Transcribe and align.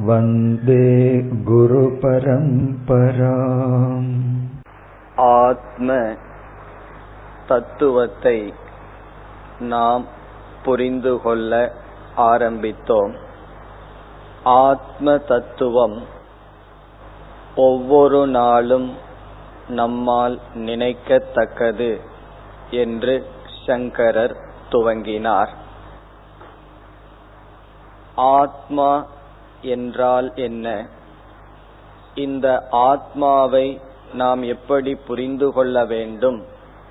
वन्दे 0.08 0.88
गुरुपरम्पराम् 1.50 2.90
ஆத்ம 5.42 5.90
தத்துவத்தை 7.48 8.38
நாம் 9.72 10.04
புரிந்து 10.64 11.14
கொள்ள 11.24 11.52
ஆரம்பித்தோம் 12.30 13.14
ஆத்ம 14.47 15.19
தத்துவம் 15.19 16.03
ஒவ்வொரு 17.57 18.27
நாளும் 18.27 18.97
நம்மால் 19.69 20.41
நினைக்கத்தக்கது 20.55 22.01
என்று 22.71 23.27
சங்கரர் 23.67 24.37
துவங்கினார். 24.71 25.49
ஆத்மா 28.15 29.07
என்றால் 29.61 30.33
என்ன? 30.35 30.89
இந்த 32.15 32.69
ஆத்மாவை 32.71 33.81
நாம் 34.13 34.43
எப்படி 34.43 34.95
புரிந்து 34.95 35.53
கொள்ள 35.53 35.85
வேண்டும் 35.85 36.45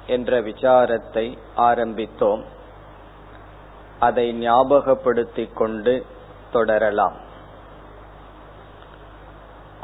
என்ற 0.08 0.41
விசாரத்தை 0.41 1.38
ஆரம்பித்தோம். 1.58 2.44
அதை 3.99 4.49
ஞாபகப்படுத்திக் 4.49 5.54
கொண்டு 5.54 6.05
தொடரலாம். 6.51 7.24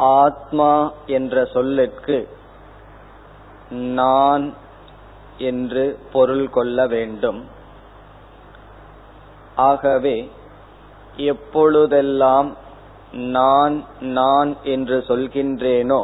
ஆத்மா 0.02 0.92
என்ற 1.06 1.46
சொல்லுக்கு 1.46 2.28
நான் 3.70 4.54
என்று 5.38 6.00
பொருள் 6.12 6.50
கொள்ள 6.50 6.88
வேண்டும். 6.88 7.46
ஆகவே 9.56 10.32
எப்பொழுதெல்லாம் 11.16 12.58
நான் 13.12 13.86
நான் 14.00 14.56
என்று 14.64 15.04
சொல்கின்றேனோ 15.08 16.02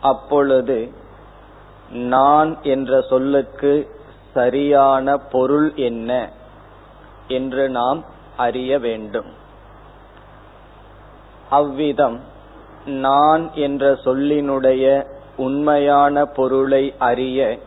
அப்பொழுது 0.00 0.92
நான் 1.90 2.62
என்ற 2.62 3.00
சொல்லுக்கு 3.00 3.72
சரியான 4.34 5.16
பொருள் 5.16 5.74
என்ன 5.74 6.30
என்று 7.28 7.68
நாம் 7.68 8.04
அறிய 8.36 8.78
வேண்டும். 8.78 9.30
அவ்விதம் 11.50 12.18
நான் 12.86 13.50
என்ற 13.54 13.92
சொல்லினுடைய 13.92 15.06
உண்மையான 15.36 16.24
பொருளை 16.24 16.94
அறிய 16.98 17.58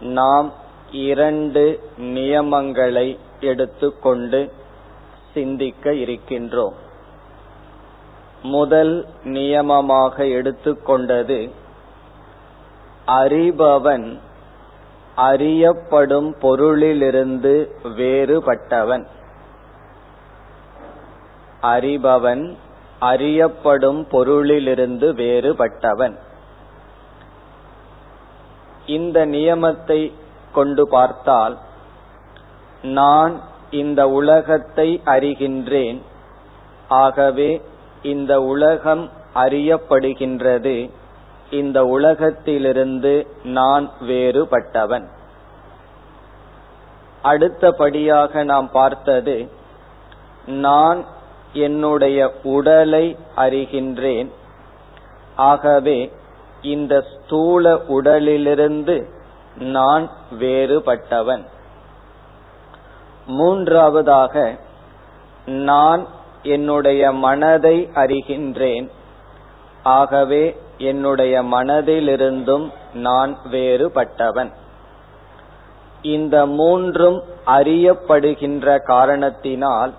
நாம் 0.00 0.52
இரண்டு 0.92 1.90
நியமங்களை 2.00 3.18
எடுத்துக்கொண்டு 3.40 4.52
சிந்திக்க 5.34 5.90
இருக்கின்றோம். 5.90 6.72
முதல் 8.42 9.06
நியமமாக 9.24 10.16
எடுத்துக்கொண்டது 10.16 11.50
அறிபவன் 13.06 14.18
அறியப்படும் 15.16 16.36
பொருளிலிருந்து 16.42 17.70
வேறுபட்டவன். 17.82 19.06
அறிபவன் 21.62 22.56
அறியப்படும் 22.98 24.06
பொருளிலிருந்து 24.10 25.12
வேறுபட்டவன். 25.14 26.18
இந்த 28.86 29.26
நியமத்தை 29.26 30.12
கொண்டு 30.52 30.88
பார்த்தால் 30.88 31.58
நான் 32.82 33.40
இந்த 33.70 34.08
உலகத்தை 34.08 35.00
அறிகின்றேன் 35.04 36.00
ஆகவே 36.88 37.62
இந்த 38.02 38.42
உலகம் 38.42 39.10
அறியப்படுகின்றது 39.34 40.90
இந்த 41.50 41.84
உலகத்திலிருந்து 41.84 43.26
நான் 43.42 43.90
வேறுபட்டவன். 44.00 45.08
அடுத்தபடியாக 47.22 48.44
நாம் 48.44 48.70
பார்த்தது 48.70 49.50
நான் 50.46 51.04
என்னுடைய 51.54 52.32
உடலை 52.42 53.16
அறிகின்றேன். 53.36 54.30
ஆகவே 55.36 56.12
இந்த 56.62 57.02
ஸ்தூல 57.02 57.78
உடலிலிருந்து 57.88 59.08
நான் 59.58 60.10
வேறுபட்டவன். 60.40 61.44
மூன்றாவதாக 63.26 64.58
நான் 65.46 66.06
என்னுடைய 66.42 67.12
மனதை 67.12 67.88
அறிகின்றேன். 67.94 68.88
ஆகவே 69.82 70.56
என்னுடைய 70.78 71.42
மனதிலிருந்தும் 71.42 72.72
நான் 72.94 73.36
வேறுபட்டவன். 73.50 74.52
இந்த 76.02 76.46
மூன்றும் 76.46 77.22
அறியப்படுகின்ற 77.46 78.78
காரணத்தினால் 78.82 79.94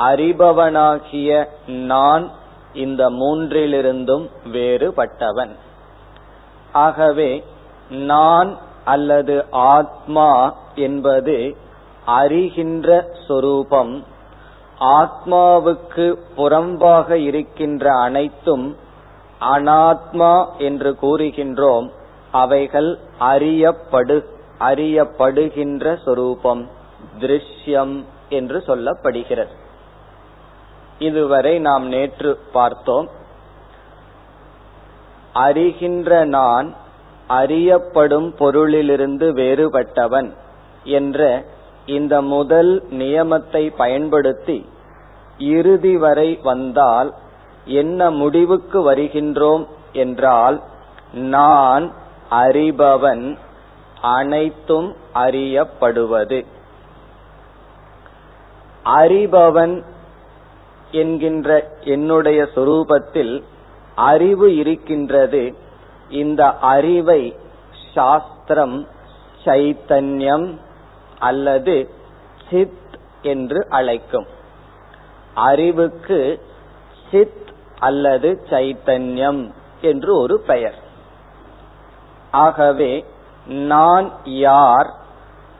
அறிபவனாகிய 0.00 1.48
நான் 1.66 2.30
இந்த 2.74 3.10
மூன்றிலிருந்தும் 3.10 4.26
வேறுபட்டவன். 4.52 5.54
ஆகவே 6.72 7.44
நான் 7.90 8.58
அல்லது 8.84 9.44
ஆத்மா 9.50 10.54
என்பது 10.74 11.56
அறிகின்ற 12.06 12.88
சொரூபம் 13.28 14.04
ஆத்மாவுக்கு 14.80 16.06
புறம்பாக 16.36 17.10
இருக்கின்ற 17.10 17.94
அனைத்தும் 17.96 18.76
அனாத்மா 19.40 20.34
என்று 20.58 20.96
கூறுகின்றோம் 21.02 21.88
அவைகள் 22.32 22.98
அறியப்படு 23.20 24.24
அறியப்படுகின்ற 24.60 26.02
சொரூபம் 26.04 26.62
திருஷ்யம் 27.20 28.04
என்று 28.28 28.58
சொல்லப்படுகிறது. 28.66 29.54
இதுவரை 31.00 31.58
நாம் 31.58 31.86
நேற்று 31.86 32.30
பார்த்தோம். 32.52 33.08
அறிகின்ற 35.34 36.24
நான் 36.24 36.68
அறியப்படும் 37.26 38.28
பொருளிலிருந்து 38.38 39.26
வேறுபட்டவன் 39.40 40.28
என்ற 40.84 41.44
இந்த 41.86 42.22
முதல் 42.22 42.72
நியமத்தை 42.90 43.62
பயன்படுத்தி 43.76 44.58
இறுதி 45.38 45.96
வரை 45.96 46.30
வந்தால் 46.42 47.10
என்ன 47.64 48.10
முடிவுக்கு 48.10 48.78
வருகின்றோம் 48.92 49.64
என்றால் 49.92 50.58
நான் 51.12 51.86
அறிபவன் 52.30 53.24
அனைத்தும் 54.00 54.96
அறியப்படுவது. 55.14 56.40
அறிபவன் 58.84 59.74
என்கின்ற 60.90 61.76
என்னுடைய 61.80 62.46
சொரூபத்தில் 62.54 63.42
அறிவு 63.94 64.56
இருக்கின்றது. 64.56 65.54
இந்த 66.08 66.58
அறிவை 66.58 67.38
சாஸ்திரம் 67.94 68.86
சைத்தன்யம் 69.44 70.58
அல்லது 71.18 71.90
சித் 72.50 72.98
என்று 73.22 73.66
அழைக்கும். 73.68 74.26
அறிவுக்கு 75.34 76.42
சித் 77.10 77.48
அல்லது 77.78 78.42
சைத்தன்யம் 78.50 79.52
என்று 79.80 80.18
ஒரு 80.18 80.40
பெயர். 80.40 80.74
ஆகவே 82.30 83.04
நான் 83.46 84.12
யார் 84.24 84.90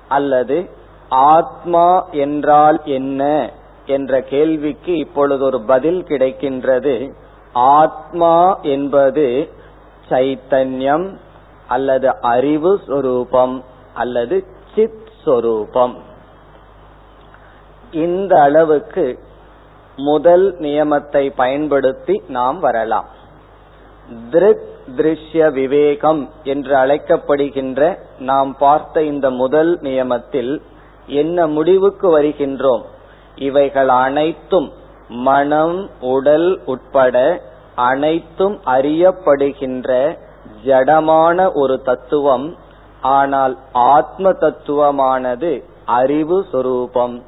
அல்லது 0.08 0.70
ஆத்மா 1.08 2.08
என்றால் 2.10 2.80
என்ன? 2.84 3.50
என்ற 3.86 4.20
கேள்விக்கு 4.20 4.96
இப்பொழுது 4.96 5.44
ஒரு 5.44 5.60
பதில் 5.60 6.02
கிடைக்கின்றது. 6.02 7.12
ஆத்மா 7.52 8.58
என்பது 8.60 9.48
சைத்தன்யம் 10.08 11.16
அல்லது 11.68 12.20
அறிவு 12.20 12.80
சொரூபம் 12.86 13.64
அல்லது 13.94 14.46
சித் 14.74 15.08
சொரூபம். 15.24 15.98
இந்த 17.92 18.40
அளவுக்கு 18.40 19.18
முதல் 19.96 20.58
நியமத்தை 20.58 21.32
பயன்படுத்தி 21.36 22.22
நாம் 22.28 22.60
வரலாம். 22.60 23.08
திருக் 24.30 24.68
திருஷ்ய 24.96 25.52
விவேகம் 25.52 26.30
என்று 26.44 26.76
அழைக்கப்படுகின்ற 26.76 27.98
நாம் 28.18 28.56
பார்த்த 28.58 29.02
இந்த 29.02 29.30
முதல் 29.30 29.78
நியமத்தில் 29.80 30.62
என்ன 31.06 31.46
முடிவுக்கு 31.46 32.20
வருகின்றோம்? 32.20 32.84
இவைகள் 33.36 33.88
அனைத்தும் 33.88 34.72
மனம் 35.08 35.90
உடல் 36.00 36.64
உட்பட 36.64 37.42
அனைத்தும் 37.74 38.60
அறியப்படுகின்ற 38.64 40.18
ஜடமான 40.64 41.50
ஒரு 41.54 41.82
தத்துவம். 41.82 42.56
ஆனால் 43.00 43.58
ஆத்ம 43.72 44.30
தத்துவமானது 44.30 45.64
அறிவு 45.84 46.46
சொரூபம் 46.52 47.24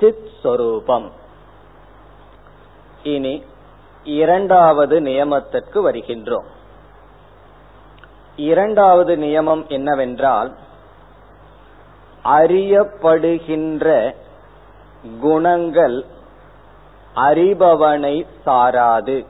சித் 0.00 0.28
சொரூபம். 0.42 1.10
இனி 3.02 3.44
இரண்டாவது 4.04 5.00
நியமத்திற்கு 5.00 5.90
வருகின்றோம். 5.90 6.44
இரண்டாவது 8.36 9.16
நியமம் 9.16 9.68
என்னவென்றால் 9.68 10.54
அறியப்படுகின்ற 12.24 14.14
குணங்கள் 15.20 16.04
அறிபவனை 17.14 18.26
சாராது. 18.46 19.26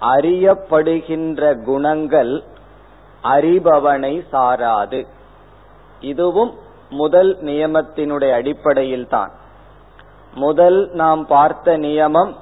அறியப்படுகின்ற 0.00 1.64
குணங்கள் 1.64 2.42
அறிபவனை 3.22 4.24
சாராது. 4.32 5.06
இதுவும் 6.00 6.54
முதல் 6.90 7.38
நியமத்தினுடைய 7.42 8.30
அடிப்படையில் 8.30 9.08
தான் 9.08 9.32
முதல் 10.34 10.90
நாம் 10.92 11.26
பார்த்த 11.26 11.78
நியமம் 11.78 12.34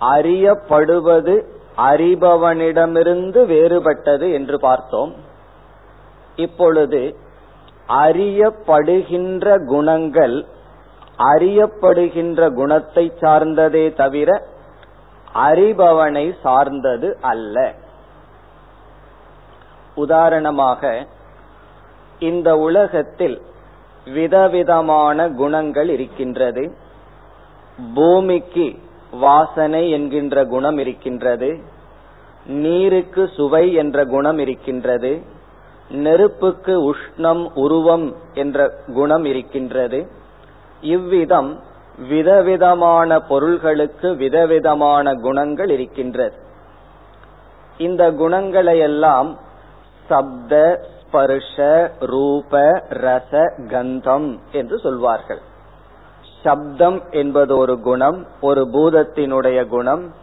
அறியப்படுவது 0.00 1.46
அறிபவனிடமிருந்து 1.76 3.40
வேறுபட்டது 3.46 4.32
என்று 4.32 4.60
பார்த்தோம். 4.60 5.14
இப்பொழுது 6.36 7.16
அறியப்படுகின்ற 7.88 9.66
குணங்கள் 9.66 10.46
அறியப்படுகின்ற 11.18 12.54
குணத்தை 12.54 13.12
சார்ந்ததே 13.20 13.92
தவிர 13.92 14.46
அறிபவனை 15.34 16.34
சார்ந்தது 16.42 17.18
அல்ல. 17.20 17.74
உதாரணமாக 19.94 21.06
இந்த 22.18 22.58
உலகத்தில் 22.58 23.42
விதவிதமான 24.04 25.28
குணங்கள் 25.28 25.88
இருக்கின்றது. 25.88 26.76
பூமிக்கு 27.94 28.78
வாசனை 29.10 29.90
என்கின்ற 29.90 30.44
குணம் 30.44 30.78
இருக்கின்றது. 30.78 31.58
நீருக்கு 32.46 33.30
சுவை 33.36 33.72
என்ற 33.72 34.04
குணம் 34.04 34.38
இருக்கின்றது. 34.38 35.22
நெருப்புக்கு 35.90 36.94
உஷ்ணம் 36.94 37.50
உருவம் 37.54 38.16
என்ற 38.34 38.74
குணம் 38.94 39.24
இருக்கின்றது. 39.24 40.06
இவ்விதம் 40.80 41.60
விதவிதமான 42.08 43.20
பொருள்களுக்கு 43.20 44.16
விதவிதமான 44.16 45.14
குணங்கள் 45.14 45.70
இருக்கின்றது. 45.70 46.34
இந்த 47.78 48.12
குணங்களையெல்லாம் 48.12 49.36
சப்த 50.08 50.80
ஸ்பர்ஷ 51.00 51.88
ரூப 52.00 52.82
ரச 52.88 53.54
கந்தம் 53.70 54.38
என்று 54.52 54.78
சொல்வார்கள். 54.78 55.40
சப்தம் 56.42 57.02
என்பது 57.10 57.56
ஒரு 57.56 57.80
குணம் 57.80 58.26
ஒரு 58.40 58.68
பூதத்தினுடைய 58.72 59.68
குணம். 59.68 60.14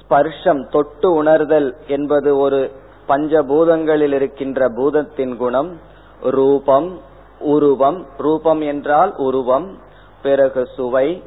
ஸ்பர்ஷம் 0.00 0.68
தொட்டு 0.68 1.12
உணர்தல் 1.12 1.76
என்பது 1.86 2.38
ஒரு 2.38 2.72
பஞ்சபூதங்களில் 3.12 4.12
இருக்கின்ற 4.12 4.68
பூதத்தின் 4.68 5.36
குணம் 5.36 5.80
ரூபம் 6.20 7.00
உருவம். 7.38 8.06
ரூபம் 8.16 8.60
என்றால் 8.60 9.14
உருவம் 9.16 9.78
பிறகு 10.22 10.68
சுவை 10.76 11.22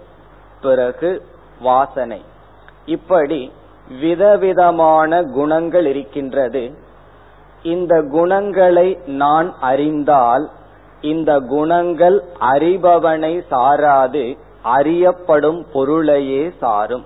பிறகு 0.62 1.22
வாசனை. 1.62 2.22
இப்படி 2.86 3.52
விதவிதமான 4.02 5.24
குணங்கள் 5.24 5.86
இருக்கின்றது. 5.86 6.72
இந்த 7.64 8.04
குணங்களை 8.12 9.00
நான் 9.06 9.54
அறிந்தால் 9.62 10.50
இந்த 11.02 11.40
குணங்கள் 11.40 12.24
அறிபவனை 12.40 13.44
சாராது 13.52 14.38
அறியப்படும் 14.62 15.66
பொருளையே 15.74 16.52
சாரும். 16.60 17.06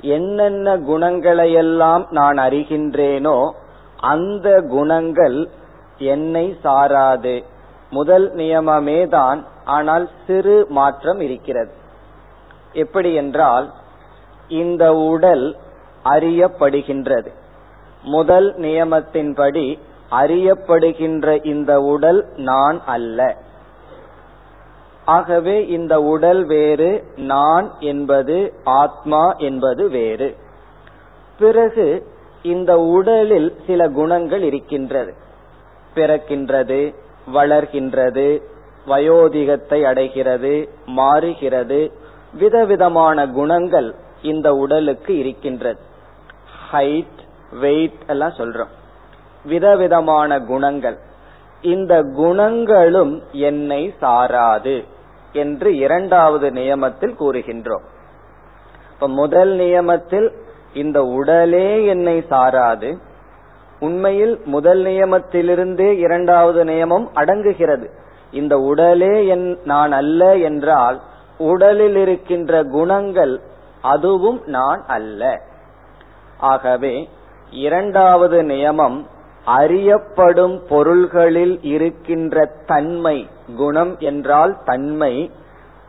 என்னென்ன 0.00 0.76
குணங்களையெல்லாம் 0.76 2.06
நான் 2.10 2.36
அறிகின்றேனோ 2.36 3.50
அந்த 3.96 4.60
குணங்கள் 4.60 5.48
என்னை 5.98 6.58
சாராது. 6.64 7.44
முதல் 7.90 8.34
நியமமே 8.34 9.08
தான் 9.08 9.46
ஆனால் 9.64 10.10
சிறு 10.26 10.66
மாற்றம் 10.68 11.20
இருக்கிறது. 11.20 11.70
எப்படி 12.72 13.14
என்றால் 13.14 13.72
இந்த 14.48 14.94
உடல் 14.94 15.56
அறியப்படுகின்றது. 16.04 17.30
முதல் 18.02 18.54
நியமத்தின்படி 18.58 19.78
அறியப்படுகின்ற 20.10 21.44
இந்த 21.44 21.80
உடல் 21.80 22.26
நான் 22.36 22.80
அல்ல. 22.84 23.36
ஆகவே 25.08 25.66
இந்த 25.66 26.00
உடல் 26.00 26.44
வேறு 26.44 27.04
நான் 27.16 27.72
என்பது 27.80 28.52
ஆத்மா 28.64 29.32
என்பது 29.32 29.88
வேறு. 29.88 30.36
பிறகு 31.38 32.06
இந்த 32.42 32.80
உடலில் 32.80 33.56
சில 33.66 33.88
குணங்கள் 33.88 34.42
இருக்கின்றது. 34.42 35.14
பிறக்கின்றது 35.94 36.94
வளர்கின்றது 37.34 38.42
வயோதிகத்தை 38.88 39.82
அடைகிறது 39.82 40.68
மாறுகிறது 40.86 41.92
விதவிதமான 42.32 43.28
குணங்கள் 43.28 43.94
இந்த 44.22 44.54
உடலுக்கு 44.54 45.18
இருக்கின்றது. 45.18 45.80
ஹைட் 46.72 47.18
வெயிட் 47.60 47.98
எல்லாம் 48.06 48.34
சொல்றோம். 48.36 48.72
விதவிதமான 49.44 50.40
குணங்கள். 50.40 50.98
இந்த 51.62 52.02
குணங்களும் 52.02 53.22
என்னை 53.32 53.94
சாராது. 54.00 54.84
என்று 55.32 55.76
இரண்டாவது 55.76 56.50
நியமத்தில் 56.50 57.16
கூறுகின்றோம். 57.20 57.82
இப்ப 58.92 59.08
முதல் 59.08 59.48
நியமத்தில் 59.48 60.32
இந்த 60.74 61.04
உடலே 61.04 61.84
என்னை 61.84 62.24
சாராது. 62.30 62.96
உண்மையில் 63.80 64.40
முதல் 64.44 64.84
நியமத்திலிருந்தே 64.84 65.98
இரண்டாவது 65.98 66.64
நியமம் 66.64 67.08
அடங்குகிறது. 67.14 67.90
இந்த 68.30 68.58
உடலே 68.58 69.26
என் 69.26 69.58
நான் 69.64 69.92
அல்ல 69.92 70.36
என்றால் 70.36 71.00
உடலில் 71.38 71.96
இருக்கின்ற 71.96 72.62
குணங்கள் 72.62 73.40
அதுவும் 73.82 74.42
நான் 74.46 74.84
அல்ல. 74.86 75.42
ஆகவே 76.38 77.08
இரண்டாவது 77.50 78.42
நியமம் 78.42 79.06
அறியப்படும் 79.44 80.62
பொருள்களில் 80.68 81.62
இருக்கின்ற 81.62 82.50
தன்மை 82.66 83.28
குணம் 83.56 83.98
என்றால் 83.98 84.62
தன்மை 84.64 85.30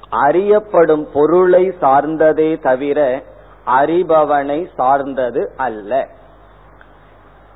அறியப்படும் 0.09 1.07
பொருளை 1.13 1.71
சார்ந்ததே 1.79 2.59
தவிர 2.59 3.23
அறிபவனை 3.65 4.67
சார்ந்தது 4.75 5.51
அல்ல. 5.55 6.07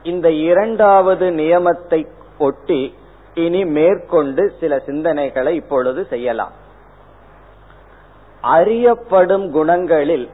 இந்த 0.03 0.31
இரண்டாவது 0.31 1.29
நியமத்தை 1.29 2.07
ஒட்டி 2.37 2.95
இனி 3.33 3.65
மேற்கொண்டு 3.65 4.53
சில 4.59 4.81
சிந்தனைகளை 4.85 5.49
இப்பொழுது 5.49 6.05
செய்யலாம். 6.05 6.51
அறியப்படும் 8.41 9.53
குணங்களில் 9.53 10.29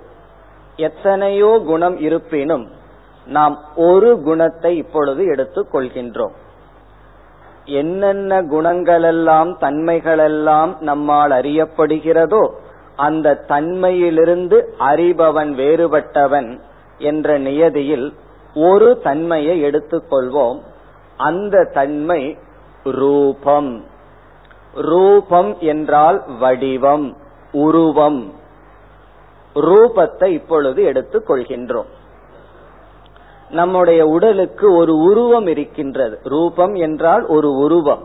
எத்தனையோ 0.76 1.62
குணம் 1.66 1.98
இருப்பினும் 1.98 2.68
நாம் 3.26 3.60
ஒரு 3.76 4.22
குணத்தை 4.22 4.78
இப்பொழுது 4.78 5.26
எடுத்துக் 5.26 5.76
கொள்கின்றோம். 5.76 6.36
என்னென்ன 7.70 8.42
குணங்களெல்லாம் 8.42 9.52
தன்மைகளெல்லாம் 9.60 10.80
நம்மால் 10.80 11.32
அறியப்படுகிறதோ 11.32 12.50
அந்த 12.96 13.44
தன்மையிலிருந்து 13.48 14.58
அறிபவன் 14.80 15.52
வேறுபட்டவன் 15.54 16.60
என்ற 16.98 17.38
நியதியில் 17.38 18.14
ஒரு 18.54 19.00
தன்மையை 19.04 19.64
எடுத்துக்கொள்வோம் 19.64 20.60
அந்த 21.18 21.70
தன்மை 21.74 22.38
ரூபம். 22.84 23.84
ரூபம் 24.74 25.58
என்றால் 25.60 26.24
வடிவம் 26.40 27.18
உருவம். 27.52 28.34
ரூபத்தை 29.56 30.26
இப்பொழுது 30.26 30.84
எடுத்துக் 30.84 31.30
கொள்கின்றோம். 31.30 31.92
நம்முடைய 33.50 34.06
உடலுக்கு 34.06 34.76
ஒரு 34.76 34.98
உருவம் 34.98 35.48
இருக்கின்றது. 35.48 36.20
ரூபம் 36.24 36.74
என்றால் 36.74 37.26
ஒரு 37.26 37.52
உருவம். 37.52 38.04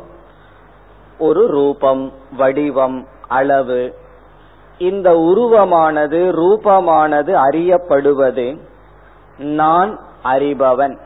ஒரு 1.18 1.46
ரூபம் 1.46 2.12
வடிவம் 2.36 3.06
அளவு. 3.28 3.94
இந்த 4.78 5.12
உருவமானது 5.12 6.32
ரூபமானது 6.32 7.40
அறியப்படுவது 7.52 8.58
நான் 9.38 10.00
அறிபவன். 10.24 10.98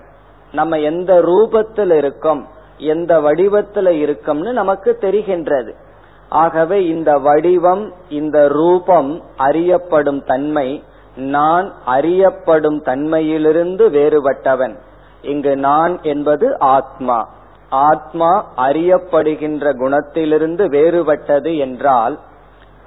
நம்ம 0.53 0.79
எந்த 0.79 1.21
ரூபத்தில் 1.23 1.93
இருக்கோம் 1.93 2.47
எந்த 2.79 3.21
வடிவத்தில் 3.21 3.87
இருக்கோம்னு 3.87 4.53
நமக்கு 4.53 4.99
தெரிகின்றது. 5.01 5.73
ஆகவே 6.29 6.87
இந்த 6.87 7.19
வடிவம் 7.19 7.93
இந்த 8.09 8.49
ரூபம் 8.49 9.23
அறியப்படும் 9.37 10.25
தன்மை 10.25 10.83
நான் 11.19 11.73
அறியப்படும் 11.85 12.83
தன்மையிலிருந்து 12.83 13.91
வேறுபட்டவன். 13.91 14.79
இங்கு 15.23 15.57
நான் 15.57 16.03
என்பது 16.03 16.59
ஆத்மா. 16.59 17.29
ஆத்மா 17.71 18.47
அறியப்படுகின்ற 18.57 19.73
குணத்திலிருந்து 19.73 20.67
வேறுபட்டது 20.67 21.59
என்றால் 21.59 22.19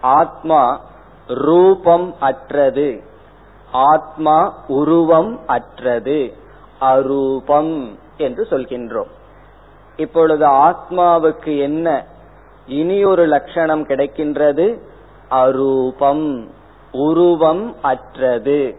ஆத்மா 0.02 0.82
ரூபம் 1.28 2.16
அற்றது. 2.20 3.04
ஆத்மா 3.72 4.64
உருவம் 4.68 5.40
அற்றது. 5.48 6.34
அரூபம் 6.82 8.00
என்று 8.18 8.48
சொல்கின்றோம். 8.50 9.10
இப்பொழுது 9.96 10.48
ஆத்மாவுக்கு 10.48 11.60
என்ன? 11.60 12.06
இனி 12.68 13.06
ஒரு 13.06 13.26
லட்சணம் 13.26 13.86
கிடைக்கின்றது. 13.86 14.80
அரூபம். 15.30 16.50
உருவம் 16.92 17.76
அற்றது. 17.82 18.76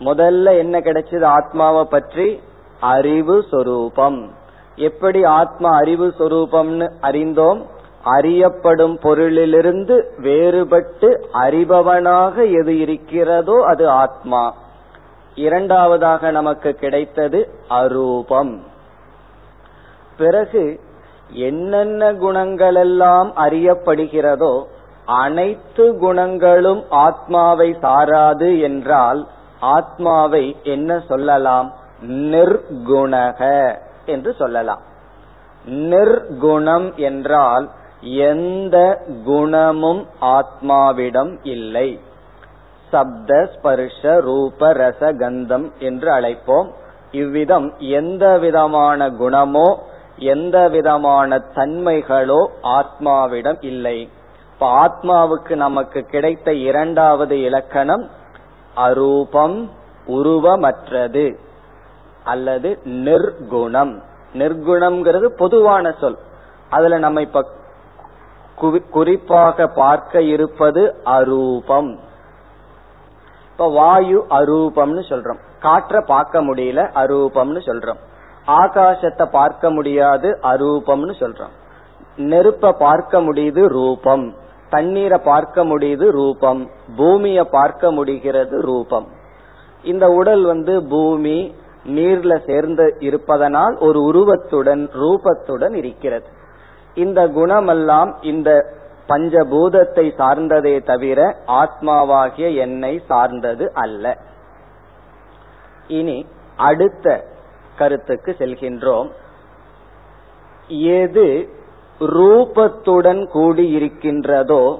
முதல்ல 0.00 0.58
என்ன 0.58 0.80
கிடைச்சது? 0.80 1.24
ஆத்மாவை 1.24 1.84
பற்றி 1.84 2.40
அறிவு 2.80 3.44
சொரூபம். 3.50 4.30
எப்படி 4.76 5.24
ஆத்மா 5.24 5.70
அறிவு 5.70 6.14
சொரூபம்னு 6.18 6.90
அறிந்தோம்? 7.00 7.66
அறியப்படும் 8.04 8.98
பொருளிலிருந்து 8.98 10.02
வேறுபட்டு 10.18 11.24
அறிபவனாக 11.32 12.60
எது 12.60 12.78
இருக்கிறதோ 12.78 13.62
அது 13.64 13.88
ஆத்மா. 13.88 14.54
இரண்டாவதாக 15.34 16.30
நமக்கு 16.30 16.72
கிடைத்தது 16.72 17.48
அரூபம். 17.70 18.58
பிறகு 20.16 20.80
என்னென்ன 21.30 22.12
குணங்களெல்லாம் 22.12 23.30
அறியப்படுகிறதோ 23.36 24.64
அனைத்து 25.08 25.98
குணங்களும் 25.98 26.82
ஆத்மாவை 26.90 27.68
சாராது 27.82 28.60
என்றால் 28.60 29.20
ஆத்மாவை 29.60 30.56
என்ன 30.62 31.00
சொல்லலாம்? 31.06 31.68
நிர்குணக 32.32 33.40
என்று 34.06 34.34
சொல்லலாம். 34.34 34.82
நிர்குணம் 35.90 36.94
என்றால் 36.96 37.66
எந்த 38.00 38.76
குணமும் 39.24 40.02
ஆத்மாவிடம் 40.20 41.32
இல்லை. 41.42 41.88
சப்த 42.92 43.50
ஸ்பர்ஷ 43.54 44.20
ரூப 44.20 44.72
ரச 44.72 45.00
கந்தம் 45.00 45.66
என்று 45.78 46.08
அழைப்போம். 46.10 46.68
இவ்விதம் 47.12 47.74
எந்த 47.78 48.38
விதமான 48.38 49.08
குணமோ 49.08 49.68
எந்த 50.18 50.68
விதமான 50.68 51.38
தன்மைகளோ 51.54 52.40
ஆத்மாவிடம் 52.62 53.60
இல்லை. 53.60 53.98
இப்ப 54.60 54.88
ஆத்மாவுக்கு 54.88 55.54
நமக்கு 55.54 56.02
கிடைத்த 56.02 56.54
இரண்டாவது 56.54 57.40
இலக்கணம் 57.40 58.08
அரூபம் 58.76 59.68
உருவமற்றது 60.06 61.38
அல்லது 62.24 62.78
நிர்குணம். 62.84 64.02
நிர்குணம்ங்கிறது 64.34 65.24
பொதுவான 65.24 65.94
சொல். 66.00 66.18
அதுல 66.70 66.98
நம்ம 66.98 67.20
இப்ப 67.20 67.46
குறிப்பாக 68.90 69.66
பார்க்க 69.66 70.22
இருப்பது 70.22 70.96
அரூபம். 71.04 71.98
இப்ப 73.52 73.70
வாயு 73.70 74.26
அரூபம்னு 74.30 75.02
சொல்றோம். 75.08 75.38
காற்ற 75.62 76.04
பார்க்க 76.06 76.42
முடியல 76.42 76.90
அரூபம்னு 76.94 77.60
சொல்றோம். 77.66 77.98
ஆகாசத்தை 78.46 79.30
பார்க்க 79.30 79.70
முடியாது 79.70 80.38
அரூபம்னு 80.42 81.14
சொல்றோம். 81.20 81.54
நெருப்ப 82.16 82.72
பார்க்க 82.72 83.20
முடியுது 83.20 83.66
ரூபம். 83.66 84.46
தண்ணீரை 84.70 85.20
பார்க்க 85.24 85.64
முடியுது 85.64 86.10
ரூபம். 86.10 86.70
பூமிய 86.96 87.44
பார்க்க 87.44 87.92
முடிகிறது 87.92 88.60
ரூபம். 88.60 89.08
இந்த 89.82 90.08
உடல் 90.08 90.42
வந்து 90.42 90.82
பூமி 90.82 91.54
நீர்ல 91.86 92.46
சேர்ந்து 92.46 92.96
இருப்பதனால் 92.98 93.76
ஒரு 93.78 94.02
உருவத்துடன் 94.02 94.88
ரூபத்துடன் 94.92 95.74
இருக்கிறது. 95.74 96.26
இந்த 96.94 97.28
குணமெல்லாம் 97.28 98.14
இந்த 98.20 98.76
பஞ்சபூதத்தை 99.08 100.14
சார்ந்ததே 100.16 100.80
தவிர 100.80 101.36
ஆத்மாவாகிய 101.46 102.54
என்னை 102.54 103.02
சார்ந்தது 103.06 103.72
அல்ல. 103.74 104.18
இனி 105.88 106.26
அடுத்த 106.56 107.24
கருத்துக்கு 107.76 108.36
செல்கின்றோம். 108.38 109.10
எது 110.68 111.48
ரூபத்துடன் 112.00 113.28
கூடியிருக்கின்றதோ 113.34 114.78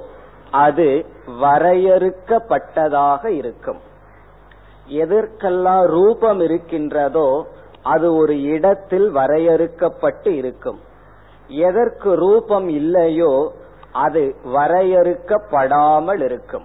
அது 0.51 1.05
வரையறுக்கப்பட்டதாக 1.41 3.25
இருக்கும். 3.25 3.79
எதற்கெல்லாம் 4.85 5.85
ரூபம் 5.85 6.39
இருக்கின்றதோ 6.39 7.47
அது 7.83 8.15
ஒரு 8.15 8.41
இடத்தில் 8.41 9.15
வரையறுக்கப்பட்டு 9.15 10.27
இருக்கும். 10.27 10.79
எதற்கு 11.47 12.15
ரூபம் 12.15 12.69
இல்லையோ 12.69 13.53
அது 13.91 14.35
வரையறுக்கப்படாமல் 14.45 16.21
இருக்கும். 16.21 16.63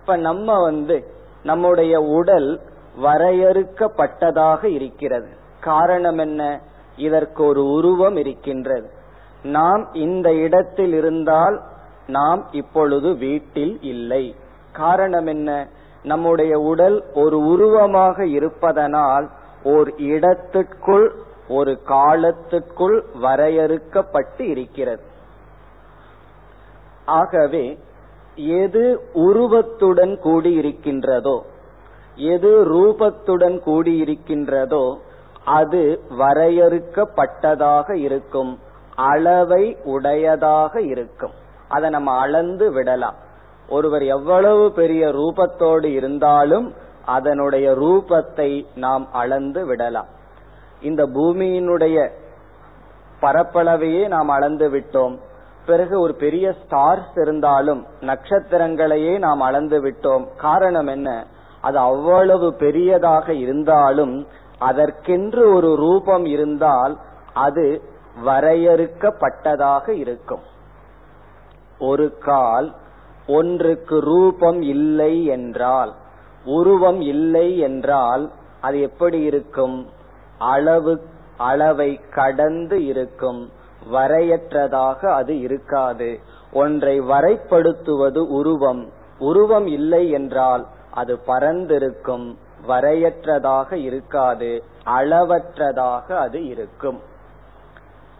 இப்ப 0.00 0.16
நம்ம 0.16 0.62
வந்து 0.62 1.04
நம்முடைய 1.42 2.00
உடல் 2.00 2.60
வரையறுக்கப்பட்டதாக 3.02 4.64
இருக்கிறது. 4.64 5.28
காரணம் 5.60 6.18
என்ன? 6.18 6.60
இதற்கு 6.96 7.44
ஒரு 7.44 7.66
உருவம் 7.66 8.16
இருக்கின்றது. 8.16 8.90
நாம் 9.44 9.88
இந்த 9.92 10.34
இடத்தில் 10.34 10.92
இருந்தால் 10.92 11.62
நாம் 12.06 12.46
இப்பொழுது 12.50 13.16
வீட்டில் 13.16 13.82
இல்லை. 13.82 14.34
காரணம் 14.72 15.26
என்ன? 15.26 15.68
நம்முடைய 16.02 16.58
உடல் 16.58 17.04
ஒரு 17.14 17.46
உருவமாக 17.46 18.26
இருப்பதனால் 18.26 19.30
ஓர் 19.62 19.96
இடத்திற்குள் 19.96 21.14
ஒரு 21.48 21.82
காலத்திற்குள் 21.82 23.04
வரையறுக்கப்பட்டு 23.22 24.40
இருக்கிறது. 24.40 25.02
ஆகவே 27.04 27.78
எது 28.36 29.10
உருவத்துடன் 29.12 30.18
கூடியிருக்கின்றதோ 30.24 31.40
எது 32.16 32.50
ரூபத்துடன் 32.74 33.60
கூடியிருக்கின்றதோ 33.66 34.96
அது 35.44 36.00
வரையறுக்கப்பட்டதாக 36.18 37.94
இருக்கும். 37.94 38.58
அளவை 38.96 39.76
உடையதாக 39.84 40.80
இருக்கும். 40.80 41.30
அதை 41.68 41.90
நம்ம 41.90 42.18
அளந்து 42.18 42.72
விடலாம். 42.72 43.14
ஒருவர் 43.68 44.02
எவ்வளவு 44.02 44.72
பெரிய 44.72 45.08
ரூபத்தோடு 45.08 45.84
இருந்தாலும் 45.84 46.74
அதனுடைய 47.04 47.72
ரூபத்தை 47.72 48.66
நாம் 48.74 49.08
அளந்து 49.12 49.66
விடலாம். 49.66 50.06
இந்த 50.80 51.06
பூமியினுடைய 51.06 52.08
பரப்பளவையே 53.22 54.08
நாம் 54.08 54.28
அளந்து 54.28 54.68
விட்டோம். 54.68 55.18
பிறகு 55.66 56.00
ஒரு 56.00 56.14
பெரிய 56.14 56.54
ஸ்டார்ஸ் 56.66 57.20
இருந்தாலும் 57.20 57.86
நட்சத்திரங்களையே 58.00 59.18
நாம் 59.18 59.40
அளந்து 59.40 59.82
விட்டோம். 59.82 60.26
காரணம் 60.36 60.86
என்ன? 60.86 61.26
அது 61.60 61.78
அவ்வளவு 61.78 62.54
பெரியதாக 62.54 63.34
இருந்தாலும் 63.34 64.26
அதற்கென்று 64.58 65.54
ஒரு 65.54 65.76
ரூபம் 65.76 66.24
இருந்தால் 66.24 66.98
அது 67.34 67.82
வரையறுக்கப்பட்டதாக 68.22 69.88
இருக்கும். 69.88 70.42
ஒரு 71.78 72.18
கால் 72.18 72.74
ஒன்றுக்கு 73.26 74.00
ரூபம் 74.00 74.62
இல்லை 74.62 75.24
என்றால் 75.24 75.94
உருவம் 76.44 77.00
இல்லை 77.00 77.58
என்றால் 77.58 78.30
அது 78.60 78.80
எப்படி 78.80 79.20
இருக்கும்? 79.20 79.86
அளவு 80.38 81.02
அளவை 81.36 82.00
கடந்து 82.14 82.84
இருக்கும். 82.84 83.50
வரையற்றதாக 83.92 85.06
அது 85.06 85.40
இருக்காது. 85.40 86.20
ஒன்றை 86.52 87.00
வரைப்படுத்துவது 87.00 88.18
உருவம். 88.18 88.90
உருவம் 89.18 89.66
இல்லை 89.66 90.10
என்றால் 90.10 90.66
அது 90.90 91.20
பரந்திருக்கும் 91.26 92.36
வரையற்றதாக 92.68 93.72
இருக்காது. 93.72 94.64
அளவற்றதாக 94.86 96.12
அது 96.12 96.46
இருக்கும். 96.46 97.00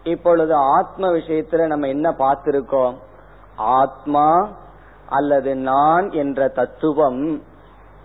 இப்பொழுது 0.05 0.55
ஆத்ம 0.55 1.07
விஷயத்துல 1.07 1.65
நம்ம 1.65 1.87
என்ன 1.87 2.09
பார்த்திருக்கோம்? 2.09 2.95
ஆத்மா 3.55 4.47
அல்லது 5.09 5.55
நான் 5.55 6.11
என்ற 6.11 6.47
தத்துவம் 6.47 7.41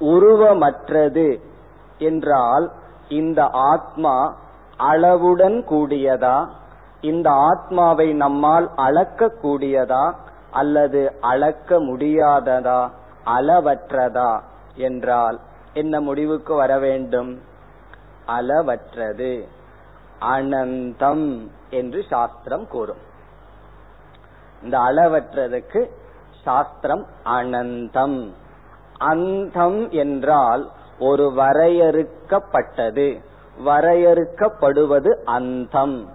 உருவமற்றது 0.01 1.41
என்றால் 1.99 2.73
இந்த 3.09 3.47
ஆத்மா 3.47 4.37
அளவுடன் 4.77 5.65
கூடியதா? 5.71 6.49
இந்த 7.01 7.31
ஆத்மாவை 7.31 8.13
நம்மால் 8.13 8.71
அளக்க 8.77 9.33
கூடியதா 9.43 10.15
அல்லது 10.51 11.17
அளக்க 11.21 11.81
முடியாததா? 11.81 12.91
அளவற்றதா? 13.27 14.41
என்றால் 14.75 15.41
என்ன 15.73 16.01
முடிவுக்கு 16.01 16.55
வர 16.55 16.79
வேண்டும்? 16.79 17.41
அளவற்றது. 18.27 19.49
அனந்தம் 20.21 21.49
என்று 21.71 22.05
சாஸ்திரம் 22.11 22.69
கூறும். 22.69 22.99
இந்த 24.63 24.79
அளவற்றதுக்கு 24.79 25.91
சாஸ்திரம் 26.43 27.07
அனந்தம். 27.25 28.31
அந்தம் 28.99 29.91
என்றால் 29.91 30.71
ஒரு 30.99 31.33
வரையறுக்கப்பட்டது. 31.37 33.21
வரையறுக்கப்படுவது 33.67 35.25
அந்தம். 35.25 36.09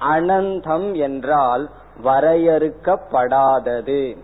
அனந்தம் 0.00 0.96
என்றால் 0.96 1.70
வரையறுக்கப்படாதது. 2.04 4.16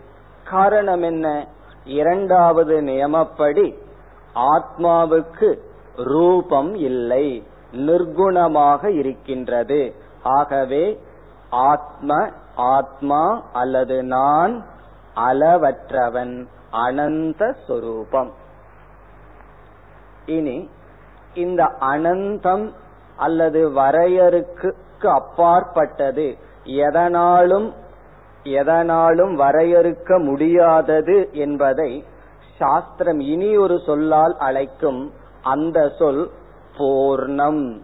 காரணம் 0.43 1.01
என்ன? 1.01 1.47
இரண்டாவது 1.83 2.81
நியமப்படி 2.81 3.77
ஆத்மாவுக்கு 4.35 5.59
ரூபம் 5.95 6.75
இல்லை. 6.75 7.47
நிர்குணமாக 7.71 8.85
இருக்கின்றது. 8.85 9.93
ஆகவே 10.23 11.01
ஆத்ம 11.49 12.29
ஆத்மா 12.55 13.43
அல்லது 13.53 14.03
நான் 14.03 14.65
அளவற்றவன் 15.15 16.47
அனந்த 16.71 17.55
சொரூபம். 17.67 18.31
இனி 20.25 20.69
இந்த 21.33 21.63
அனந்தம் 21.79 22.73
அல்லது 23.17 23.69
வரையறுக்கு 23.69 24.73
அப்பாற்பட்டது 25.01 26.37
எதனாலும் 26.63 27.73
எதனாலும் 28.43 29.33
வரையறுக்க 29.35 30.23
முடியாதது 30.23 31.29
என்பதை 31.31 32.05
சாஸ்திரம் 32.57 33.19
இனி 33.19 33.57
ஒரு 33.57 33.81
சொல்லால் 33.85 34.37
அழைக்கும் 34.37 35.13
அந்த 35.41 35.89
சொல் 35.99 36.31
பூர்ணம். 36.77 37.79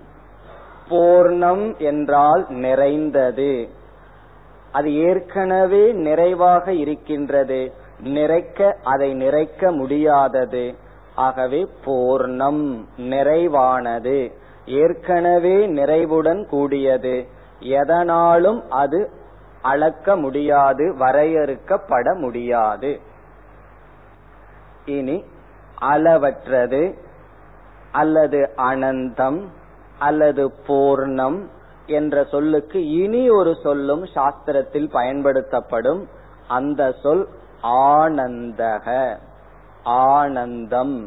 பூர்ணம் 0.90 1.78
என்றால் 1.78 2.46
நிறைந்தது. 2.50 3.70
அது 4.72 4.96
ஏற்கனவே 4.96 5.92
நிறைவாக 5.92 6.74
இருக்கின்றது. 6.74 7.74
நிறைக்க 8.04 8.74
அதை 8.84 9.14
நிறைக்க 9.14 9.76
முடியாதது. 9.76 10.76
ஆகவே 11.16 11.68
பூர்ணம் 11.86 12.86
நிறைவானது. 12.98 14.32
ஏற்கனவே 14.66 15.68
நிறைவுடன் 15.68 16.48
கூடியது. 16.48 17.28
எதனாலும் 17.60 18.70
அது 18.70 19.12
அளக்க 19.62 20.16
முடியாது 20.16 20.96
வரையறுக்கப்பட 21.00 22.18
முடியாது. 22.18 23.00
இனி 24.86 25.24
அளவற்றது. 25.82 26.94
அல்லது 27.94 28.40
அனந்தம் 28.58 29.40
அல்லது 30.00 30.44
பூர்ணம் 30.68 31.40
என்ற 31.88 32.24
சொல்லுக்கு 32.24 32.80
இனி 32.90 33.30
ஒரு 33.30 33.56
சொல்லும் 33.64 34.04
சாஸ்திரத்தில் 34.16 34.90
பயன்படுத்தப்படும். 34.92 36.02
அந்த 36.48 36.92
சொல் 37.04 37.28
ஆனந்தக 37.64 38.88
ஆனந்தம். 39.84 40.98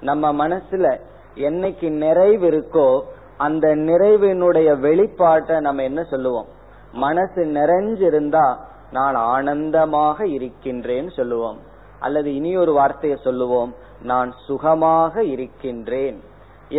நம்ம 0.00 0.32
மனசுல 0.32 1.00
என்னைக்கு 1.34 1.88
நிறைவு 1.90 2.46
இருக்கோ 2.50 2.88
அந்த 3.36 3.68
நிறைவினுடைய 3.76 4.68
வெளிப்பாட்டை 4.86 5.60
நம்ம 5.60 5.82
என்ன 5.82 6.02
சொல்லுவோம்? 6.02 6.46
மனசு 6.92 7.44
நிறைஞ்சிருந்தா 7.44 8.46
நான் 8.92 9.14
ஆனந்தமாக 9.14 10.26
இருக்கின்றேன்னு 10.26 11.12
சொல்லுவோம். 11.12 11.58
அல்லது 12.06 12.28
இனி 12.38 12.52
ஒரு 12.62 12.72
வார்த்தையை 12.78 13.16
சொல்லுவோம் 13.26 13.72
நான் 14.10 14.30
சுகமாக 14.46 15.24
இருக்கின்றேன். 15.34 16.18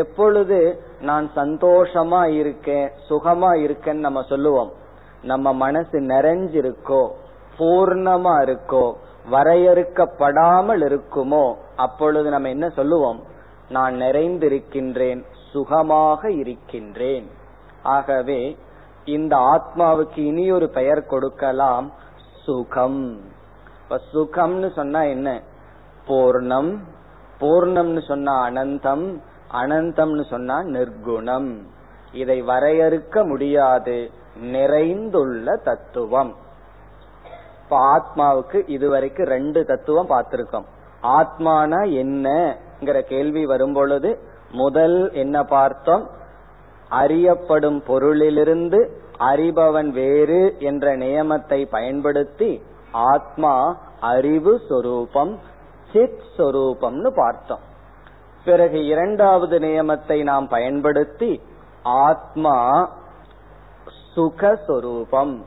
எப்பொழுது 0.01 0.59
நான் 1.01 1.27
சந்தோஷமா 1.35 2.21
இருக்கேன் 2.39 2.87
சுகமா 3.09 3.51
இருக்கேன்னு 3.65 4.05
நம்ம 4.07 4.21
சொல்லுவோம். 4.31 4.71
நம்ம 5.31 5.53
மனசு 5.65 5.97
நிறைஞ்சிருக்கோ 6.13 7.03
பூர்ணமா 7.57 8.35
இருக்கோ 8.47 8.85
வரையறுக்கப்படாமல் 9.31 10.81
இருக்குமோ 10.89 11.45
அப்பொழுது 11.85 12.27
நம்ம 12.29 12.49
என்ன 12.55 12.67
சொல்லுவோம்? 12.79 13.19
நான் 13.69 13.95
நிறைந்திருக்கின்றேன் 14.01 15.21
சுகமாக 15.51 16.31
இருக்கின்றேன். 16.41 17.27
ஆகவே 17.95 18.41
இந்த 19.15 19.33
ஆத்மாவுக்கு 19.53 20.21
இனி 20.29 20.45
ஒரு 20.57 20.67
பெயர் 20.77 21.01
கொடுக்கலாம் 21.11 21.87
சுகம். 22.43 23.01
இப்ப 23.89 24.01
சுகம்னு 24.13 24.73
சொன்னா 24.73 25.03
என்ன? 25.03 25.41
பூர்ணம். 26.07 26.77
பூர்ணம்னு 27.39 28.05
சொன்னா 28.07 28.47
அனந்தம். 28.47 29.21
அனந்தம்னு 29.53 30.29
சொன்னா 30.29 30.61
நிர்குணம். 30.61 31.59
இதை 32.11 32.41
வரையறுக்க 32.41 33.27
முடியாது. 33.27 34.11
நிறைந்துள்ள 34.41 35.55
தத்துவம். 35.63 36.35
இப்ப 37.63 37.79
ஆத்மாவுக்கு 37.79 38.63
இதுவரைக்கும் 38.65 39.27
ரெண்டு 39.27 39.65
தத்துவம் 39.65 40.09
பார்த்திருக்கோம். 40.09 40.65
ஆத்மானா 41.03 41.81
என்னங்கிற 41.85 43.01
கேள்வி 43.01 43.45
வரும் 43.45 43.73
பொழுது 43.73 44.19
முதல் 44.51 45.11
என்ன 45.13 45.43
பார்த்தோம்? 45.43 46.09
அறியப்படும் 46.89 47.83
பொருளிலிருந்து 47.87 48.89
அறிபவன் 49.19 49.89
வேறு 49.89 50.55
என்ற 50.59 50.97
நியமத்தை 50.97 51.65
பயன்படுத்தி 51.65 52.61
ஆத்மா 52.95 53.77
அறிவு 53.99 54.61
சொரூபம் 54.69 55.39
சித் 55.93 56.21
சொரூபம்னு 56.37 57.15
பார்த்தோம். 57.15 57.59
பிறகு 58.45 58.85
இரண்டாவது 58.85 59.59
நியமத்தை 59.59 60.23
நாம் 60.23 60.47
பயன்படுத்தி 60.47 61.41
ஆத்மா 61.83 62.89
சுகஸ்வரூபம். 64.15 65.41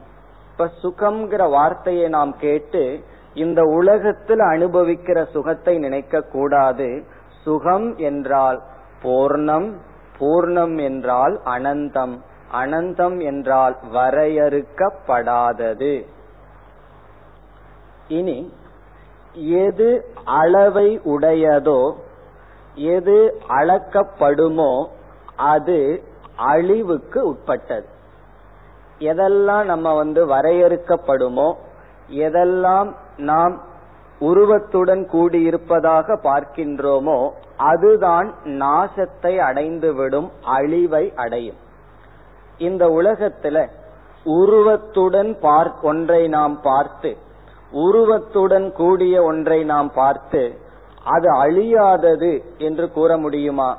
இப்ப 0.50 0.70
சுகம்ங்கிற 0.82 1.50
வார்த்தையை 1.50 2.08
நாம் 2.08 2.36
கேட்டு 2.36 3.04
இந்த 3.34 3.62
உலகத்தில் 3.62 4.38
அனுபவிக்கிற 4.38 5.30
சுகத்தை 5.30 5.78
நினைக்க 5.78 6.20
கூடாது 6.20 7.04
சுகம் 7.44 7.96
என்றால் 7.96 8.62
பூர்ணம் 9.02 9.72
பூர்ணம் 10.18 10.82
என்றால் 10.82 11.40
அனந்தம் 11.44 12.18
அனந்தம் 12.52 13.22
என்றால் 13.22 13.76
வரையறுக்கப்படாதது. 13.92 16.04
இனி 18.08 18.52
எது 19.64 19.88
அளவை 20.24 20.88
உடையதோ 21.04 21.80
எது 22.74 23.16
அளக்கப்படுமோ 23.48 24.72
அது 25.36 25.78
அழிவுக்கு 26.36 27.20
உட்பட்டது. 27.26 27.88
எதெல்லாம் 28.98 29.64
நம்ம 29.64 29.94
வந்து 29.94 30.26
வரையறுக்கப்படுமோ 30.26 31.48
எதெல்லாம் 32.08 32.94
நாம் 33.16 33.54
உருவத்துடன் 34.20 35.08
கூடியிருப்பதாக 35.12 36.16
பார்க்கின்றோமோ 36.22 37.30
அதுதான் 37.56 38.34
நாசத்தை 38.44 39.32
அடைந்துவிடும் 39.48 40.28
அழிவை 40.42 41.12
அடையும். 41.14 41.56
இந்த 42.58 42.86
உலகத்துல 42.88 43.66
உருவத்துடன் 44.24 45.38
பார் 45.38 45.72
ஒன்றை 45.82 46.28
நாம் 46.28 46.60
பார்த்து 46.62 47.10
உருவத்துடன் 47.70 48.72
கூடிய 48.72 49.22
ஒன்றை 49.22 49.64
நாம் 49.64 49.92
பார்த்து 49.94 50.58
அது 51.04 51.32
அழியாதது 51.42 52.42
என்று 52.58 52.90
கூற 52.90 53.16
முடியுமா? 53.16 53.78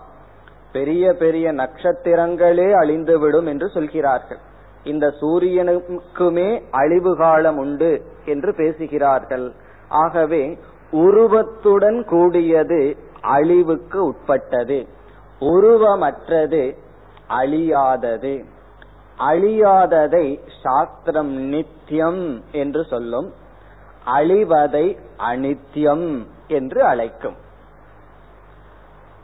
பெரிய 0.71 1.13
பெரிய 1.13 1.53
நட்சத்திரங்களே 1.53 2.73
அழிந்துவிடும் 2.73 3.45
என்று 3.45 3.69
சொல்கிறார்கள். 3.69 4.37
இந்த 4.83 5.13
சூரியனுக்குமே 5.21 6.61
அழிவு 6.71 7.17
காலம் 7.17 7.57
உண்டு 7.57 8.01
என்று 8.25 8.55
பேசுகிறார்கள். 8.55 9.51
ஆகவே 9.89 10.59
உருவத்துடன் 10.91 12.05
கூடியது 12.05 12.97
அழிவுக்கு 13.21 14.05
உட்பட்டது. 14.05 14.87
உருவமற்றது 15.39 16.77
அழியாதது. 17.29 18.45
அழியாததை 19.19 20.39
சாஸ்திரம் 20.63 21.31
நித்தியம் 21.31 22.43
என்று 22.51 22.83
சொல்லும். 22.83 23.33
அழிவதை 24.17 24.97
அனித்தியம் 25.17 26.27
என்று 26.47 26.83
அழைக்கும். 26.83 27.35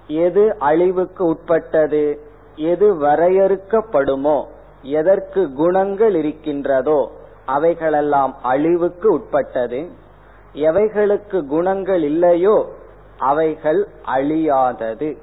எது 0.08 0.56
அழிவுக்கு 0.60 1.26
உட்பட்டது? 1.26 2.19
எது 2.56 2.95
வரையறுக்கப்படுமோ? 2.95 4.45
எதற்கு 4.82 5.54
குணங்கள் 5.54 6.15
இருக்கின்றதோ? 6.15 7.12
அவைகளெல்லாம் 7.45 8.36
அழிவுக்கு 8.43 9.12
உட்பட்டது. 9.12 9.89
எவைகளுக்கு 10.54 11.45
குணங்கள் 11.45 12.04
இல்லையோ? 12.04 12.74
அவைகள் 13.17 13.88
அழியாதது. 14.06 15.17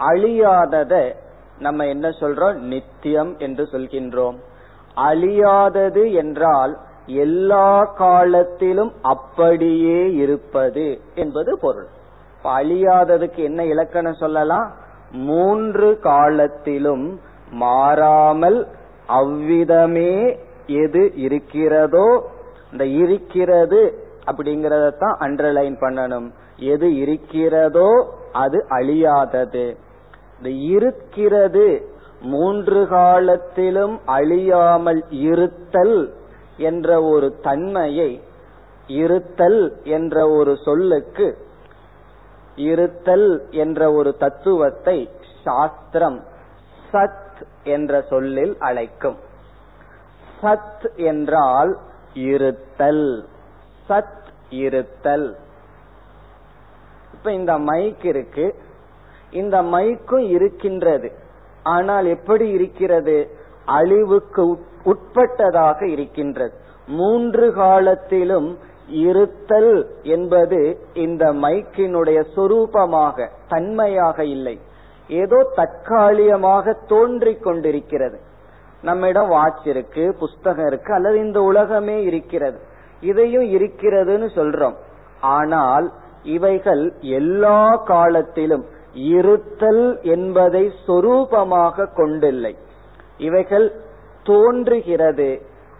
அழியாதத 0.00 1.14
நம்ம 1.58 1.86
என்ன 1.86 2.08
சொல்றோம்? 2.08 2.54
நித்தியம் 2.54 3.38
என்று 3.38 3.68
சொல்கின்றோம். 3.72 4.36
அழியாதது 4.96 6.14
என்றால் 6.14 6.78
எல்லா 7.08 7.84
காலத்திலும் 7.84 8.92
அப்படியே 9.02 10.12
இருப்பது 10.12 11.00
என்பது 11.14 11.58
பொருள். 11.58 11.86
அழியாததுக்கு 12.44 13.36
என்ன 13.36 13.64
இலக்கணம் 13.64 14.14
சொல்லலாம்? 14.14 14.72
மூன்று 15.12 15.98
காலத்திலும் 15.98 17.20
மாறாமல் 17.50 18.66
அவ்விதமே 19.06 20.38
எது 20.66 21.12
இருக்கிறதோ 21.16 22.30
இந்த 22.72 22.86
இருக்கிறது 22.86 24.06
அப்படிங்கறதான் 24.26 25.16
அண்டர்லைன் 25.20 25.76
பண்ணணும். 25.80 26.30
எது 26.56 26.96
இருக்கிறதோ 26.96 28.14
அது 28.32 28.64
அழியாதது. 28.70 29.76
இந்த 30.38 30.50
இருக்கிறது 30.50 31.96
மூன்று 32.22 32.88
காலத்திலும் 32.88 34.00
அழியாமல் 34.06 35.04
இருத்தல் 35.10 36.14
என்ற 36.58 37.02
ஒரு 37.02 37.38
தன்மையை 37.42 38.22
இருத்தல் 38.86 39.80
என்ற 39.84 40.30
ஒரு 40.30 40.56
சொல்லுக்கு 40.64 41.46
இருத்தல் 42.56 43.50
என்ற 43.50 43.92
ஒரு 43.92 44.16
தத்துவத்தை 44.16 45.10
சாஸ்திரம் 45.44 46.24
சத் 46.92 47.42
என்ற 47.64 48.02
சொல்லில் 48.02 48.56
அழைக்கும். 48.58 49.16
சத் 50.42 50.94
என்றால் 50.94 51.78
இருத்தல். 52.14 53.28
சத் 53.88 54.26
இருத்தல். 54.50 55.36
இப்ப 57.14 57.32
இந்த 57.32 57.58
மைக் 57.58 58.04
இருக்கு. 58.04 58.54
இந்த 59.30 59.62
மைக்கும் 59.62 60.28
இருக்கின்றது. 60.28 61.12
ஆனால் 61.62 62.06
எப்படி 62.06 62.48
இருக்கிறது? 62.48 63.37
அழிவுக்கு 63.76 64.44
உட்பட்டதாக 64.84 65.88
இருக்கின்றது. 65.88 66.54
மூன்று 66.86 67.46
காலத்திலும் 67.52 68.48
இருத்தல் 68.88 69.74
என்பது 70.02 70.60
இந்த 70.94 71.24
மைக்கினுடைய 71.32 72.18
சொரூபமாக 72.36 73.28
தன்மையாக 73.48 74.24
இல்லை. 74.24 74.56
ஏதோ 75.08 75.38
தற்காலிகமாக 75.54 76.76
தோன்றிக் 76.86 77.42
கொண்டிருக்கிறது. 77.42 78.18
நம்மிடம் 78.82 79.28
வாட்ச் 79.28 79.66
இருக்கு 79.66 80.04
புஸ்தகம் 80.18 80.66
இருக்கு 80.66 80.94
அல்லது 80.94 81.18
இந்த 81.18 81.40
உலகமே 81.42 81.96
இருக்கிறது. 82.02 82.58
இதையும் 83.00 83.48
இருக்கிறதுன்னு 83.56 84.28
சொல்றோம். 84.38 84.76
ஆனால் 85.20 85.86
இவைகள் 86.22 86.84
எல்லா 87.00 87.60
காலத்திலும் 87.84 88.64
இருத்தல் 88.94 89.84
என்பதை 90.02 90.64
சொரூபமாக 90.86 91.86
கொண்டில்லை. 91.96 92.54
இவைகள் 93.18 93.66
தோன்றுகிறது. 94.22 95.30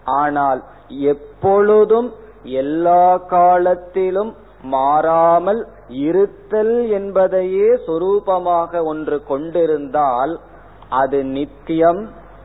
ஆனால் 0.04 0.60
எப்பொழுதும் 0.88 2.10
எல்லா 2.42 3.16
காலத்திலும் 3.16 4.34
மாறாமல் 4.62 5.60
இருத்தல் 5.88 6.76
என்பதையே 6.90 7.68
சொரூபமாக 7.86 8.84
ஒன்று 8.84 9.18
கொண்டிருந்தால் 9.24 10.40
அது 10.88 11.24
நித்தியம் 11.24 12.02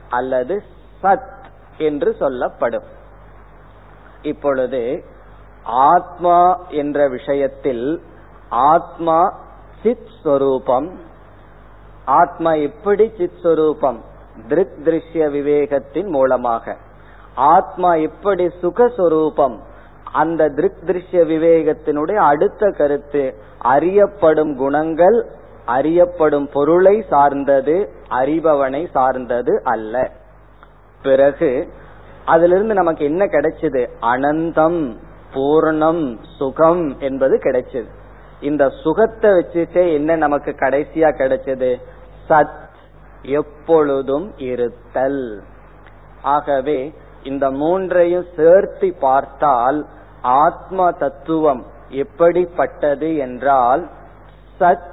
அல்லது 0.10 0.56
சத் 1.03 1.32
என்று 1.77 2.15
சொல்லப்படும். 2.19 2.88
இப்பொழுது 4.21 4.82
ஆத்மா 5.93 6.39
என்ற 6.82 7.08
விஷயத்தில் 7.08 7.86
ஆத்மா 8.49 9.19
சித் 9.84 10.10
ஸ்வரூபம் 10.21 10.89
ஆத்மா 12.06 12.51
எப்படி 12.53 13.06
சித் 13.17 13.39
ஸ்வரூபம் 13.43 13.99
திருக் 14.48 14.74
திருஷ்ய 14.86 15.30
விவேகத்தின் 15.30 16.08
மூலமாக. 16.08 16.78
ஆத்மா 17.36 17.96
எப்படி 17.96 18.50
சுகஸ்வரூபம். 18.62 19.60
அந்த 20.12 20.50
திருக் 20.50 20.84
திருஷ்ய 20.86 21.12
விவேகத்தினுடைய 21.12 22.15
அடுத்த 22.15 22.69
கருத்து 22.69 23.36
அறியப்படும் 23.58 24.56
குணங்கள் 24.56 25.26
அறியப்படும் 25.65 26.50
பொருளை 26.54 27.06
சார்ந்தது 27.10 27.89
அறிபவனை 28.10 28.88
சார்ந்தது 28.91 29.62
அல்ல. 29.63 30.12
பிறகு 31.02 31.67
அதிலிருந்து 32.26 32.74
நமக்கு 32.74 33.06
என்ன 33.06 33.26
கிடைச்சது? 33.26 33.88
அனந்தம் 34.02 34.96
பூர்ணம் 35.34 36.17
சுகம் 36.38 37.00
என்பது 37.00 37.39
கிடைச்சது. 37.43 37.88
இந்த 38.41 38.69
சுகத்தை 38.69 39.32
வச்சுட்டே 39.32 39.93
என்ன 39.93 40.15
நமக்கு 40.15 40.52
கடைசியா 40.52 41.10
கிடைச்சது? 41.15 41.82
சத் 42.30 42.62
எப்பொழுதும் 43.24 44.38
இருத்தல். 44.38 45.44
ஆகவே 46.22 46.94
இந்த 47.24 47.52
மூன்றையும் 47.52 48.26
சேர்த்து 48.36 48.96
பார்த்தால் 49.00 49.86
ஆத்ம 50.22 50.92
தத்துவம் 50.92 51.66
எப்படிப்பட்டது 51.90 53.18
என்றால் 53.18 53.90
சத் 54.60 54.92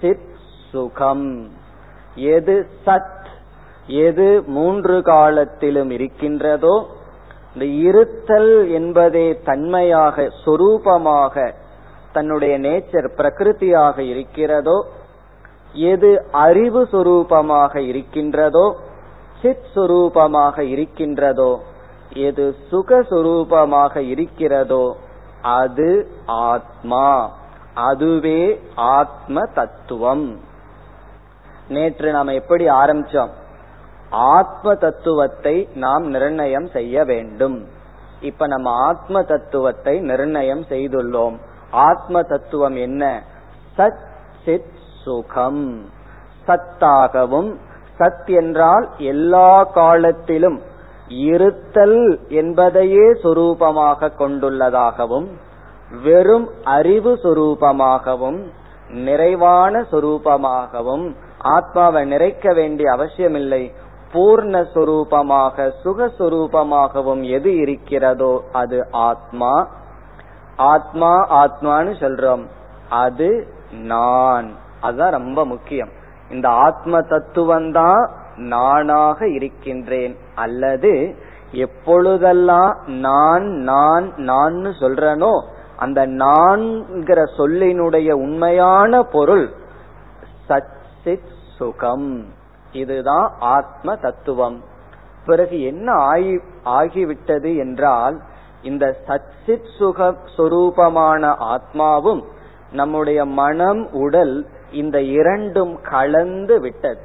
சித் 0.00 0.34
சுகம். 0.70 1.50
எது 2.14 2.66
சத் 2.86 3.14
எது 3.86 4.42
மூன்று 4.46 5.02
காலத்திலும் 5.02 5.90
இருக்கின்றதோ 5.90 6.86
இந்த 7.54 7.66
இருத்தல் 7.66 8.70
என்பதே 8.70 9.40
தன்மையாக 9.44 10.28
சொரூபமாக 10.44 11.52
தன்னுடைய 12.12 12.58
நேச்சர் 12.58 13.08
பிரகிருதியாக 13.16 13.98
இருக்கிறதோ 13.98 14.86
எது 15.76 16.26
அறிவு 16.32 16.88
சுரூபமாக 16.92 17.76
இருக்கின்றதோ 17.76 18.76
சித் 19.42 19.66
சுரூபமாக 19.74 20.58
இருக்கின்றதோ 20.58 21.62
எது 22.12 22.54
சுக 22.68 23.00
சுரூபமாக 23.00 23.96
இருக்கிறதோ 23.96 24.96
அது 25.42 26.10
ஆத்மா. 26.26 27.32
அதுவே 27.74 28.60
ஆத்ம 28.74 29.44
தத்துவம். 29.54 30.40
நேற்று 31.68 32.12
நாம் 32.12 32.26
எப்படி 32.26 32.68
ஆரம்பிச்சோம்? 32.68 33.30
ஆத்ம 34.10 34.74
தத்துவத்தை 34.74 35.68
நாம் 35.74 36.04
நிர்ணயம் 36.06 36.66
செய்ய 36.66 37.04
வேண்டும். 37.04 37.68
இப்ப 38.20 38.46
நம்ம 38.46 38.70
ஆத்ம 38.70 39.22
தத்துவத்தை 39.22 39.98
நிர்ணயம் 39.98 40.62
செய்துள்ளோம். 40.62 41.38
ஆத்ம 41.70 42.22
தத்துவம் 42.22 42.76
என்ன? 42.76 43.22
சத் 43.78 43.98
சித் 44.44 44.75
சுகம். 45.06 45.84
சத்தாகவும் 46.46 47.50
சத் 47.98 48.26
என்றால் 48.26 48.88
எல்லா 48.98 49.64
காலத்திலும் 49.64 50.60
இருத்தல் 51.08 52.18
என்பதையே 52.28 53.06
சொரூபமாக 53.22 54.10
கொண்டுள்ளதாகவும் 54.18 55.28
வெறும் 56.02 56.48
அறிவு 56.64 57.12
சொரூபமாகவும் 57.22 58.40
நிறைவான 58.90 59.80
சொரூபமாகவும் 59.92 61.14
ஆத்மாவை 61.38 62.12
நிறைக்க 62.12 62.54
வேண்டிய 62.54 62.92
அவசியமில்லை. 62.92 63.72
பூர்ண 64.12 64.64
சுரூபமாக 64.74 65.72
சுகஸ்வரூபமாகவும் 65.84 67.22
எது 67.22 67.56
இருக்கிறதோ 67.56 68.42
அது 68.52 68.86
ஆத்மா. 68.90 69.68
ஆத்மா 70.56 71.44
ஆத்மான்னு 71.44 71.94
சொல்றோம். 72.00 72.44
அது 72.88 73.46
நான். 73.82 74.64
அதுதான் 74.80 75.10
ரொம்ப 75.10 75.46
முக்கியம். 75.46 75.88
இந்த 76.30 76.48
ஆத்ம 76.48 77.00
தத்துவம் 77.00 77.72
தான் 77.72 78.10
நானாக 78.36 79.28
இருக்கின்றேன். 79.28 80.16
அல்லது 80.34 81.14
எப்பொழுதெல்லாம் 81.52 82.78
நான் 82.86 83.44
நான் 83.44 84.12
நான் 84.16 84.54
சொல்றனோ 84.54 85.42
அந்த 85.76 86.06
நான்கிற 86.06 87.22
சொல்லினுடைய 87.38 88.12
உண்மையான 88.12 89.02
பொருள் 89.02 89.50
சச்சித் 90.48 91.28
சுகம். 91.56 92.24
இதுதான் 92.72 93.34
ஆத்ம 93.38 93.96
தத்துவம். 93.96 94.62
பிறகு 95.26 95.62
என்ன 95.62 95.92
ஆகி 95.92 96.40
ஆகிவிட்டது 96.64 97.56
என்றால் 97.56 98.20
இந்த 98.62 98.96
சச்சித் 99.06 99.76
சுக 99.78 100.14
சொரூபமான 100.36 101.34
ஆத்மாவும் 101.40 102.22
நம்முடைய 102.72 103.24
மனம் 103.24 103.92
உடல் 103.92 104.46
இந்த 104.76 104.96
இரண்டும் 105.18 105.74
கலந்து 105.90 106.60
விட்டது. 106.60 107.02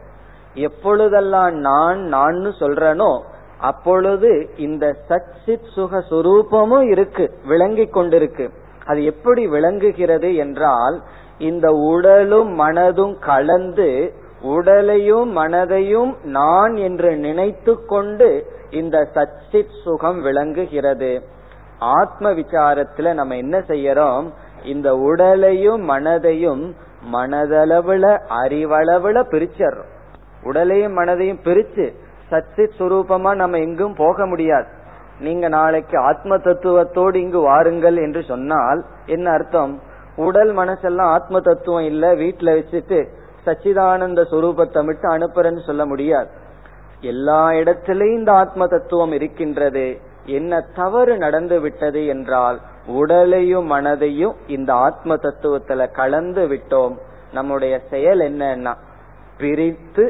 எப்பொழுதெல்லாம் 0.53 1.55
நான் 1.59 1.99
நான் 1.99 2.39
சொல்றனோ 2.59 3.11
அப்பொழுது 3.59 4.31
இந்த 4.57 4.85
சச்சித் 5.09 5.69
சுக 5.73 6.03
சுரூபமும் 6.09 6.87
இருக்கு 6.89 7.25
விளங்கி 7.47 7.85
கொண்டிருக்கு. 7.85 8.45
அது 8.85 8.99
எப்படி 9.05 9.47
விளங்குகிறது 9.47 10.29
என்றால் 10.35 10.97
இந்த 11.37 11.67
உடலும் 11.71 12.51
மனதும் 12.59 13.15
கலந்து 13.19 13.89
உடலையும் 14.41 15.29
மனதையும் 15.37 16.11
நான் 16.23 16.75
என்று 16.75 17.09
நினைத்து 17.17 17.73
கொண்டு 17.85 18.29
இந்த 18.69 18.97
சச்சித் 19.13 19.75
சுகம் 19.83 20.21
விளங்குகிறது. 20.21 21.11
ஆத்ம 21.79 22.31
விசாரத்துல 22.31 23.13
நம்ம 23.13 23.35
என்ன 23.35 23.57
செய்யறோம்? 23.67 24.25
இந்த 24.63 24.89
உடலையும் 25.09 25.83
மனதையும் 25.89 26.63
மனதளவுல 27.13 28.05
அறிவளவுல 28.43 29.23
பிரிச்சர்றோம். 29.31 29.91
உடலையும் 30.43 30.97
மனதையும் 30.97 31.39
பிரிச்சு 31.43 31.93
சச்சித் 32.31 32.77
சுரூபமா 32.79 33.35
நம்ம 33.35 33.57
எங்கும் 33.57 33.93
போக 33.93 34.25
முடியாது. 34.25 34.65
நீங்க 35.19 35.47
நாளைக்கு 35.47 35.97
ஆத்ம 35.97 36.37
தத்துவத்தோடு 36.37 37.15
இங்கு 37.15 37.39
வாருங்கள் 37.39 37.97
என்று 37.97 38.23
சொன்னால் 38.23 38.85
என்ன 39.05 39.31
அர்த்தம்? 39.31 39.79
உடல் 40.15 40.55
மனசெல்லாம் 40.55 41.11
ஆத்ம 41.11 41.39
தத்துவம் 41.39 41.83
இல்ல 41.83 42.15
வீட்டுல 42.15 42.51
வச்சுட்டு 42.57 43.07
சச்சிதானந்த 43.45 44.23
சுரூபத்தை 44.31 44.83
மட்டும் 44.83 45.11
அனுப்புறேன்னு 45.11 45.65
சொல்ல 45.65 45.85
முடியாது. 45.85 46.29
எல்லா 47.01 47.49
இடத்திலையும் 47.49 48.13
இந்த 48.13 48.31
ஆத்ம 48.31 48.67
தத்துவம் 48.67 49.11
இருக்கின்றது. 49.11 49.99
என்ன 50.25 50.59
தவறு 50.75 51.17
நடந்து 51.17 51.59
விட்டது 51.59 52.07
என்றால் 52.07 52.59
உடலையும் 52.91 53.71
மனதையும் 53.71 54.35
இந்த 54.47 54.73
ஆத்ம 54.73 55.15
தத்துவத்துல 55.15 55.91
கலந்து 55.91 56.47
விட்டோம். 56.47 56.95
நம்முடைய 57.33 57.79
செயல் 57.89 58.19
என்னன்னா 58.19 58.73
பிரித்து 59.37 60.05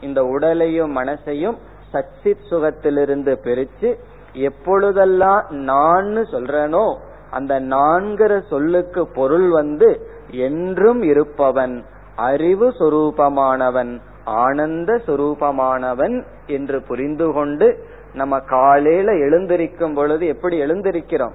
இந்த 0.00 0.24
உடலையும் 0.24 0.96
மனசையும் 0.96 1.56
சச்சித் 1.92 2.46
சுகத்திலிருந்து 2.50 3.32
பிரிச்சு 3.44 3.90
எப்பொழுதெல்லாம் 4.32 5.46
நான் 5.50 6.16
சொல்றனோ 6.32 6.86
அந்த 7.30 7.60
நான்கிற 7.60 8.40
சொல்லுக்கு 8.48 9.08
பொருள் 9.08 9.48
வந்து 9.48 9.90
என்றும் 10.30 11.02
இருப்பவன் 11.02 11.84
அறிவு 12.16 12.68
சொரூபமானவன் 12.78 14.00
ஆனந்த 14.24 15.00
சுரூபமானவன் 15.06 16.24
என்று 16.46 16.82
புரிந்து 16.82 17.32
கொண்டு 17.32 17.68
நம்ம 18.12 18.38
காலையில 18.38 19.12
எழுந்திருக்கும் 19.12 19.94
பொழுது 19.94 20.26
எப்படி 20.26 20.60
எழுந்திருக்கிறோம்? 20.60 21.34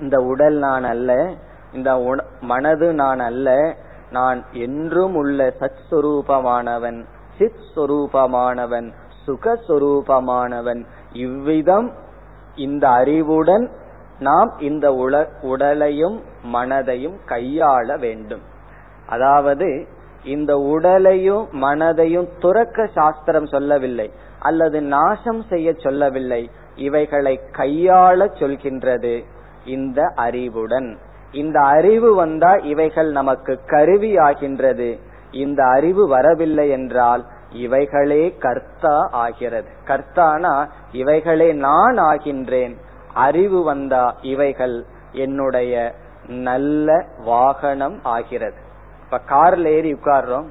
இந்த 0.00 0.16
உடல் 0.32 0.56
நான் 0.58 0.84
அல்ல 0.84 1.10
இந்த 1.72 1.90
மனது 2.40 2.88
நான் 2.94 3.18
அல்ல 3.18 3.76
நான் 4.10 4.40
என்றும் 4.52 5.14
உள்ள 5.14 5.54
சத் 5.60 5.82
சுரூபமானவன் 5.90 6.98
சித் 7.38 7.64
சுரூபமானவன் 7.74 8.88
சுகஸ்வரூபமானவன். 9.26 10.82
இவ்விதம் 11.12 11.88
இந்த 12.54 12.88
அறிவுடன் 12.88 13.64
நாம் 14.18 14.50
இந்த 14.58 14.86
உடலையும் 15.42 16.22
மனதையும் 16.52 17.16
கையாள 17.28 17.98
வேண்டும். 17.98 18.44
அதாவது 19.06 19.68
இந்த 20.24 20.52
உடலையும் 20.56 21.44
மனதையும் 21.62 22.28
துறக்க 22.38 22.86
சாஸ்திரம் 22.86 23.46
சொல்லவில்லை 23.46 24.08
அல்லது 24.38 24.78
நாசம் 24.94 25.42
செய்ய 25.42 25.74
சொல்லவில்லை 25.76 26.50
இவைகளை 26.76 27.34
கையாள 27.52 28.28
சொல்கின்றது. 28.40 29.14
இந்த 29.66 30.12
அறிவுடன். 30.14 30.98
இந்த 31.32 31.60
அறிவு 31.60 32.14
வந்தா 32.14 32.52
இவைகள் 32.54 33.10
நமக்கு 33.10 33.60
கருவி 33.66 34.18
ஆகின்றது 34.18 34.98
இந்த 35.30 35.64
அறிவு 35.64 36.08
வரவில்லை 36.08 36.70
என்றால் 36.70 37.24
இவைகளே 37.50 38.36
கர்த்தா 38.38 39.08
ஆகிறது. 39.12 39.68
கர்த்தானா 39.86 40.68
இவைகளே 40.92 41.52
நான் 41.52 41.98
ஆகின்றேன். 41.98 42.74
அறிவு 43.14 43.62
வந்தா 43.62 44.16
இவைகள் 44.22 44.84
என்னுடைய 45.12 45.94
நல்ல 46.28 47.04
வாகனம் 47.24 47.98
ஆகிறது. 48.02 48.60
இப்ப 49.04 49.20
கார்ல 49.28 49.64
ஏறி 49.64 49.92
உட்கார்றோம். 49.92 50.46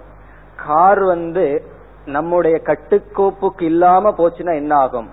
கார் 0.67 1.03
வந்து 1.03 1.63
நம்முடைய 2.05 2.61
கட்டுக்கோப்புக்கு 2.63 3.63
இல்லாம 3.63 4.13
போச்சுன்னா 4.17 4.53
என்ன 4.55 4.75
ஆகும் 4.75 5.09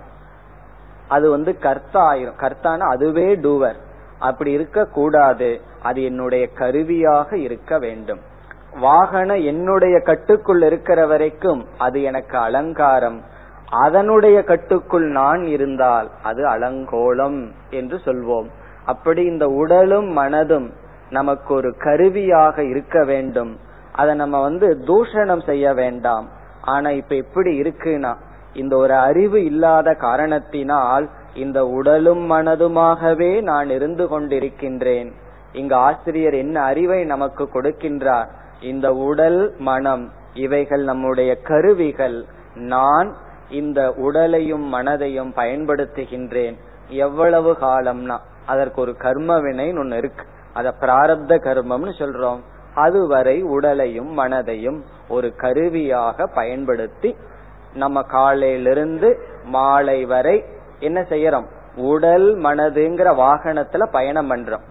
அது 1.07 1.29
வந்து 1.29 1.57
கர்த்தா 1.57 2.13
ஆயிரும். 2.13 2.39
கர்த்தானா 2.39 2.79
அதுவே 2.79 3.35
டூவர். 3.35 3.79
அப்படி 4.19 4.51
இருக்க 4.51 4.85
கூடாது 4.85 5.61
அது 5.81 6.03
என்னுடைய 6.03 6.47
கருவியாக 6.47 7.37
இருக்க 7.37 7.79
வேண்டும். 7.79 8.19
வாகனம் 8.79 9.43
என்னுடைய 9.43 9.99
கட்டுக்குள் 9.99 10.61
இருக்கிற 10.61 11.05
வரைக்கும் 11.05 11.65
அது 11.77 12.01
எனக்கு 12.01 12.37
அலங்காரம். 12.37 13.21
அதனுடைய 13.69 14.43
கட்டுக்குள் 14.43 15.07
நான் 15.07 15.43
இருந்தால் 15.43 16.09
அது 16.23 16.47
அலங்கோலம் 16.47 17.51
என்று 17.69 17.99
சொல்வோம். 18.05 18.47
அப்படி 18.85 19.23
இந்த 19.23 19.47
உடலும் 19.47 20.17
மனதும் 20.17 20.71
நமக்கு 21.09 21.53
ஒரு 21.53 21.75
கருவியாக 21.77 22.63
இருக்க 22.63 23.03
வேண்டும். 23.03 23.59
அதை 23.91 24.15
நம்ம 24.15 24.41
வந்து 24.41 24.83
தூஷணம் 24.87 25.45
செய்ய 25.45 25.73
வேண்டாம். 25.73 26.29
ஆனா 26.61 26.89
இப்ப 26.89 27.15
எப்படி 27.15 27.61
இருக்குன்னா 27.61 28.15
இந்த 28.53 28.77
ஒரு 28.77 28.93
அறிவு 28.93 29.43
இல்லாத 29.43 29.93
காரணத்தினால் 29.93 31.09
இந்த 31.35 31.65
உடலும் 31.65 32.31
மனதுமாகவே 32.31 33.41
நான் 33.41 33.69
இருந்து 33.69 34.05
கொண்டிருக்கின்றேன். 34.05 35.11
இங்கு 35.53 35.75
ஆசிரியர் 35.75 36.33
என்ன 36.33 36.61
அறிவை 36.61 37.03
நமக்கு 37.03 37.43
கொடுக்கின்றார்? 37.43 38.27
இந்த 38.61 38.93
உடல் 38.93 39.55
மனம் 39.57 40.11
இவைகள் 40.33 40.83
நம்முடைய 40.83 41.35
கருவிகள். 41.35 42.25
நான் 42.55 43.15
இந்த 43.49 43.91
உடலையும் 43.91 44.73
மனதையும் 44.73 45.31
பயன்படுத்துகின்றேன். 45.35 46.57
எவ்வளவு 46.87 47.57
காலம்னா 47.61 48.17
அதற்கு 48.45 48.81
ஒரு 48.81 48.95
கர்மவினை 48.99 49.79
ஒன்னு 49.79 49.97
இருக்கு. 49.97 50.25
அத 50.53 50.73
பிராரப்த 50.79 51.37
கர்மம்னு 51.43 51.91
சொல்றோம். 51.99 52.39
அதுவரை 52.75 53.41
உடலையும் 53.41 54.17
மனதையும் 54.17 54.81
ஒரு 55.09 55.35
கருவியாக 55.35 56.27
பயன்படுத்தி 56.27 57.15
நம்ம 57.73 58.01
காலையிலிருந்து 58.01 59.19
மாலை 59.43 60.05
வரை 60.05 60.43
என்ன 60.83 61.01
செய்யறோம்? 61.01 61.47
உடல் 61.75 62.37
மனதுங்கிற 62.37 63.09
வாகனத்துல 63.15 63.83
பயணம் 63.91 64.31
பண்றோம். 64.31 64.63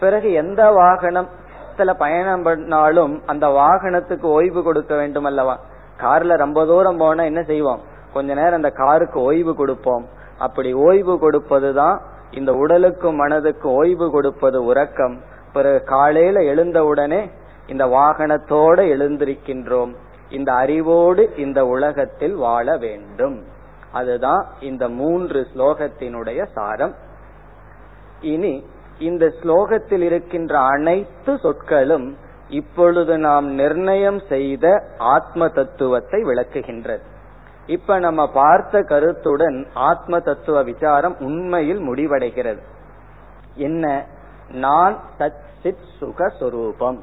பிறகு 0.00 0.32
எந்த 0.32 0.70
வாகனத்துல 0.70 1.94
பயணம் 1.98 2.42
பண்ணாலும் 2.42 3.22
அந்த 3.26 3.46
வாகனத்துக்கு 3.46 4.22
ஓய்வு 4.22 4.62
கொடுக்க 4.62 4.96
வேண்டும் 4.96 5.24
அல்லவா 5.24 5.60
கார்ல 6.00 6.36
ரொம்ப 6.36 6.66
தூரம் 6.66 6.96
போனா 6.96 7.24
என்ன 7.24 7.42
செய்வோம்? 7.42 7.80
கொஞ்ச 8.12 8.34
நேரம் 8.34 8.52
அந்த 8.52 8.70
காருக்கு 8.70 9.20
ஓய்வு 9.20 9.54
கொடுப்போம். 9.54 10.06
அப்படி 10.38 10.72
ஓய்வு 10.72 11.14
கொடுப்பதுதான் 11.14 12.00
இந்த 12.30 12.52
உடலுக்கும் 12.52 13.20
மனதுக்கும் 13.20 13.74
ஓய்வு 13.80 14.10
கொடுப்பது 14.10 14.64
உறக்கம். 14.64 15.20
பிறகு 15.52 15.84
காலையில 15.84 16.40
எழுந்தவுடனே 16.40 17.30
இந்த 17.66 17.86
வாகனத்தோட 17.86 18.78
எழுந்திருக்கின்றோம். 18.94 19.94
இந்த 20.30 20.52
அறிவோடு 20.52 21.36
இந்த 21.36 21.66
உலகத்தில் 21.66 22.34
வாழ 22.34 22.76
வேண்டும். 22.76 23.44
அதுதான் 23.92 24.46
இந்த 24.60 24.88
மூன்று 24.88 25.46
ஸ்லோகத்தினுடைய 25.54 26.46
சாரம். 26.54 26.94
இனி 28.20 28.66
இந்த 28.98 29.32
ஸ்லோகத்தில் 29.42 30.00
இருக்கின்ற 30.00 30.58
அனைத்து 30.58 31.38
சொற்களும் 31.38 32.16
இப்பொழுது 32.48 33.18
நாம் 33.18 33.46
நிர்ணயம் 33.46 34.20
செய்த 34.28 34.82
ஆத்ம 34.98 35.48
தத்துவத்தை 35.48 36.22
விளக்குகின்றது. 36.22 37.02
இப்ப 37.66 37.98
நம்ம 37.98 38.32
பார்த்த 38.32 38.82
கருத்துடன் 38.82 39.66
ஆத்ம 39.74 40.20
தத்துவ 40.20 40.62
விசாரம் 40.62 41.16
உண்மையில் 41.20 41.80
முடிவடைகிறது. 41.80 42.60
என்ன? 43.54 44.06
நான் 44.48 44.98
சத் 45.18 45.38
சித் 45.62 45.78
சுக 45.98 46.28
சொரூபம். 46.28 47.02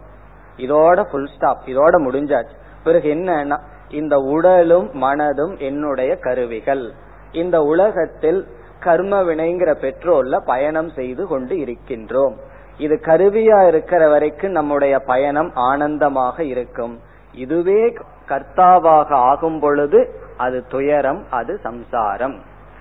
இதோட 0.58 1.10
ஃபுல் 1.10 1.30
ஸ்டாப் 1.36 1.62
இதோட 1.65 1.95
முடிஞ்சாச்சு. 1.95 2.54
பிறகு 2.84 3.13
என்னன்னா 3.13 3.60
இந்த 3.89 4.17
உடலும் 4.17 4.89
மனதும் 4.93 5.60
என்னுடைய 5.60 6.15
கருவிகள். 6.15 6.91
இந்த 7.32 7.62
உலகத்தில் 7.63 8.48
கர்ம 8.80 9.24
வினைங்கிற 9.24 9.71
பெட்ரோல்ல 9.82 10.39
பயணம் 10.45 10.89
செய்து 10.89 11.28
கொண்டு 11.28 11.56
இருக்கின்றோம். 11.56 12.34
இது 12.78 13.00
கருவியா 13.02 13.67
இருக்கிற 13.67 14.10
வரைக்கும் 14.10 14.52
நம்முடைய 14.52 15.00
பயணம் 15.00 15.52
ஆனந்தமாக 15.54 16.43
இருக்கும். 16.43 17.00
இதுவே 17.34 17.93
கர்த்தாவாக 18.28 19.13
ஆகும் 19.13 19.60
பொழுது 19.60 20.19
அது 20.38 20.65
துயரம் 20.67 21.26
அது 21.30 21.58
சம்சாரம். 21.58 22.39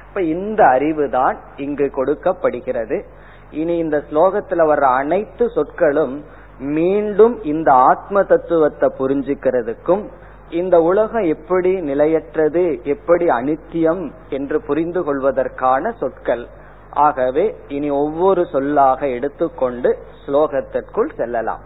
இப்ப 0.08 0.22
இந்த 0.22 0.66
அறிவு 0.66 1.10
தான் 1.10 1.38
இங்கு 1.56 1.90
கொடுக்கப்படுகிறது. 1.90 3.04
இனி 3.50 3.76
இந்த 3.76 4.02
ஸ்லோகத்துல 4.10 4.66
வர்ற 4.70 4.80
அனைத்து 4.80 5.50
சொற்களும் 5.50 6.24
மீண்டும் 6.58 7.42
இந்த 7.42 7.72
ஆத்ம 7.72 8.22
தத்துவத்தை 8.22 8.90
புரிஞ்சுக்கிறதுக்கும் 8.98 10.08
இந்த 10.50 10.82
உலகம் 10.82 11.22
எப்படி 11.22 11.80
நிலையற்றது 11.80 12.80
எப்படி 12.84 13.26
அனித்தியம் 13.26 14.12
என்று 14.28 14.62
புரிந்து 14.62 15.04
கொள்வதற்கான 15.04 15.90
சொற்கள். 15.90 16.48
ஆகவே 16.90 17.56
இனி 17.68 17.90
ஒவ்வொரு 17.90 18.46
சொல்லாக 18.46 19.08
எடுத்துக்கொண்டு 19.08 19.98
ஸ்லோகத்திற்குள் 20.26 21.16
செல்லலாம். 21.16 21.60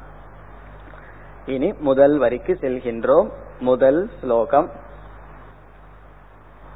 இனி 1.46 1.72
முதல் 1.72 2.18
வரிக்கு 2.18 2.58
செல்கின்றோம். 2.60 3.30
முதல் 3.58 4.10
ஸ்லோகம். 4.20 4.70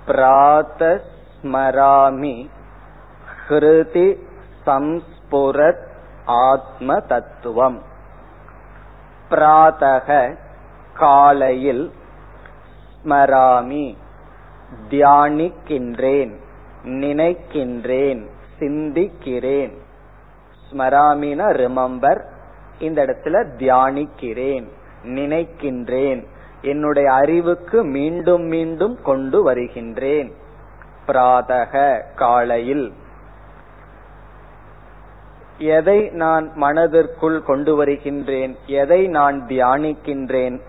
பிராத்தஸ்மராமி 0.06 2.48
ஹிருதி 3.48 4.18
சம்ஸ்புரத் 4.66 5.86
ஆத்ம 6.24 7.00
தத்துவம். 7.00 7.82
பிராதக 9.30 10.36
காலையில் 10.94 11.92
ஸ்மராமி 13.04 13.96
தியானிக்கின்றேன் 14.90 16.36
நினைக்கின்றேன் 16.84 18.26
சிந்திக்கிறேன். 18.58 19.76
ஸ்மராமினா 20.70 21.50
ரிமம்பர் 21.52 22.24
இந்த 22.78 23.04
இடத்துல 23.04 23.46
தியானிக்கிறேன் 23.58 24.68
நினைக்கின்றேன். 25.02 26.26
என்னுடைய 26.62 27.12
அறிவுக்கு 27.12 27.84
மீண்டும் 27.84 28.42
மீண்டும் 28.42 29.02
கொண்டு 29.02 29.42
வருகின்றேன். 29.42 30.32
பிராதக 31.06 32.00
காலையில். 32.14 32.92
எதை 35.58 36.08
நான் 36.08 36.52
மனதிற்குள் 36.54 37.42
கொண்டு 37.42 37.76
வருகின்றேன் 37.76 38.56
எதை 38.66 39.06
நான் 39.06 39.46
தியானிக்கின்றேன் 39.46 40.60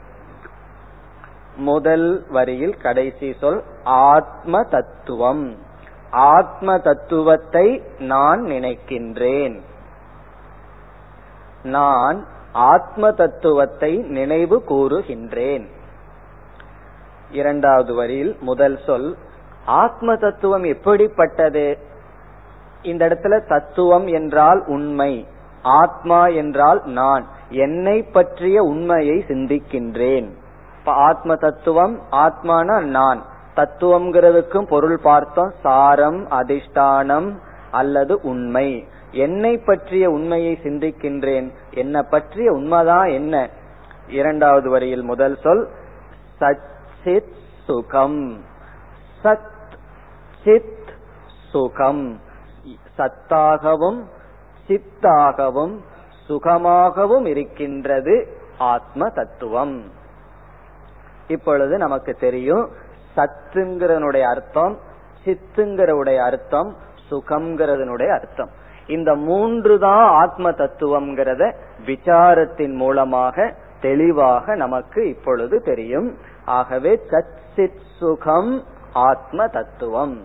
முதல் 1.55 2.25
வரியில் 2.29 2.77
கடைசி 2.77 3.35
சொல் 3.39 3.63
ஆத்ம 3.83 4.63
தத்துவம். 4.63 5.57
ஆத்ம 6.11 6.77
தத்துவத்தை 6.77 7.83
நான் 7.99 8.41
நினைக்கின்றேன். 8.41 9.61
நான் 11.63 12.25
ஆத்ம 12.51 13.11
தத்துவத்தை 13.11 13.97
நினைவு 13.97 14.63
கூறுகின்றேன். 14.69 15.67
இரண்டாவது 17.31 17.93
வரியில் 17.93 18.37
முதல் 18.39 18.79
சொல் 18.85 19.17
ஆத்ம 19.65 20.15
தத்துவம் 20.15 20.63
எப்படிப்பட்டது? 20.63 21.77
இந்த 22.81 23.07
இடத்துல 23.07 23.47
தத்துவம் 23.47 24.07
என்றால் 24.07 24.63
உண்மை 24.65 25.27
ஆத்மா 25.61 26.27
என்றால் 26.27 26.81
நான் 26.85 27.27
என்னை 27.49 28.03
பற்றிய 28.03 28.63
உண்மையை 28.63 29.23
சிந்திக்கின்றேன். 29.27 30.29
இப்ப 30.83 30.95
ஆத்ம 30.95 31.35
தத்துவம் 31.35 32.01
ஆத்மான 32.11 32.81
நான். 32.81 33.25
தத்துவம்ங்கிறதுக்கும் 33.55 34.67
பொருள் 34.67 34.99
பார்த்தோம் 35.03 35.51
சாரம் 35.61 36.27
அதிஷ்டானம் 36.27 37.37
அல்லது 37.71 38.19
உண்மை. 38.21 38.87
என்னை 39.11 39.57
பற்றிய 39.57 40.09
உண்மையை 40.09 40.59
சிந்திக்கின்றேன். 40.63 41.51
என்ன 41.71 42.01
பற்றிய 42.01 42.51
உண்மைதான் 42.51 43.07
என்ன? 43.07 43.49
இரண்டாவது 44.07 44.69
வரியில் 44.69 45.03
முதல் 45.03 45.37
சொல் 45.41 45.69
சச்சித் 46.39 47.33
சுகம். 47.65 48.43
சத் 49.23 49.51
சித் 50.43 50.93
சுகம். 51.51 52.19
சத்தாகவும் 52.97 54.03
சித்தாகவும் 54.67 55.77
சுகமாகவும் 56.27 57.25
இருக்கின்றது 57.25 58.37
ஆத்ம 58.57 59.09
தத்துவம். 59.09 60.01
இப்பொழுது 61.33 61.77
நமக்கு 61.77 62.13
தெரியும் 62.25 62.65
சத்துங்கிறனுடைய 63.15 64.25
அர்த்தம் 64.33 64.75
சித்துங்கிறவுடைய 65.25 66.17
அர்த்தம் 66.17 66.71
சுகம்ங்கிறதனுடைய 67.09 68.09
அர்த்தம். 68.09 68.51
இந்த 68.87 69.11
மூன்று 69.27 69.73
தான் 69.79 70.05
ஆத்ம 70.21 70.51
தத்துவம்ங்கிறத 70.51 71.43
விசாரத்தின் 71.85 72.75
மூலமாக 72.75 73.35
தெளிவாக 73.81 74.55
நமக்கு 74.55 74.99
இப்பொழுது 75.09 75.57
தெரியும். 75.61 76.09
ஆகவே 76.45 76.91
சத் 77.11 77.37
சித் 77.55 77.83
சுகம் 77.99 78.51
ஆத்ம 78.93 79.47
தத்துவம். 79.47 80.15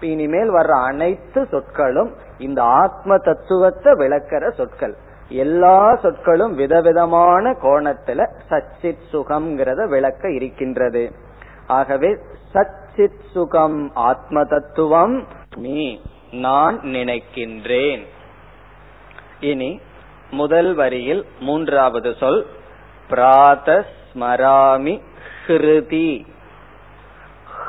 இனிமேல் 0.00 0.50
வர்ற 0.50 0.72
அனைத்து 0.84 1.40
சொற்களும் 1.50 2.12
இந்த 2.38 2.60
ஆத்ம 2.62 3.18
தத்துவத்தை 3.18 3.92
விளக்கிற 3.92 4.50
சொற்கள். 4.50 4.94
எல்லா 5.28 5.96
சொற்களும் 5.96 6.54
விதவிதமான 6.54 7.50
கோணத்துல 7.50 8.26
சச்சித் 8.50 9.02
சுகம்ங்கிறத 9.12 9.88
விளக்க 9.88 10.32
இருக்கின்றது. 10.32 11.12
ஆகவே 11.66 12.16
சச்சித் 12.54 13.20
சுகம் 13.32 13.90
ஆத்ம 13.94 14.44
தத்துவம் 14.44 15.26
நீ 15.56 16.00
நான் 16.32 16.80
நினைக்கின்றேன். 16.80 18.06
இனி 19.40 19.80
முதல் 20.30 20.74
வரியில் 20.74 21.26
மூன்றாவது 21.40 22.14
சொல் 22.20 22.46
பிராதஸ்மராமி 23.10 25.00
ஹிருதி. 25.46 26.26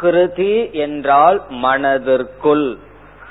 ஹிருதி 0.01 0.71
என்றால் 0.71 1.43
மனதிற்குள் 1.49 2.77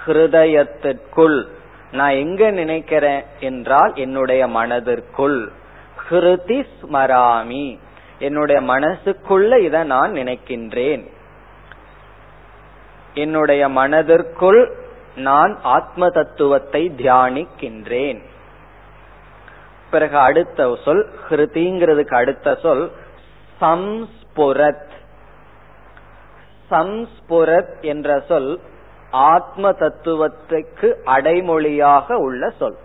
ஹிருதயத்திற்குள். 0.07 1.47
நான் 1.93 2.11
எங்க 2.11 2.51
நினைக்கிறேன் 2.51 3.25
என்றால் 3.41 3.93
என்னுடைய 3.95 4.47
மனதிற்குள். 4.47 5.53
ஹிருதி 6.11 6.67
ஸ்மராமி. 6.83 7.79
என்னுடைய 8.19 8.61
மனசுக்குள்ள 8.61 9.59
இத 9.59 9.85
நான் 9.85 10.13
நினைக்கின்றேன். 10.13 11.11
என்னுடைய 13.15 13.69
மனதிற்குள் 13.69 14.77
நான் 15.17 15.59
ஆத்ம 15.63 16.11
தத்துவத்தை 16.11 16.93
தியானிக்கின்றேன். 16.97 18.23
பிறகு 19.91 20.19
அடுத்த 20.19 20.79
சொல் 20.85 21.11
ஹிருதிங்கிறதுக்கு 21.29 22.15
அடுத்த 22.15 22.59
சொல் 22.63 22.93
சம்ஸ்புரத். 23.61 24.89
சம்ஸ்புரத் 26.71 27.81
என்ற 27.81 28.21
சொல் 28.29 28.61
ஆத்ம 29.11 29.71
தத்துவத்துக்கு 29.71 30.95
அடைமொழியாக 31.05 32.13
உள்ள 32.13 32.51
சொல். 32.51 32.77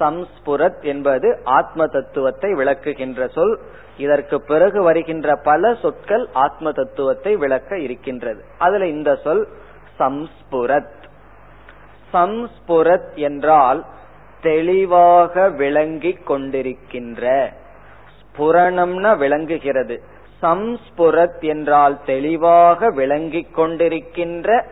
சம்ஸ்புரத் 0.00 0.82
என்பது 0.82 1.40
ஆத்ம 1.44 1.86
தத்துவத்தை 1.86 2.52
விளக்குகின்ற 2.52 3.30
சொல். 3.30 3.58
இதற்கு 3.96 4.42
பிறகு 4.42 4.82
வருகின்ற 4.82 5.36
பல 5.36 5.74
சொற்கள் 5.74 6.28
ஆத்ம 6.32 6.72
தத்துவத்தை 6.72 7.36
விளக்க 7.36 7.78
இருக்கின்றது. 7.78 8.44
அதுல 8.58 8.86
இந்த 8.86 9.16
சொல் 9.16 9.48
சம்ஸ்புரத். 9.98 11.02
சம்ஸ்புரத் 12.12 13.14
என்றால் 13.14 13.84
தெளிவாக 14.42 15.48
விளங்கிக் 15.48 16.30
கொண்டிருக்கின்ற 16.30 17.52
ஸ்புரணம்னா 18.20 19.16
விளங்குகிறது. 19.16 20.02
சம்ஸ்புரத் 20.44 21.40
என்றால் 21.40 22.04
தெளிவாக 22.04 22.90
விளங்கிக் 22.90 23.58
கொண்டிருக்கின்ற 23.58 24.64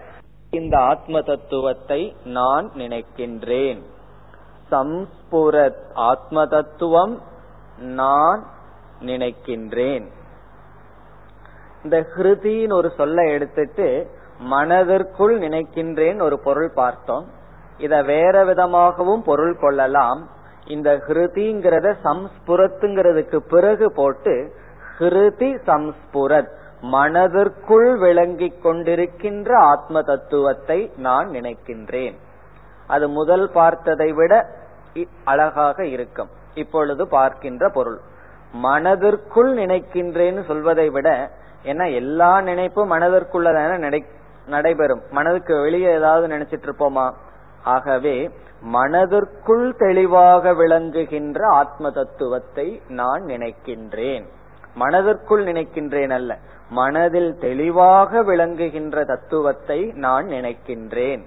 இந்த 0.50 0.78
ஆத்ம 0.78 1.20
தத்துவத்தை 1.20 2.16
நான் 2.24 2.70
நினைக்கின்றேன். 2.74 3.80
சம்ஸ்புரத் 4.70 5.82
ஆத்ம 5.94 6.46
தத்துவம் 6.46 7.20
நான் 7.78 8.46
நினைக்கின்றேன். 9.00 10.06
இந்த 11.84 12.06
ஹிருதின்னு 12.16 12.72
ஒரு 12.72 12.90
சொல்ல 12.96 13.22
எடுத்துட்டு 13.30 14.10
மனதிற்குள் 14.38 15.38
நினைக்கின்றேன் 15.38 16.22
ஒரு 16.22 16.38
பொருள் 16.38 16.72
பார்த்தோம். 16.74 17.26
இத 17.78 18.02
வேற 18.02 18.44
விதமாகவும் 18.44 19.22
பொருள் 19.22 19.56
கொள்ளலாம். 19.58 20.28
இந்த 20.66 21.02
ஹிருதிங்கிறத 21.06 21.94
சம்ஸ்புரத்துங்கிறதுக்கு 22.04 23.36
பிறகு 23.36 23.92
போட்டு 23.92 24.54
ஹிருதி 24.98 25.50
சம்ஸ்புரத். 25.68 26.50
மனதிற்குள் 26.94 27.88
விளங்கிக் 27.98 28.60
கொண்டிருக்கின்ற 28.64 29.50
ஆத்ம 29.52 30.02
தத்துவத்தை 30.02 30.78
நான் 30.96 31.28
நினைக்கின்றேன். 31.30 32.16
அது 32.86 33.08
முதல் 33.08 33.50
பார்த்ததை 33.50 34.12
விட 34.12 34.32
அழகாக 35.24 35.86
இருக்கும். 35.86 36.30
இப்பொழுது 36.54 37.08
பார்க்கின்ற 37.08 37.68
பொருள். 37.68 38.00
மனதிற்குள் 38.52 39.52
நினைக்கின்றேன்னு 39.56 40.42
சொல்வதை 40.44 40.88
விட 40.90 41.30
ஏன்னா 41.64 41.94
எல்லா 41.94 42.40
நினைப்பும் 42.40 42.92
மனதிற்குள்ள 42.92 43.48
நடைபெறும். 44.46 45.02
மனதுக்கு 45.10 45.60
வெளியே 45.60 45.90
ஏதாவது 45.90 46.26
நினைச்சிட்டு 46.34 46.68
இருப்போமா? 46.68 47.06
ஆகவே 47.64 48.16
மனதிற்குள் 48.76 49.66
தெளிவாக 49.78 50.52
விளங்குகின்ற 50.54 51.40
ஆத்ம 51.46 51.90
தத்துவத்தை 51.90 52.68
நான் 52.88 53.22
நினைக்கின்றேன். 53.22 54.26
மனதிற்குள் 54.74 55.44
நினைக்கின்றேன் 55.44 56.10
அல்ல 56.10 56.38
மனதில் 56.70 57.38
தெளிவாக 57.38 58.22
விளங்குகின்ற 58.22 59.04
தத்துவத்தை 59.04 59.92
நான் 59.94 60.26
நினைக்கின்றேன். 60.26 61.22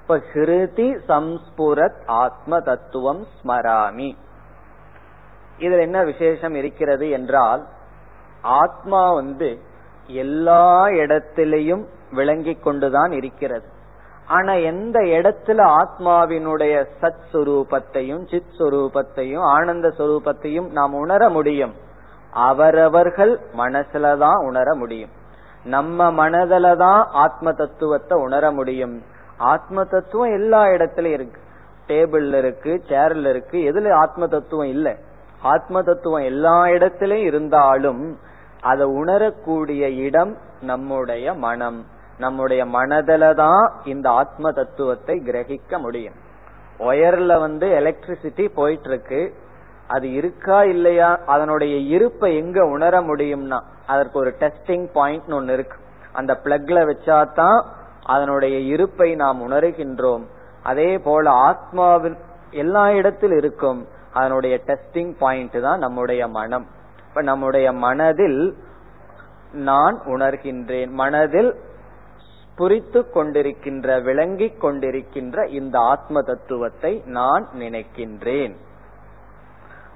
இப்ப 0.00 0.22
ஹிருதி 0.34 0.98
சம்ஸ்புரத் 1.08 2.06
ஆத்ம 2.06 2.60
தத்துவம் 2.60 3.26
ஸ்மராமி. 3.40 4.16
இதுல 5.58 5.80
என்ன 5.80 6.04
விசேஷம் 6.04 6.54
இருக்கிறது 6.54 7.10
என்றால் 7.10 7.66
ஆத்மா 8.40 9.12
வந்து 9.12 9.58
எல்லா 10.06 10.86
இடத்திலையும் 10.86 11.86
விளங்கிக் 12.10 12.62
கொண்டுதான் 12.62 13.12
இருக்கிறது. 13.12 13.66
ஆனா 14.26 14.52
எந்த 14.52 15.00
இடத்துல 15.00 15.60
ஆத்மாவினுடைய 15.80 16.86
சத் 17.00 17.24
சுரூபத்தையும் 17.32 18.28
சித் 18.30 18.52
சுரூபத்தையும் 18.58 19.40
ஆனந்த 19.40 19.88
சுரூபத்தையும் 19.98 20.70
நாம் 20.70 20.94
உணர 20.94 21.28
முடியும் 21.28 21.74
அவரவர்கள் 22.34 23.40
மனசுலதான் 23.56 24.44
உணர 24.44 24.74
முடியும். 24.74 25.10
நம்ம 25.64 26.10
மனதில 26.10 26.76
தான் 26.76 27.08
ஆத்ம 27.12 27.52
தத்துவத்தை 27.52 28.20
உணர 28.20 28.50
முடியும். 28.50 29.02
ஆத்ம 29.36 29.84
தத்துவம் 29.84 30.32
எல்லா 30.32 30.64
இடத்துலயும் 30.64 31.12
இருக்கு. 31.12 31.40
டேபிள்ல 31.88 32.38
இருக்கு 32.38 32.82
சேர்ல 32.88 33.28
இருக்கு 33.28 33.58
எதுல 33.58 33.92
ஆத்ம 33.92 34.26
தத்துவம் 34.26 34.66
இல்ல. 34.66 34.96
ஆத்ம 35.42 35.82
தத்துவம் 35.82 36.22
எல்லா 36.22 36.68
இடத்திலும் 36.68 37.22
இருந்தாலும் 37.22 38.18
அதை 38.60 38.86
உணரக்கூடிய 38.86 39.90
இடம் 39.90 40.36
நம்முடைய 40.60 41.34
மனம். 41.34 41.86
நம்முடைய 42.18 42.64
மனதில 42.64 43.34
தான் 43.34 43.72
இந்த 43.84 44.10
ஆத்ம 44.10 44.50
தத்துவத்தை 44.52 45.22
கிரகிக்க 45.24 45.78
முடியும். 45.78 46.14
ஒயர்ல 46.78 47.40
வந்து 47.40 47.66
எலக்ட்ரிசிட்டி 47.68 48.48
போயிட்டு 48.54 48.88
இருக்கு. 48.88 49.34
அது 49.88 50.12
இருக்கா 50.12 50.64
இல்லையா? 50.64 51.20
அதனுடைய 51.26 51.76
இருப்பை 51.76 52.36
எங்க 52.36 52.64
உணர 52.64 53.00
முடியும்னா 53.00 53.60
அதற்கு 53.86 54.18
ஒரு 54.18 54.34
டெஸ்டிங் 54.38 54.92
பாயிண்ட் 54.92 55.32
ஒன்னு 55.32 55.52
இருக்கு. 55.52 55.76
அந்த 56.12 56.40
பிளக்ல 56.44 56.92
வச்சாதான் 56.92 57.64
அதனுடைய 58.02 58.58
இருப்பை 58.58 59.14
நாம் 59.14 59.50
உணர்கின்றோம். 59.50 60.24
அதே 60.62 60.98
போல 60.98 61.30
ஆத்மாவில் 61.30 62.16
எல்லா 62.50 62.90
இடத்தில் 62.90 63.30
இருக்கும் 63.30 63.86
அதனுடைய 64.12 64.60
டெஸ்டிங் 64.66 65.16
பாயிண்ட் 65.18 65.62
தான் 65.62 65.78
நம்முடைய 65.78 66.28
மனம். 66.28 66.66
இப்ப 67.08 67.22
நம்முடைய 67.22 67.72
மனதில் 67.72 68.56
நான் 69.52 70.00
உணர்கின்றேன். 70.06 70.90
மனதில் 70.90 71.54
புரித்து 72.56 73.06
கொண்டிருக்கின்ற 73.14 74.02
விளங்கிக் 74.02 74.64
கொண்டிருக்கின்ற 74.64 75.48
இந்த 75.48 75.78
ஆத்ம 75.78 76.22
தத்துவத்தை 76.22 77.02
நான் 77.06 77.48
நினைக்கின்றேன். 77.58 78.56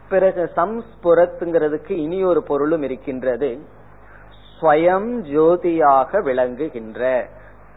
பிறகு 0.09 0.50
சம்ஸ்புரத்துங்கிறதுக்கு 0.56 1.90
இனி 1.90 2.24
ஒரு 2.24 2.42
பொருளும் 2.42 2.82
இருக்கின்றது. 2.82 3.61
ஸ்வயம் 4.61 5.20
ஜோதியாக 5.20 6.22
விளங்குகின்ற 6.22 7.28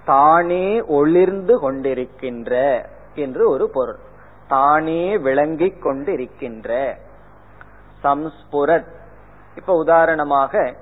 தானே 0.06 0.82
ஒளிர்ந்து 0.82 1.60
கொண்டிருக்கின்ற 1.62 2.86
என்று 3.16 3.50
ஒரு 3.50 3.70
பொருள். 3.70 3.98
தானே 4.48 5.18
விளங்கிக் 5.18 5.86
கொண்டிருக்கின்ற 5.86 6.96
சம்ஸ்புரத். 8.04 8.88
இப்ப 9.56 9.74
உதாரணமாக 9.74 10.76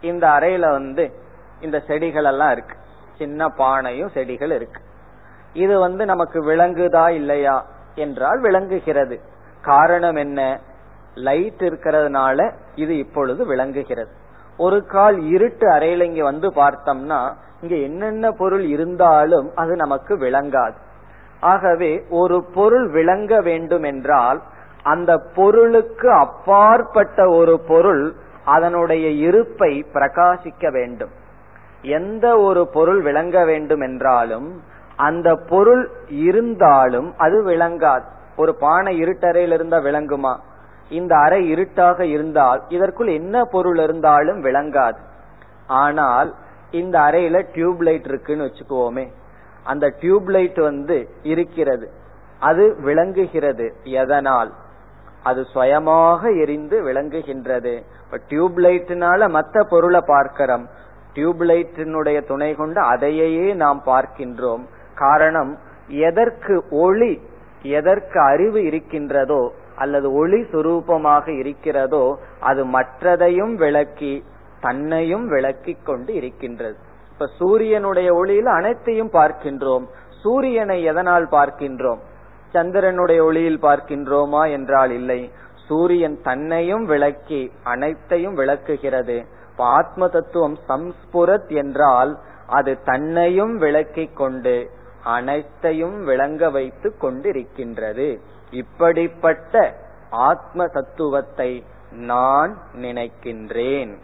இந்த 0.00 0.26
அறையில 0.26 0.70
வந்து 0.70 1.12
இந்த 1.60 1.80
செடிகள் 1.80 2.24
எல்லாம் 2.24 2.50
இருக்கு. 2.50 2.76
சின்ன 3.18 3.46
பானையும் 3.46 4.10
செடிகள் 4.10 4.50
இருக்கு. 4.50 4.82
இது 5.52 5.78
வந்து 5.78 6.04
நமக்கு 6.04 6.44
விளங்குதா 6.44 7.08
இல்லையா? 7.08 7.66
என்றால் 7.94 8.40
விளங்குகிறது. 8.40 9.20
காரணம் 9.60 10.14
என்ன? 10.14 10.60
லைட் 11.16 11.62
இருக்கிறதுனால 11.62 12.52
இது 12.74 12.98
இப்பொழுது 12.98 13.46
விளங்குகிறது. 13.46 14.10
ஒரு 14.56 14.86
கால் 14.86 15.20
இருட்டு 15.20 15.70
அறையில 15.70 16.02
இங்க 16.02 16.22
வந்து 16.22 16.48
பார்த்தோம்னா 16.48 17.20
இங்க 17.60 17.74
என்னென்ன 17.74 18.30
பொருள் 18.30 18.64
இருந்தாலும் 18.64 19.50
அது 19.54 19.76
நமக்கு 19.76 20.16
விளங்காது. 20.16 20.74
ஆகவே 21.40 22.04
ஒரு 22.10 22.44
பொருள் 22.54 22.90
விளங்க 22.90 23.40
வேண்டும் 23.40 23.82
என்றால் 23.82 24.42
அந்த 24.82 25.18
பொருளுக்கு 25.34 26.10
அப்பாற்பட்ட 26.10 27.28
ஒரு 27.28 27.60
பொருள் 27.60 28.14
அதனுடைய 28.44 29.08
இருப்பை 29.08 29.86
பிரகாசிக்க 29.92 30.72
வேண்டும். 30.72 31.10
எந்த 31.82 32.38
ஒரு 32.38 32.68
பொருள் 32.68 33.02
விளங்க 33.02 33.44
வேண்டும் 33.44 33.80
என்றாலும் 33.80 34.62
அந்த 34.96 35.34
பொருள் 35.48 35.90
இருந்தாலும் 36.08 37.14
அது 37.16 37.44
விளங்காது. 37.44 38.04
ஒரு 38.36 38.56
பானை 38.56 39.02
இருட்டறையில் 39.02 39.52
இருந்தா 39.52 39.78
விளங்குமா? 39.78 40.34
இந்த 40.88 41.16
அறை 41.16 41.48
இருட்டாக 41.48 42.06
இருந்தால் 42.06 42.62
இதற்குள் 42.68 43.06
என்ன 43.06 43.44
பொருள் 43.44 43.78
இருந்தாலும் 43.78 44.44
விளங்காது. 44.44 44.96
ஆனால் 45.66 46.34
இந்த 46.70 46.98
அறையில 46.98 47.44
டியூப் 47.52 47.82
லைட் 47.82 48.04
இருக்குன்னு 48.04 48.44
வச்சுக்குவோமே. 48.44 49.08
அந்த 49.64 49.92
டியூப் 50.00 50.28
லைட் 50.28 50.58
வந்து 50.58 51.08
இருக்கிறது. 51.22 51.90
அது 52.38 52.76
விளங்குகிறது. 52.80 53.74
எதனால்? 53.82 54.52
அது 55.22 55.44
சுயமாக 55.44 56.30
எரிந்து 56.30 56.82
விளங்குகின்றது. 56.82 57.82
இப்ப 58.04 58.20
டியூப் 58.28 58.58
லைட்னால 58.58 59.28
மற்ற 59.28 59.62
பொருளை 59.62 60.00
பார்க்கிறோம். 60.06 60.68
டியூப் 61.12 61.42
லைட்டினுடைய 61.42 62.26
துணை 62.26 62.54
கொண்டு 62.54 62.80
அதையே 62.80 63.54
நாம் 63.54 63.82
பார்க்கின்றோம். 63.86 64.64
காரணம் 64.94 65.58
எதற்கு 65.88 66.64
ஒளி 66.70 67.20
எதற்கு 67.62 68.20
அறிவு 68.20 68.64
இருக்கின்றதோ 68.64 69.52
அல்லது 69.76 70.12
ஒளி 70.12 70.40
சுரூபமாக 70.42 71.38
இருக்கிறதோ 71.38 72.04
அது 72.40 72.62
மற்றதையும் 72.66 73.54
விளக்கி 73.54 74.14
தன்னையும் 74.60 75.28
விளக்கி 75.28 75.74
கொண்டு 75.84 76.14
இருக்கின்றது. 76.14 76.76
இப்ப 77.12 77.26
சூரியனுடைய 77.38 78.14
ஒளியில் 78.14 78.46
அனைத்தையும் 78.46 79.12
பார்க்கின்றோம். 79.12 79.84
சூரியனை 80.22 80.82
எதனால் 80.82 81.26
பார்க்கின்றோம்? 81.28 82.00
சந்திரனுடைய 82.52 83.20
ஒளியில் 83.22 83.62
பார்க்கின்றோமா 83.62 84.50
என்றால் 84.50 84.90
இல்லை. 84.90 85.30
சூரியன் 85.68 86.18
தன்னையும் 86.22 86.84
விளக்கி 86.84 87.52
அனைத்தையும் 87.64 88.34
விளக்குகிறது. 88.34 89.16
ஆத்ம 89.56 90.08
தத்துவம் 90.08 90.56
சம்ஸ்புரத் 90.68 91.52
என்றால் 91.54 92.12
அது 92.48 92.72
தன்னையும் 92.84 93.54
விளக்கிக் 93.56 94.16
கொண்டு 94.16 94.56
அனைத்தையும் 95.04 96.04
விளங்க 96.04 96.50
வைத்து 96.50 96.88
கொண்டிருக்கின்றது. 97.02 98.08
இப்படிப்பட்ட 98.50 99.74
ஆத்ம 100.10 100.66
தத்துவத்தை 100.66 101.64
நான் 101.90 102.56
நினைக்கின்றேன். 102.74 103.96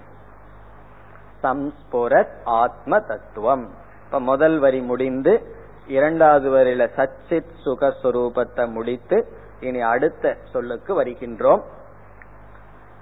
சம்ஸ்புரத் 1.42 2.34
ஆத்ம 2.44 3.00
தத்துவம் 3.00 3.68
இப்ப 4.04 4.20
முதல் 4.20 4.58
வரி 4.58 4.80
முடிந்து 4.80 5.54
இரண்டாவது 5.86 6.50
வரியில 6.50 6.88
சச்சித் 6.96 7.52
சுகஸ்வரூபத்தை 7.64 8.70
முடித்து 8.70 9.26
இனி 9.60 9.80
அடுத்த 9.80 10.36
சொல்லுக்கு 10.52 11.02
வருகின்றோம். 11.02 11.62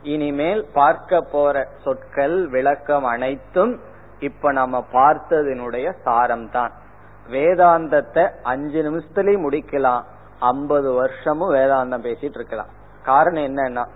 இனிமேல் 0.02 0.66
பார்க்க 0.72 1.20
போற 1.20 1.68
சொற்கள் 1.82 2.48
விளக்கம் 2.48 3.04
அனைத்தும் 3.04 3.80
இப்ப 4.18 4.52
நம்ம 4.52 4.84
பார்த்ததனுடைய 4.92 5.92
சாரம் 6.02 6.50
தான் 6.50 6.72
வேதாந்தத்தை 7.30 8.30
அஞ்சு 8.42 8.82
நிமிஷத்துலயும் 8.82 9.46
முடிக்கலாம். 9.48 10.02
ஐம்பது 10.40 10.92
வருஷமும் 10.92 11.54
வேதாந்தம் 11.54 12.04
பேசிட்டு 12.04 12.34
இருக்கலாம். 12.34 12.66
காரணம் 13.04 13.42
என்னன்னா 13.42 13.86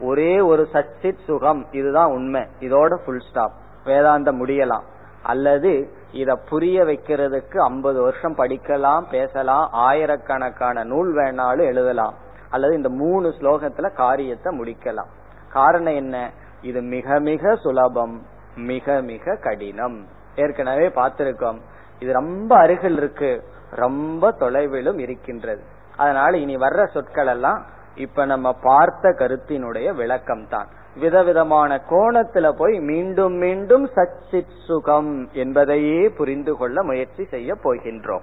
ஒரே 0.00 0.40
ஒரு 0.40 0.68
சச்சித் 0.72 1.24
சுகம் 1.24 1.66
இதுதான் 1.72 2.10
உண்மை. 2.10 2.46
இதோட 2.60 2.98
ஃபுல் 3.04 3.22
ஸ்டாப் 3.30 3.52
வேதாந்தம் 3.84 4.38
முடியலாம். 4.44 4.82
அல்லது 5.22 5.88
இத 6.12 6.34
புரிய 6.48 6.82
வைக்கிறதுக்கு 6.82 7.56
ஐம்பது 7.56 8.02
வருஷம் 8.02 8.36
படிக்கலாம் 8.36 9.10
பேசலாம் 9.10 9.68
ஆயிரக்கணக்கான 9.72 10.84
நூல் 10.84 11.14
வேணாலும் 11.14 11.64
எழுதலாம். 11.64 12.14
அல்லது 12.50 12.76
இந்த 12.76 12.88
மூணு 12.88 13.28
ஸ்லோகத்துல 13.28 13.94
காரியத்தை 13.94 14.58
முடிக்கலாம். 14.58 15.08
காரணம் 15.48 15.94
என்ன? 15.94 16.30
இது 16.62 16.80
மிக 16.80 17.20
மிக 17.20 17.56
சுலபம் 17.56 18.22
மிக 18.56 19.00
மிக 19.00 19.36
கடினம். 19.36 20.06
ஏற்கனவே 20.36 20.88
பார்த்திருக்கோம். 20.88 21.58
இது 21.98 22.12
ரொம்ப 22.12 22.56
அருகில் 22.56 22.96
இருக்கு. 22.96 23.44
ரொம்ப 23.70 24.32
தொலைவிலும் 24.32 24.98
இருக்கின்றது. 24.98 25.62
அதனால 25.96 26.36
இனி 26.36 26.56
வர்ற 26.56 26.86
சொற்கள் 26.86 27.26
எல்லாம் 27.26 27.66
இப்ப 27.94 28.24
நம்ம 28.24 28.52
பார்த்த 28.52 29.08
கருத்தினுடைய 29.08 29.94
விளக்கம் 29.94 30.48
தான் 30.48 30.68
விதவிதமான 30.96 31.80
கோணத்துல 31.90 32.50
போய் 32.50 32.80
மீண்டும் 32.80 33.32
மீண்டும் 33.32 33.88
சச்சித் 33.88 34.64
சுகம் 34.66 35.28
என்பதையே 35.32 36.08
புரிந்து 36.08 36.56
கொள்ள 36.56 36.82
முயற்சி 36.82 37.24
செய்ய 37.24 37.54
போகின்றோம். 37.54 38.20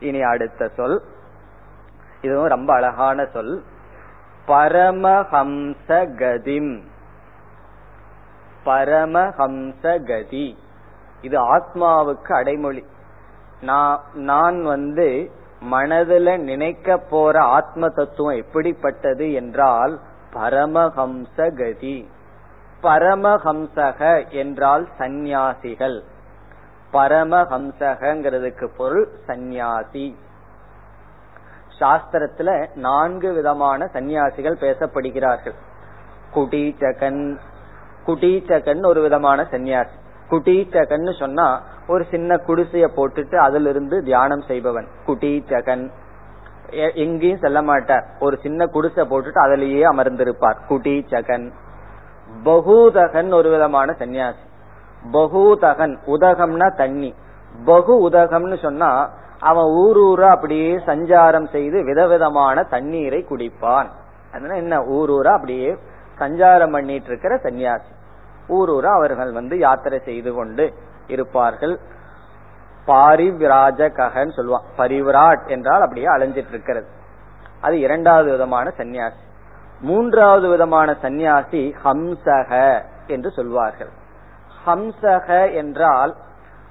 இனி 0.00 0.22
அடுத்த 0.22 0.68
சொல். 0.68 1.02
இதுவும் 2.20 2.48
ரொம்ப 2.48 2.74
அழகான 2.74 3.24
சொல். 3.24 3.62
பரமஹம்ச 4.46 5.88
கதிம் 5.88 6.82
பரமஹம்ச 8.64 10.06
கதி 10.06 10.58
இது 11.20 11.56
ஆத்மாவுக்கு 11.56 12.32
அடைமொழி. 12.32 12.84
நான் 14.14 14.62
வந்து 14.62 15.30
மனதுல 15.70 16.38
நினைக்க 16.38 16.98
போற 16.98 17.40
ஆத்ம 17.40 17.88
தத்துவம் 17.88 18.36
எப்படிப்பட்டது 18.36 19.32
என்றால் 19.32 20.00
பரமஹம்ச 20.34 21.36
கதி 21.36 22.08
பரமஹம்சக 22.82 24.28
என்றால் 24.28 24.88
சந்நியாசிகள். 24.98 26.02
பரமஹம்சகங்கிறதுக்கு 26.92 28.66
பொருள் 28.76 29.08
சந்நியாசி. 29.26 30.18
சாஸ்திரத்துல 31.80 32.68
நான்கு 32.74 33.32
விதமான 33.32 33.86
சந்நியாசிகள் 33.86 34.56
பேசப்படுகிறார்கள். 34.56 35.54
குடீச்சகன் 36.34 37.38
குடீச்சகன் 38.06 38.86
ஒரு 38.86 39.00
விதமான 39.00 39.44
சந்நியாசி. 39.44 39.96
குட்டீச்சகன்னு 40.32 41.18
சொன்னா 41.18 41.62
ஒரு 41.88 42.06
சின்ன 42.10 42.34
குடிசைய 42.36 42.86
போட்டுட்டு 42.96 43.34
அதுல 43.34 43.68
இருந்து 43.68 44.02
தியானம் 44.02 44.40
செய்பவன். 44.40 44.86
குட்டீச்சகன் 45.06 45.90
எங்கேயும் 46.94 47.38
செல்ல 47.38 47.62
மாட்டார். 47.62 48.04
ஒரு 48.20 48.38
சின்ன 48.42 48.66
குடிசை 48.66 49.04
போட்டுட்டு 49.04 49.40
அதுலயே 49.46 49.82
அமர்ந்திருப்பார். 49.92 50.58
குட்டீச்சகன் 50.68 51.52
பகூதகன் 52.44 53.34
ஒரு 53.34 53.50
விதமான 53.50 53.94
சன்னியாசி 53.98 54.44
பகூதகன் 55.12 55.94
உதகம்னா 56.06 56.76
தண்ணி. 56.76 57.14
பகு 57.64 58.08
உதகம்னு 58.08 58.62
சொன்னா 58.62 59.10
அவன் 59.40 59.64
ஊர் 59.64 59.98
ஊரா 59.98 60.28
அப்படியே 60.28 60.76
சஞ்சாரம் 60.76 61.50
செய்து 61.50 61.84
விதவிதமான 61.84 62.62
தண்ணீரை 62.62 63.26
குடிப்பான். 63.30 63.88
அதனால 64.30 64.56
என்ன? 64.56 64.84
ஊர் 64.84 65.10
ஊரா 65.10 65.32
அப்படியே 65.32 65.76
சஞ்சாரம் 66.18 66.72
பண்ணிட்டு 66.72 67.06
இருக்கிற 67.06 67.34
சன்னியாசி 67.34 68.00
ஊர் 68.48 68.70
ஊரா 68.70 68.92
அவர்கள் 68.94 69.32
வந்து 69.32 69.58
யாத்திரை 69.58 70.00
செய்து 70.04 70.32
கொண்டு 70.32 70.74
இருப்பார்கள். 71.06 71.80
பாரிவிராஜகன்னு 72.86 74.36
சொல்லுவான் 74.36 74.64
பரிவிராட் 74.78 75.46
என்றால் 75.46 75.80
அப்படியே 75.80 76.06
அலைஞ்சிட்டு 76.06 76.48
இருக்கிறது 76.48 76.86
அது 77.60 77.78
இரண்டாவது 77.78 78.30
விதமான 78.30 78.70
சந்நியாசி. 78.70 79.16
மூன்றாவது 79.80 80.48
விதமான 80.48 80.94
சந்நியாசி 80.94 81.74
ஹம்சக 81.84 82.82
என்று 83.06 83.30
சொல்வார்கள். 83.30 83.88
ஹம்சக 84.66 85.54
என்றால் 85.54 86.16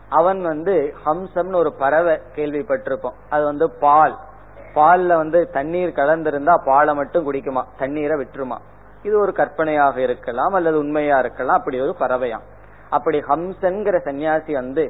அவன் 0.10 0.42
வந்து 0.42 0.94
ஹம்சம்னு 1.06 1.56
ஒரு 1.56 1.74
பறவை 1.74 2.20
கேள்விப்பட்டிருப்போம். 2.36 3.14
அது 3.30 3.44
வந்து 3.44 3.72
பால். 3.72 4.18
பால்ல 4.76 5.08
வந்து 5.08 5.50
தண்ணீர் 5.50 5.90
கலந்திருந்தா 5.90 6.56
பாலை 6.66 6.94
மட்டும் 6.94 7.34
குடிக்குமா? 7.34 7.64
தண்ணீரை 7.78 8.18
விட்டுருமா? 8.20 8.58
இது 9.04 9.20
ஒரு 9.20 9.32
கற்பனையாக 9.34 10.02
இருக்கலாம் 10.02 10.54
அல்லது 10.54 10.78
உண்மையா 10.78 11.20
இருக்கலாம். 11.20 11.58
அப்படி 11.58 11.80
ஒரு 11.80 11.96
பறவையாம். 12.00 12.46
அப்படி 12.90 13.20
ஹம்சங்கிற 13.20 13.98
சன்னியாசி 14.08 14.52
வந்து 14.52 14.84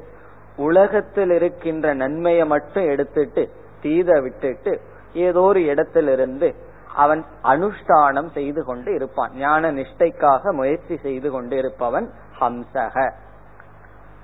உலகத்தில் 0.58 1.32
இருக்கின்ற 1.32 1.94
நன்மையை 1.94 2.46
மட்டும் 2.46 2.88
எடுத்துட்டு 2.90 3.44
தீத 3.82 4.20
விட்டுட்டு 4.20 4.82
ஏதோ 5.14 5.42
ஒரு 5.42 5.66
இடத்திலிருந்து 5.66 6.56
அவன் 6.96 7.26
அனுஷ்டானம் 7.44 8.30
செய்து 8.32 8.64
கொண்டு 8.66 8.94
இருப்பான். 8.94 9.32
ஞான 9.36 9.72
நிஷ்டைக்காக 9.72 10.52
முயற்சி 10.52 10.98
செய்து 10.98 11.32
கொண்டு 11.32 11.58
இருப்பவன் 11.58 12.08
ஹம்சக. 12.40 13.12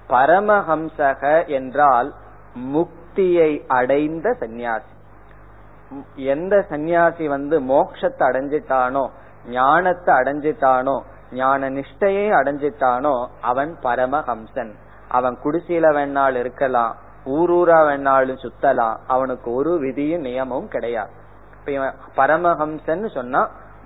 பரமஹம்சக 0.09 1.47
என்றால் 1.47 2.13
முக்தியை 2.73 3.51
அடைந்த 3.67 4.33
சந்நியாசி. 4.33 4.93
எந்த 6.15 6.65
சந்நியாசி 6.69 7.27
வந்து 7.27 7.59
மோட்சத்தை 7.61 8.23
அடைஞ்சிட்டானோ 8.29 9.05
ஞானத்தை 9.47 10.15
அடைஞ்சிட்டானோ 10.15 10.97
ஞான 11.31 11.69
நிஷ்டையை 11.69 12.27
அடைஞ்சிட்டானோ 12.31 13.15
அவன் 13.41 13.71
பரமஹம்சன். 13.83 14.73
அவன் 15.09 15.37
குடிசையில 15.43 15.87
வேணாலும் 15.97 16.39
இருக்கலாம் 16.39 16.93
ஊரூரா 17.25 17.79
வேணாலும் 17.87 18.43
சுத்தலாம் 18.43 18.97
அவனுக்கு 19.07 19.53
ஒரு 19.53 19.79
விதியும் 19.79 20.25
நியமமும் 20.25 20.67
கிடையாது. 20.67 21.11
இப்ப 21.59 21.71
இவன் 21.71 21.95
பரமஹம்சன் 22.15 23.07
சொன்னா 23.09 23.41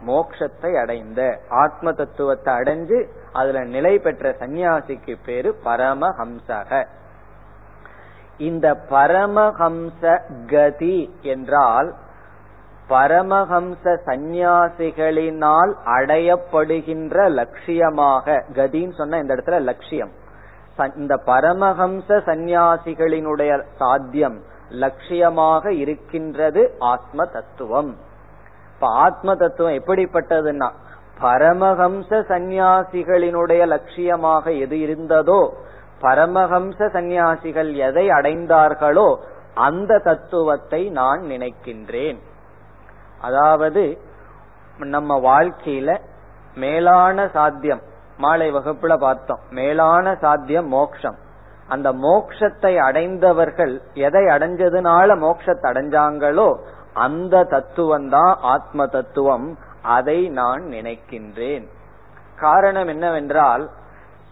மோக்ஷத்தை 0.06 0.72
அடைந்த 0.82 1.22
ஆத்ம 1.50 1.92
தத்துவத்தை 1.92 2.54
அடைஞ்சு 2.54 3.00
அதுல 3.34 3.64
நிலை 3.66 4.00
பெற்ற 4.00 4.30
சந்நியாசிக்கு 4.40 5.16
பேரு 5.26 5.50
பரமஹம்சக. 5.66 6.86
இந்த 8.38 8.68
பரமஹம்ச 8.90 10.20
கதி 10.46 10.98
என்றால் 11.22 11.90
பரமஹம்ச 12.92 13.94
சந்நியாசிகளினால் 14.08 15.72
அடையப்படுகின்ற 15.98 17.16
லட்சியமாக 17.40 18.38
கதின்னு 18.58 18.96
சொன்ன 19.00 19.20
இந்த 19.24 19.36
இடத்துல 19.36 19.60
லட்சியம். 19.70 20.14
இந்த 20.96 21.16
பரமஹம்ச 21.26 22.10
சந்நியாசிகளினுடைய 22.30 23.52
சாத்தியம் 23.78 24.38
லட்சியமாக 24.84 25.74
இருக்கின்றது 25.84 26.62
ஆத்ம 26.92 27.26
தத்துவம். 27.26 27.92
இப்ப 28.74 28.88
ஆத்ம 29.06 29.36
தத்துவம் 29.36 29.78
எப்படிப்பட்டதுன்னா 29.80 30.70
பரமஹம்ச 31.22 32.12
சந்நியாசிகளினுடைய 32.32 33.62
லட்சியமாக 33.74 34.46
எது 34.60 34.78
இருந்ததோ 34.86 35.42
பரமஹம்ச 36.02 36.80
சந்நியாசிகள் 36.96 37.70
எதை 37.88 38.06
அடைந்தார்களோ 38.10 39.10
அந்த 39.68 40.00
தத்துவத்தை 40.00 40.82
நான் 41.00 41.22
நினைக்கின்றேன். 41.24 42.20
அதாவது 43.22 43.84
நம்ம 44.78 45.18
வாழ்க்கையில 45.20 45.90
மேலான 46.56 47.28
சாத்தியம். 47.28 47.82
மாலை 48.18 48.48
வகுப்புல 48.54 48.94
பார்த்தோம். 48.98 49.42
மேலான 49.50 50.16
சாத்தியம் 50.22 50.68
மோக்ஷம். 50.68 51.18
அந்த 51.68 51.90
மோக்ஷத்தை 52.06 52.74
அடைந்தவர்கள் 52.78 53.82
எதை 53.94 54.24
அடைஞ்சதுனால 54.26 55.16
மோக்ஷத்தை 55.26 55.68
அடைஞ்சாங்களோ 55.72 56.48
அந்த 56.94 57.44
தத்துவம் 57.44 58.10
தான் 58.10 58.34
ஆத்ம 58.42 58.88
தத்துவம். 58.88 59.48
அதை 59.84 60.30
நான் 60.30 60.64
நினைக்கின்றேன். 60.70 61.66
காரணம் 62.36 62.88
என்னவென்றால் 62.88 63.64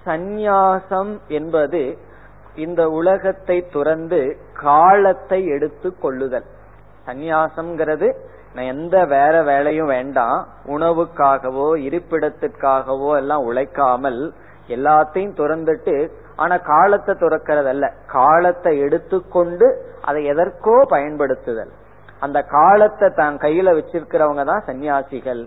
சந்நியாசம் 0.06 1.12
என்பது 1.28 1.82
இந்த 2.56 2.82
உலகத்தை 2.90 3.58
துறந்து 3.72 4.22
காலத்தை 4.62 5.40
எடுத்து 5.46 5.90
கொள்ளுதல். 6.00 6.48
சந்நியாசம்ங்கிறது 7.08 8.08
நான் 8.56 8.70
எந்த 8.74 8.96
வேற 9.06 9.36
வேலையும் 9.44 9.92
வேண்டாம். 9.96 10.40
உணவுக்காகவோ 10.76 11.68
இருப்பிடத்திற்காகவோ 11.88 13.12
எல்லாம் 13.22 13.46
உழைக்காமல் 13.50 14.22
எல்லாத்தையும் 14.76 15.38
துறந்துட்டு 15.40 15.96
ஆனா 16.36 16.56
காலத்தை 16.72 17.14
துறக்கிறதல்ல. 17.22 17.86
காலத்தை 18.08 18.74
எடுத்துக்கொண்டு 18.80 19.68
அதை 20.02 20.22
எதற்கோ 20.26 20.76
பயன்படுத்துதல். 20.96 21.72
அந்த 22.26 22.40
காலத்தை 22.58 23.08
தான் 23.22 23.36
கையில 23.38 23.74
வச்சிருக்கிறவங்க 23.78 24.44
தான் 24.46 24.66
சன்னியாசிகள். 24.68 25.44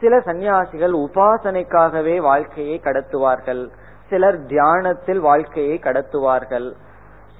சில 0.00 0.16
சன்னியாசிகள் 0.28 0.94
உபாசனைக்காகவே 1.04 2.16
வாழ்க்கையை 2.20 2.76
கடத்துவார்கள். 2.84 3.62
சிலர் 4.08 4.38
தியானத்தில் 4.46 5.20
வாழ்க்கையை 5.20 5.76
கடத்துவார்கள். 5.78 6.68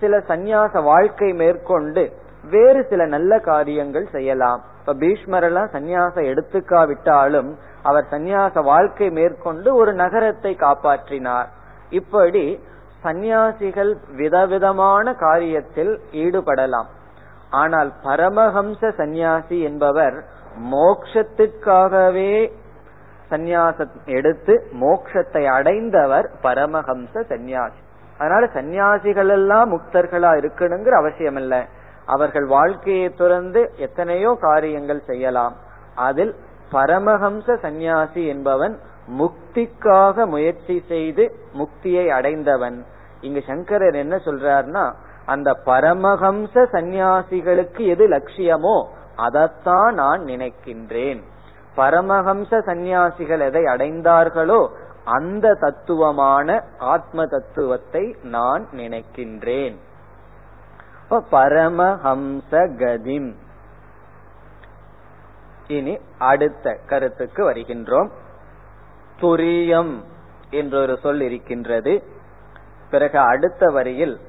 சில 0.01 0.19
சந்நியாச 0.29 0.83
வாழ்க்கை 0.83 1.31
மேற்கொண்டு 1.41 2.05
வேறு 2.55 2.81
சில 2.91 3.03
நல்ல 3.07 3.33
காரியங்கள் 3.51 4.07
செய்யலாம். 4.11 4.63
இப்ப 4.83 4.93
பீஷ்மர் 4.93 5.45
எல்லாம் 5.45 5.69
சந்நியாசம் 5.73 6.29
எடுத்துக்காவிட்டாலும் 6.31 7.51
அவர் 7.83 8.07
சந்நியாச 8.11 8.63
வாழ்க்கை 8.63 9.11
மேற்கொண்டு 9.11 9.69
ஒரு 9.75 9.93
நகரத்தை 9.93 10.53
காப்பாற்றினார். 10.61 11.49
இப்படி 11.91 12.43
சந்நியாசிகள் 13.03 13.97
விதவிதமான 14.17 15.13
காரியத்தில் 15.21 15.93
ஈடுபடலாம். 16.13 16.89
ஆனால் 17.51 17.91
பரமஹம்ச 18.05 18.91
சந்நியாசி 18.97 19.61
என்பவர் 19.61 20.17
மோக்ஷத்துக்காகவே 20.71 22.35
சந்நியாசம் 23.31 23.95
எடுத்து 24.05 24.57
மோக்ஷத்தை 24.81 25.45
அடைந்தவர் 25.53 26.31
பரமஹம்ச 26.43 27.25
சந்நியாசி. 27.29 27.81
அதனால 28.19 28.47
சந்நியாசிகள் 28.47 29.29
எல்லாம் 29.29 29.71
முக்தர்களா 29.71 30.33
இருக்கணுங்கிற 30.39 30.97
அவசியம் 30.97 31.37
இல்லை 31.37 31.63
அவர்கள் 32.15 32.47
வாழ்க்கையை 32.57 33.09
துறந்து 33.15 33.61
எத்தனையோ 33.77 34.31
காரியங்கள் 34.41 35.03
செய்யலாம். 35.11 35.55
அதில் 36.09 36.33
பரமஹம்ச 36.73 37.57
சந்நியாசி 37.65 38.23
என்பவன் 38.27 38.75
முக்திக்காக 39.21 40.27
முயற்சி 40.27 40.77
செய்து 40.89 41.25
முக்தியை 41.61 42.05
அடைந்தவன். 42.09 42.79
இங்கு 43.21 43.43
சங்கரர் 43.47 43.97
என்ன 44.03 44.15
சொல்றாருன்னா 44.27 44.85
அந்த 45.27 45.51
பரமஹம்ச 45.67 46.65
சந்நியாசிகளுக்கு 46.75 47.83
எது 47.95 48.05
லட்சியமோ 48.09 48.77
அதைத்தான் 49.17 49.95
நான் 49.95 50.23
நினைக்கின்றேன். 50.23 51.21
பரமஹம்ச 51.77 52.59
சந்நியாசிகள் 52.69 53.43
எதை 53.49 53.63
அடைந்தார்களோ 53.65 54.61
அந்த 55.19 55.47
தத்துவமான 55.61 56.49
ஆத்ம 56.95 57.25
தத்துவத்தை 57.27 58.05
நான் 58.35 58.65
நினைக்கின்றேன். 58.73 59.77
பரமஹம்ச 61.21 62.51
கதிம் 62.51 63.35
இனி 65.69 65.99
அடுத்த 66.19 66.79
கருத்துக்கு 66.87 67.51
வருகின்றோம் 67.51 68.11
துரியம் 69.21 70.05
என்றொரு 70.51 70.99
சொல் 71.03 71.21
இருக்கின்றது 71.21 72.03
பிறகு 72.91 73.19
அடுத்த 73.19 73.67
வரியில் 73.67 74.21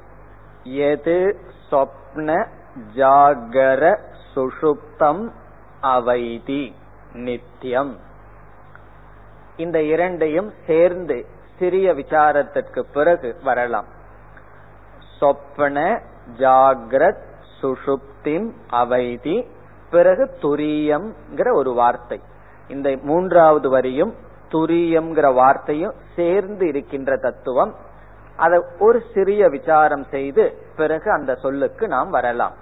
எது 0.63 1.39
சொப்ன 1.71 2.47
ஜாகர 2.95 3.97
சுஷுப்தம் 4.35 5.31
அவைதி 5.81 6.75
நித்தியம் 7.13 7.99
இந்த 9.57 9.81
இரண்டையும் 9.81 10.53
சேர்ந்து 10.67 11.25
சிறிய 11.59 11.93
விசாரத்திற்கு 11.93 12.79
பிறகு 12.93 13.39
வரலாம். 13.43 13.85
சொப்பன 15.19 16.01
ஜாகிரத் 16.37 17.21
சுஷுப்திம் 17.61 18.51
அவைதி. 18.69 19.47
பிறகு 19.91 20.29
துரியம்ங்கிற 20.41 21.53
ஒரு 21.53 21.73
வார்த்தை. 21.73 22.21
இந்த 22.67 22.97
மூன்றாவது 23.01 23.69
வரியும் 23.69 24.13
துரியம்ங்கிற 24.51 25.33
வார்த்தையும் 25.33 25.93
சேர்ந்து 26.15 26.67
இருக்கின்ற 26.67 27.17
தத்துவம். 27.17 27.75
அதை 28.35 28.63
ஒரு 28.79 29.03
சிறிய 29.13 29.49
விசாரம் 29.49 30.03
செய்து 30.03 30.57
பிறகு 30.75 31.11
அந்த 31.11 31.35
சொல்லுக்கு 31.35 31.87
நாம் 31.87 32.09
வரலாம். 32.09 32.53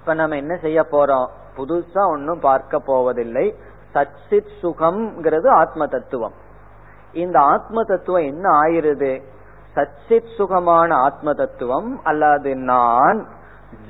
இப்ப 0.00 0.14
நம்ம 0.14 0.36
என்ன 0.36 0.56
செய்ய 0.56 0.86
போறோம்? 0.90 1.28
புதுசா 1.56 2.06
ஒன்னும் 2.08 2.40
பார்க்க 2.40 2.78
போவதில்லை. 2.78 3.54
சச்சித் 3.94 4.48
சுகம்ங்கிறது 4.62 5.48
ஆத்ம 5.48 5.86
தத்துவம். 5.86 6.32
இந்த 7.12 7.40
ஆத்ம 7.40 7.82
தத்துவம் 7.84 8.22
என்ன 8.22 8.60
ஆயிருது 8.60 9.22
சச்சித் 9.76 10.34
சுகமான 10.36 10.94
ஆத்ம 10.94 11.32
தத்துவம் 11.32 12.00
அல்லது 12.02 12.56
நான் 12.56 13.26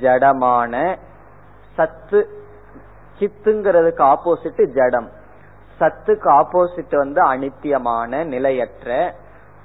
ஜடமான 0.01 0.97
சத்து 1.73 2.27
சித்துங்கிறதுக்கு 3.19 4.15
ஆப்போசிட் 4.15 4.65
ஜடம். 4.65 5.09
சத்துக்கு 5.79 6.43
ஆப்போசிட் 6.43 6.95
வந்து 6.95 7.33
அனித்தியமான 7.33 8.25
நிலையற்ற. 8.25 9.15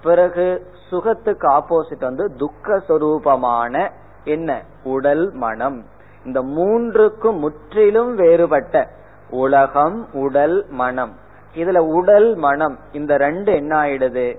பிறகு 0.02 0.66
சுகத்துக்கு 0.90 1.48
ஆப்போசிட் 1.48 2.00
வந்து 2.00 2.34
துக்க 2.36 2.82
சொரூபமான 2.88 3.90
என்ன? 4.24 4.62
உடல் 4.84 5.32
மனம். 5.32 5.84
இந்த 6.24 6.42
மூன்றுக்கும் 6.42 7.38
முற்றிலும் 7.38 8.14
வேறுபட்ட 8.14 8.88
உலகம் 9.30 10.12
உடல் 10.12 10.66
மனம். 10.68 11.16
இதுல 11.54 11.78
உடல் 11.78 12.34
மனம் 12.34 12.78
இந்த 12.92 13.16
ரெண்டு 13.16 13.52
என்ன 13.52 13.82
ஆயிடுது? 13.82 14.38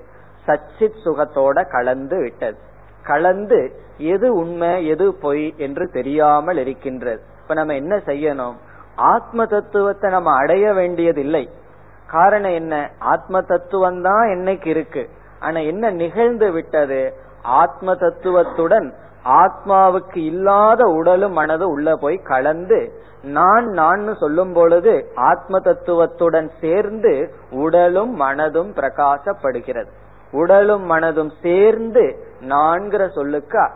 சச்சித் 0.50 0.98
சுகத்தோட 1.06 1.70
கலந்து 1.72 2.18
விட்டது. 2.18 2.58
கலந்து 3.04 3.80
எது 3.98 4.34
உண்மை 4.34 4.88
எது 4.88 5.14
பொய் 5.14 5.54
என்று 5.58 5.90
தெரியாமல் 5.90 6.58
இருக்கின்றது. 6.58 7.22
இப்ப 7.42 7.54
நம்ம 7.54 7.74
என்ன 7.74 7.96
செய்யணும்? 7.96 8.56
ஆத்ம 8.96 9.46
தத்துவத்தை 9.46 10.12
நம்ம 10.12 10.36
அடைய 10.36 10.74
வேண்டியதில்லை. 10.74 11.50
காரணம் 12.08 12.52
என்ன? 12.52 12.92
ஆத்ம 13.00 13.42
தத்துவம் 13.42 14.02
தான் 14.02 14.28
என்னைக்கு 14.28 14.68
இருக்கு. 14.68 15.10
ஆனா 15.40 15.60
என்ன 15.60 15.90
நிகழ்ந்து 15.90 16.52
விட்டது? 16.52 17.14
ஆத்ம 17.42 17.96
தத்துவத்துடன் 17.96 18.94
ஆத்மாவுக்கு 19.26 20.18
இல்லாத 20.18 20.86
உடலும் 20.86 21.32
மனது 21.32 21.70
உள்ள 21.70 21.96
போய் 21.96 22.18
கலந்து 22.18 22.92
நான் 23.22 23.66
நான் 23.66 24.16
சொல்லும் 24.16 24.54
பொழுது 24.54 25.12
ஆத்ம 25.16 25.60
தத்துவத்துடன் 25.60 26.52
சேர்ந்து 26.62 27.34
உடலும் 27.52 28.22
மனதும் 28.22 28.72
பிரகாசப்படுகிறது. 28.76 29.90
உடலும் 30.32 30.92
மனதும் 30.92 31.32
சேர்ந்து 31.42 32.28
நான்கிற 32.48 33.10
சொல்லுக்கு 33.10 33.70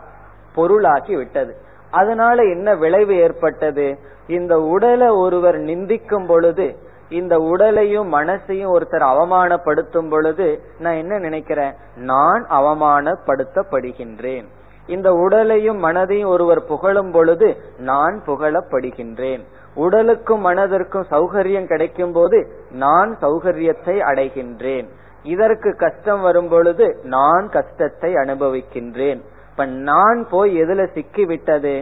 பொருளாக்கி 0.54 1.16
விட்டது. 1.16 1.56
அதனால 1.90 2.42
என்ன 2.42 2.74
விளைவு 2.74 3.14
ஏற்பட்டது? 3.16 3.98
இந்த 4.26 4.60
உடலை 4.60 5.08
ஒருவர் 5.08 5.56
நிந்திக்கும் 5.56 6.26
பொழுது 6.26 6.78
இந்த 7.08 7.38
உடலையும் 7.38 8.12
மனசையும் 8.12 8.76
ஒருத்தர் 8.76 9.04
அவமானப்படுத்தும் 9.14 10.10
பொழுது 10.10 10.60
நான் 10.78 10.94
என்ன 10.94 11.18
நினைக்கிறேன்? 11.18 11.74
நான் 11.96 12.46
அவமானப்படுத்தப்படுகின்றேன். 12.50 14.44
இந்த 14.86 15.12
உடலையும் 15.12 15.84
மனதையும் 15.84 16.26
ஒருவர் 16.26 16.64
புகழும் 16.64 17.10
பொழுது 17.10 17.56
நான் 17.78 18.22
புகழப்படுகின்றேன். 18.26 19.44
உடலுக்கும் 19.74 20.46
மனதிற்கும் 20.46 21.04
சௌகரியம் 21.10 21.66
கிடைக்கும் 21.66 22.12
போது 22.12 22.66
நான் 22.70 23.18
சௌகரியத்தை 23.20 23.98
அடைகின்றேன். 23.98 24.88
இதற்கு 25.32 25.70
கஷ்டம் 25.76 26.20
வரும் 26.20 26.48
பொழுது 26.48 26.86
நான் 27.14 27.46
கஷ்டத்தை 27.48 28.10
அனுபவிக்கின்றேன். 28.14 29.20
இப்ப 29.50 29.64
நான் 29.88 30.20
போய் 30.30 30.52
எதுல 30.62 30.86
சிக்கி 30.92 31.24
விட்டது 31.24 31.74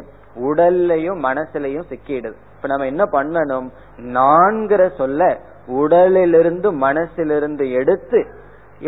உடல்லையும் 0.49 1.21
மனசுலையும் 1.29 1.89
சிக்கிடுது 1.93 2.37
இப்ப 2.55 2.69
நம்ம 2.73 2.87
என்ன 2.87 3.05
பண்ணணும்? 3.13 3.67
நான்கிற 4.19 4.83
சொல்ல 4.97 5.23
உடலிலிருந்து 5.81 6.69
மனசிலிருந்து 6.87 7.65
எடுத்து 7.81 8.21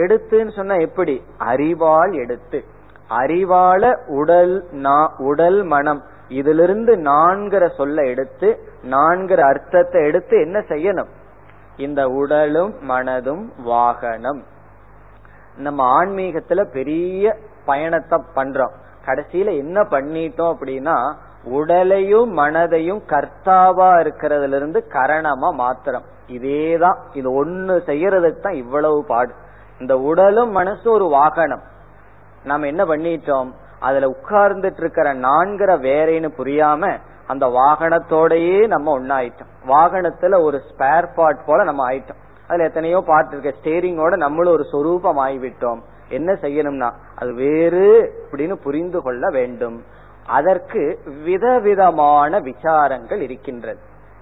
எடுத்துன்னு 0.02 0.52
சொன்னா 0.52 0.76
எப்படி? 0.86 1.14
அறிவால் 1.50 2.14
எடுத்து. 2.22 2.58
அறிவால 3.20 3.82
உடல் 4.20 4.54
உடல் 5.18 5.60
மனம் 5.72 6.00
இதிலிருந்து 6.38 6.92
நான்கிற 7.10 7.64
சொல்ல 7.78 8.04
எடுத்து 8.12 8.48
நான்கிற 8.90 9.40
அர்த்தத்தை 9.50 10.00
எடுத்து 10.06 10.34
என்ன 10.40 10.58
செய்யணும்? 10.68 11.10
இந்த 11.76 12.08
உடலும் 12.08 12.74
மனதும் 12.88 13.44
வாகனம். 13.62 14.42
நம்ம 15.56 16.04
ஆன்மீகத்துல 16.04 16.64
பெரிய 16.64 17.36
பயணத்தை 17.64 18.22
பண்றோம். 18.34 18.72
கடைசியில 19.04 19.56
என்ன 19.56 19.80
பண்ணிட்டோம் 19.80 20.54
அப்படின்னா 20.54 21.14
உடலையும் 21.44 22.38
மனதையும் 22.38 23.00
கர்த்தாவா 23.06 23.88
இருக்கிறதுல 24.00 24.56
இருந்து 24.56 24.86
கரணமா 24.88 25.52
மாத்திரம் 25.52 26.04
இதேதான் 26.28 26.96
இது 27.12 27.44
ஒண்ணு 27.44 27.78
செய்யறதுக்கு 27.86 28.40
தான் 28.40 28.52
இவ்வளவு 28.52 29.04
பாடு. 29.04 29.32
இந்த 29.80 29.98
உடலும் 29.98 30.56
மனசும் 30.56 30.90
ஒரு 30.90 31.08
வாகனம். 31.08 31.62
நாம 32.44 32.66
என்ன 32.66 32.84
பண்ணிட்டோம்? 32.84 33.52
அதுல 33.80 34.08
உட்கார்ந்துட்டு 34.08 34.76
இருக்கிற 34.76 35.14
நான்கிற 35.14 35.78
வேறேன்னு 35.78 36.28
புரியாம 36.38 36.98
அந்த 37.26 37.46
வாகனத்தோடயே 37.46 38.66
நம்ம 38.66 38.98
ஒன்னாயிட்டோம் 38.98 39.52
வாகனத்துல 39.66 40.42
ஒரு 40.42 40.60
ஸ்பேர் 40.70 41.14
பார்ட் 41.14 41.44
போல 41.46 41.62
நம்ம 41.62 41.90
ஆயிட்டோம். 41.90 42.20
அதுல 42.48 42.64
எத்தனையோ 42.64 43.02
பார்ட் 43.06 43.32
இருக்க. 43.32 43.52
ஸ்டேரிங்கோட 43.62 44.16
நம்மளும் 44.16 44.52
ஒரு 44.52 44.64
சொரூபம் 44.64 45.18
ஆகிவிட்டோம் 45.18 45.80
என்ன 46.08 46.32
செய்யணும்னா 46.32 46.90
அது 47.16 47.34
வேறு 47.34 47.84
அப்படின்னு 48.30 48.54
புரிந்து 48.54 49.02
கொள்ள 49.02 49.30
வேண்டும். 49.30 49.82
அதற்கு 50.26 50.98
விதவிதமான 51.24 52.40
விசாரங்கள் 52.40 53.20
இருக்கின்றது. 53.20 53.78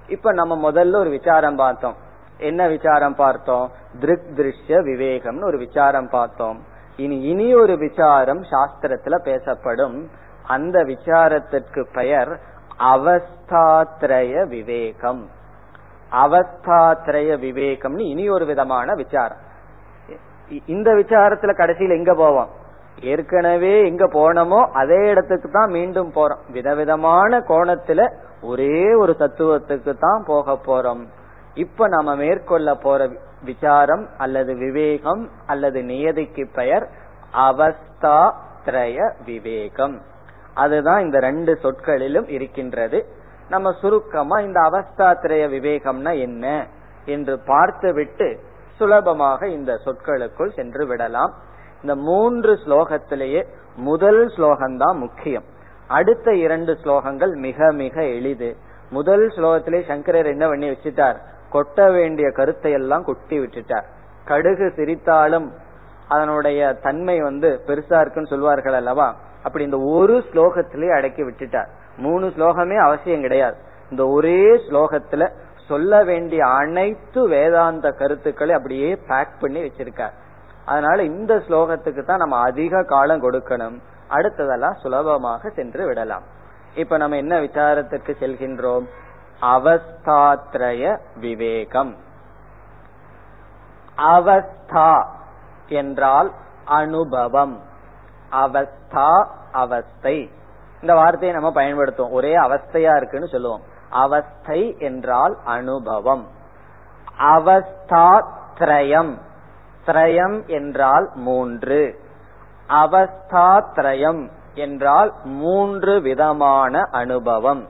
இப்ப 0.08 0.32
நம்ம 0.32 0.70
முதல்ல 0.70 0.96
ஒரு 0.96 1.10
விசாரம் 1.10 1.56
பார்த்தோம். 1.56 1.94
என்ன 2.38 2.68
விசாரம் 2.68 3.14
பார்த்தோம்? 3.14 3.70
திருக் 4.00 4.30
திருஷ்ய 4.36 4.78
விவேகம்னு 4.88 5.44
ஒரு 5.44 5.58
விசாரம் 5.58 6.08
பார்த்தோம். 6.08 6.60
இனி 6.96 7.20
இனி 7.22 7.54
ஒரு 7.54 7.76
விசாரம் 7.76 8.42
சாஸ்திரத்துல 8.42 9.22
பேசப்படும். 9.22 10.08
அந்த 10.46 10.82
விசாரத்திற்கு 10.82 11.86
பெயர் 11.92 12.40
அவஸ்தாத்ரய 12.78 14.46
விவேகம். 14.46 15.28
அவஸ்தாத்ரய 16.10 17.36
விவேகம்னு 17.36 17.98
இனி 17.98 18.28
ஒரு 18.28 18.44
விதமான 18.44 18.94
விசாரம். 18.94 19.36
இந்த 20.66 20.94
விசாரத்துல 20.94 21.56
கடைசியில் 21.56 21.96
எங்க 21.96 22.14
போவோம்? 22.14 22.48
ஏற்கனவே 23.00 23.84
எங்க 23.84 24.06
போனோமோ 24.06 24.66
அதே 24.72 25.08
இடத்துக்கு 25.08 25.50
தான் 25.50 25.70
மீண்டும் 25.70 26.12
போறோம். 26.14 26.38
விதவிதமான 26.48 27.38
கோணத்துல 27.38 28.12
ஒரே 28.42 28.94
ஒரு 28.94 29.16
தத்துவத்துக்கு 29.18 29.98
தான் 29.98 30.24
போக 30.26 30.52
போறோம். 30.52 31.06
இப்ப 31.54 31.88
நாம 31.88 32.16
மேற்கொள்ள 32.16 32.74
போற 32.74 33.08
விசாரம் 33.44 34.08
அல்லது 34.18 34.54
விவேகம் 34.54 35.30
அல்லது 35.46 35.82
நியதிக்கு 35.82 36.48
பெயர் 36.54 36.88
அவஸ்தா 37.36 38.32
திரய 38.64 39.12
விவேகம். 39.24 40.02
அதுதான் 40.54 41.00
இந்த 41.00 41.18
ரெண்டு 41.18 41.56
சொற்களிலும் 41.56 42.28
இருக்கின்றது. 42.28 43.06
நம்ம 43.48 43.72
சுருக்கமா 43.72 44.40
இந்த 44.40 44.60
அவஸ்தாத்திரய 44.60 45.44
விவேகம்னா 45.48 46.18
என்ன 46.18 46.66
என்று 47.04 47.38
பார்த்து 47.38 47.92
விட்டு 47.92 48.40
சுலபமாக 48.76 49.48
இந்த 49.48 49.78
சொற்களுக்குள் 49.84 50.54
சென்று 50.54 50.86
விடலாம். 50.86 51.34
இந்த 51.82 51.96
மூன்று 51.96 52.58
ஸ்லோகத்திலேயே 52.66 53.46
முதல் 53.76 54.26
ஸ்லோகம்தான் 54.26 54.98
முக்கியம். 54.98 55.44
அடுத்த 55.88 56.34
இரண்டு 56.34 56.78
ஸ்லோகங்கள் 56.82 57.32
மிக 57.34 57.72
மிக 57.72 58.04
எளிது. 58.04 58.56
முதல் 58.90 59.28
ஸ்லோகத்திலே 59.28 59.86
சங்கரர் 59.86 60.26
என்ன 60.26 60.48
பண்ணி 60.48 60.70
வச்சுட்டார்? 60.70 61.16
கொட்ட 61.52 61.92
வேண்டிய 61.92 62.30
கருத்தை 62.30 62.72
எல்லாம் 62.72 63.04
கொட்டி 63.04 63.38
விட்டுட்டார். 63.38 63.84
கடுகு 64.24 64.72
சிரித்தாலும் 64.76 65.48
அதனுடைய 66.08 66.72
தன்மை 66.72 67.20
வந்து 67.20 67.60
பெருசா 67.66 68.00
இருக்குன்னு 68.00 68.28
சொல்வார்கள் 68.28 68.72
அல்லவா? 68.72 69.14
அப்படி 69.42 69.64
இந்த 69.64 69.78
ஒரு 69.78 70.24
ஸ்லோகத்திலேயே 70.30 70.96
அடக்கி 70.96 71.22
விட்டுட்டார். 71.22 71.68
மூணு 71.96 72.26
ஸ்லோகமே 72.26 72.76
அவசியம் 72.76 73.20
கிடையாது. 73.20 73.56
இந்த 73.90 74.06
ஒரே 74.06 74.56
ஸ்லோகத்துல 74.56 75.32
சொல்ல 75.68 76.04
வேண்டிய 76.04 76.46
அனைத்து 76.46 77.28
வேதாந்த 77.28 77.90
கருத்துக்களை 77.90 78.54
அப்படியே 78.54 78.96
பேக் 79.08 79.40
பண்ணி 79.40 79.62
வச்சிருக்கார். 79.62 80.12
அதனால 80.64 81.02
இந்த 81.02 81.34
ஸ்லோகத்துக்கு 81.34 82.04
தான் 82.04 82.18
நம்ம 82.18 82.38
அதிக 82.38 82.82
காலம் 82.82 83.22
கொடுக்கணும். 83.22 83.80
அடுத்ததெல்லாம் 84.10 84.80
சுலபமாக 84.80 85.50
சென்று 85.50 85.86
விடலாம். 85.86 86.22
இப்ப 86.74 86.96
நம்ம 86.96 87.16
என்ன 87.16 87.40
விசாரத்திற்கு 87.40 88.14
செல்கின்றோம்? 88.20 88.86
அவஸ்தாத்ரய 89.40 90.98
விவேகம். 91.16 91.96
அவஸ்தா 93.98 95.06
என்றால் 95.68 96.32
அனுபவம். 96.64 97.60
அவஸ்தா 98.32 99.26
அவஸ்தை. 99.52 100.30
இந்த 100.80 100.94
வார்த்தையை 100.94 101.40
நம்ம 101.40 101.62
பயன்படுத்துவோம். 101.62 102.10
ஒரே 102.10 102.36
அவஸ்தையா 102.36 102.96
இருக்குன்னு 102.96 103.28
சொல்லுவோம். 103.28 103.60
அவஸ்தை 103.90 104.76
என்றால் 104.78 105.38
அனுபவம். 105.44 106.28
அவஸ்தா 107.18 108.24
திரயம் 108.58 109.18
திரயம் 109.86 110.46
என்றால் 110.46 111.10
மூன்று. 111.14 112.00
அவஸ்தா 112.68 113.62
திரயம் 113.74 114.30
என்றால் 114.54 115.12
மூன்று 115.24 116.00
விதமான 116.00 116.82
அனுபவம். 116.90 117.68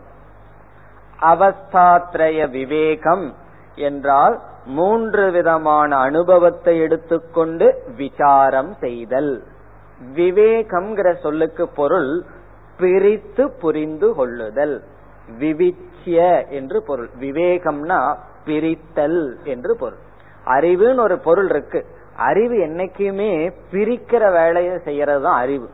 அவஸ்தாத்ரய 1.20 2.50
விவேகம் 2.50 3.34
என்றால் 3.74 4.40
மூன்று 4.64 5.30
விதமான 5.30 5.96
அனுபவத்தை 5.96 6.78
எடுத்துக்கொண்டு 6.78 7.82
விசாரம் 7.96 8.74
செய்தல். 8.74 9.44
விவேகம்ங்கிற 10.16 11.20
சொல்லுக்கு 11.20 11.68
பொருள் 11.68 12.22
பிரித்து 12.78 13.50
புரிந்து 13.50 14.14
கொள்ளுதல். 14.14 14.82
விவிச்சிய 15.40 16.48
என்று 16.48 16.82
பொருள். 16.82 17.08
விவேகம்னா 17.20 18.16
பிரித்தல் 18.44 19.38
என்று 19.44 19.76
பொருள். 19.76 19.98
அறிவுன்னு 20.46 21.00
ஒரு 21.00 21.18
பொருள் 21.18 21.48
இருக்கு. 21.48 21.86
அறிவு 22.16 22.54
என்னைக்குமே 22.54 23.52
பிரிக்கிற 23.72 24.32
வேலையை 24.32 24.78
செய்யறது 24.78 25.22
தான் 25.22 25.40
அறிவு. 25.40 25.68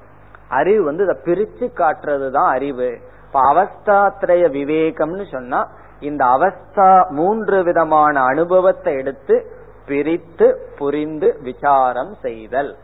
அறிவு 0.48 0.84
வந்து 0.84 1.04
இதை 1.04 1.16
பிரிச்சு 1.24 1.70
காட்டுறது 1.78 2.30
தான் 2.30 2.50
அறிவு. 2.50 2.98
இப்ப 3.26 3.40
அவஸ்தாத்திரய 3.54 4.44
விவேகம்னு 4.58 5.30
சொன்னா 5.30 5.68
இந்த 6.00 6.24
அவஸ்தா 6.24 7.08
மூன்று 7.08 7.62
விதமான 7.62 8.22
அனுபவத்தை 8.22 8.94
எடுத்து 8.94 9.52
பிரித்து 9.86 10.68
புரிந்து 10.78 11.38
விசாரம் 11.42 12.14
செய்தல். 12.14 12.76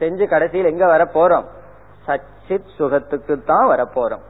செஞ்சு 0.00 0.28
கடைசியில் 0.28 0.70
எங்க 0.70 0.86
வர 0.86 1.04
போறோம்? 1.04 1.46
சச்சித் 2.06 2.74
சுகத்துக்கு 2.76 3.42
தான் 3.42 3.68
வரப்போறோம் 3.68 4.24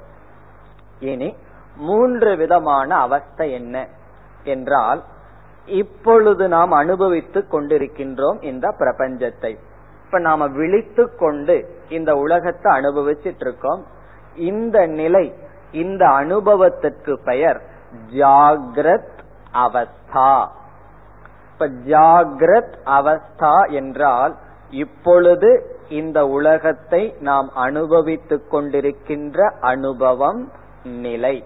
இனி 1.01 1.37
மூன்று 1.77 2.37
விதமான 2.37 2.97
அவஸ்தை 2.97 3.53
என்ன 3.53 3.89
என்றால் 4.45 5.03
இப்பொழுது 5.67 6.49
நாம் 6.49 6.73
அனுபவித்துக் 6.73 7.55
கொண்டிருக்கின்றோம் 7.55 8.43
இந்த 8.43 8.75
பிரபஞ்சத்தை. 8.79 9.59
இப்ப 10.05 10.19
நாம 10.19 10.47
விழித்து 10.47 11.17
கொண்டு 11.17 11.83
இந்த 11.89 12.17
உலகத்தை 12.17 12.73
அனுபவிச்சிட்டு 12.73 13.41
இருக்கோம். 13.41 13.87
இந்த 14.35 14.87
நிலை 14.87 15.35
இந்த 15.73 16.09
அனுபவத்திற்கு 16.09 17.21
பெயர் 17.25 17.61
ஜாகிரத் 18.12 19.19
அவஸ்தா. 19.55 20.47
இப்ப 21.53 21.67
ஜாகிரத் 21.67 22.77
அவஸ்தா 22.85 23.73
என்றால் 23.73 24.35
இப்பொழுது 24.75 25.77
இந்த 25.89 26.27
உலகத்தை 26.27 27.14
நாம் 27.20 27.51
அனுபவித்துக் 27.55 28.55
கொண்டிருக்கின்ற 28.55 29.51
அனுபவம் 29.61 30.53
நிலை. 30.85 31.45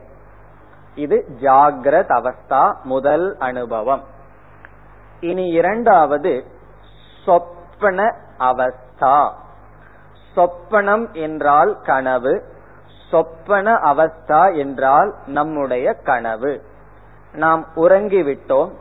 இது 0.94 1.24
ஜாகிரத் 1.40 2.08
அவஸ்தா 2.08 2.82
முதல் 2.82 3.36
அனுபவம். 3.38 4.02
இனி 5.20 5.46
இரண்டாவது 5.46 6.44
சொப்பன 7.24 8.14
அவஸ்தா. 8.38 9.32
சொப்பனம் 10.36 11.12
என்றால் 11.12 11.80
கனவு 11.80 12.42
சொப்பன 13.10 13.72
அவஸ்தா 13.72 14.56
என்றால் 14.56 15.14
நம்முடைய 15.26 15.92
கனவு. 15.92 16.62
நாம் 17.32 17.66
உறங்கிவிட்டோம். 17.76 18.72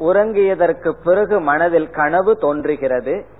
உறங்கியதற்கு 0.00 0.90
பிறகு 1.04 1.40
மனதில் 1.40 1.90
கனவு 1.90 2.36
தோன்றுகிறது. 2.36 3.33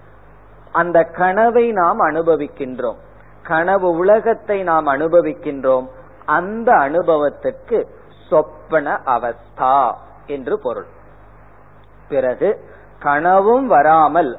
அந்த 0.75 0.99
கனவை 1.03 1.73
நாம் 1.73 2.01
அனுபவிக்கின்றோம். 2.01 2.99
கனவு 3.43 3.89
உலகத்தை 3.91 4.63
நாம் 4.63 4.87
அனுபவிக்கின்றோம். 4.87 5.87
அந்த 6.27 6.69
அனுபவத்திற்கு 6.77 7.79
சொப்பன 8.29 9.01
அவஸ்தா 9.07 9.77
என்று 10.27 10.55
பொருள். 10.59 10.89
பிறகு 12.09 12.49
கனவும் 12.99 13.67
வராமல் 13.67 14.39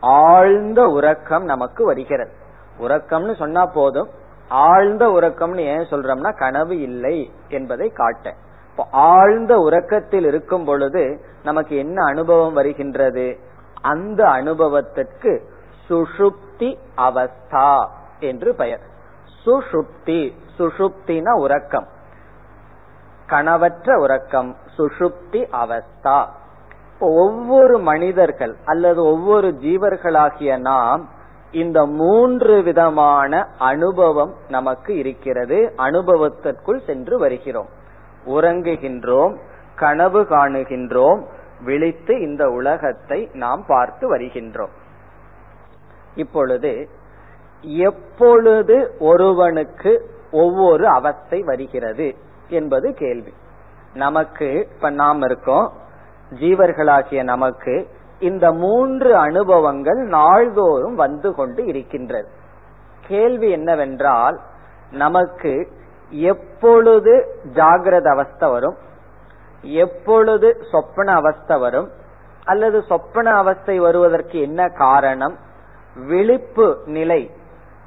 ஆழ்ந்த 0.00 0.80
உறக்கம் 0.88 1.44
நமக்கு 1.44 1.84
வருகிறது. 1.84 2.32
உறக்கம்னு 2.78 3.34
சொன்னா 3.36 3.66
போதும். 3.66 4.10
ஆழ்ந்த 4.48 5.06
உறக்கம்னு 5.06 5.64
ஏன் 5.74 5.88
சொல்றோம்னா 5.90 6.30
கனவு 6.38 6.80
இல்லை 6.80 7.16
என்பதை 7.48 7.88
காட்ட. 7.90 8.34
இப்போ 8.70 8.84
ஆழ்ந்த 8.90 9.52
உறக்கத்தில் 9.58 10.26
இருக்கும் 10.26 10.64
பொழுது 10.64 11.04
நமக்கு 11.42 11.76
என்ன 11.76 12.04
அனுபவம் 12.04 12.52
வருகின்றது? 12.52 13.26
அந்த 13.82 14.20
அனுபவத்திற்கு 14.30 15.32
சுஷுப்தி 15.88 16.76
அவஸ்தா 16.96 17.88
என்று 18.20 18.54
பெயர். 18.54 18.80
சுஷுப்தி 19.46 20.32
சுஷுப்தின 20.58 21.30
உறக்கம். 21.30 21.86
கனவற்ற 23.28 23.94
உறக்கம் 23.94 24.56
சுஷுப்தி 24.78 25.46
அவஸ்தா. 25.52 26.24
ஒவ்வொரு 27.00 27.78
மனிதர்கள் 27.78 28.56
அல்லது 28.64 29.04
ஒவ்வொரு 29.04 29.48
ஜீவர்களாகிய 29.48 30.58
நாம் 30.58 31.08
இந்த 31.50 31.86
மூன்று 31.86 32.62
விதமான 32.62 33.46
அனுபவம் 33.58 34.34
நமக்கு 34.48 34.96
இருக்கிறது. 34.96 35.72
அனுபவத்திற்குள் 35.76 36.86
சென்று 36.86 37.18
வருகிறோம். 37.18 37.68
உறங்குகின்றோம் 38.26 39.36
கனவு 39.74 40.22
காணுகின்றோம் 40.22 41.22
விழித்து 41.64 42.20
இந்த 42.20 42.48
உலகத்தை 42.48 43.30
நாம் 43.32 43.64
பார்த்து 43.66 44.16
வருகின்றோம். 44.16 44.72
இப்பொழுது 46.14 46.88
எப்பொழுது 47.60 48.96
ஒருவனுக்கு 48.98 50.10
ஒவ்வொரு 50.32 50.88
அவஸ்தை 50.88 51.42
வருகிறது 51.42 52.14
என்பது 52.48 52.94
கேள்வி. 52.94 53.32
நமக்கு 53.94 54.68
இப்ப 54.74 54.90
நாம் 54.90 55.22
இருக்கோம். 55.22 55.72
ஜீவர்களாகிய 56.34 57.22
நமக்கு 57.22 57.88
இந்த 58.18 58.52
மூன்று 58.52 59.16
அனுபவங்கள் 59.16 59.96
நாள்தோறும் 59.96 60.94
வந்து 60.94 61.34
கொண்டு 61.34 61.64
இருக்கின்றது. 61.64 62.28
கேள்வி 63.06 63.50
என்னவென்றால் 63.50 64.40
நமக்கு 64.90 65.68
எப்பொழுது 66.10 67.40
ஜாகிரத 67.54 68.06
அவஸ்தை 68.08 68.50
வரும்? 68.50 68.76
எப்பொழுது 69.62 70.56
சொப்பன 70.70 71.12
அவஸ்தை 71.12 71.58
வரும்? 71.58 71.90
அல்லது 72.44 72.82
சொப்பன 72.82 73.30
அவஸ்தை 73.30 73.78
வருவதற்கு 73.78 74.40
என்ன 74.40 74.68
காரணம்? 74.68 75.36
விழிப்பு 76.06 76.82
நிலை. 76.84 77.30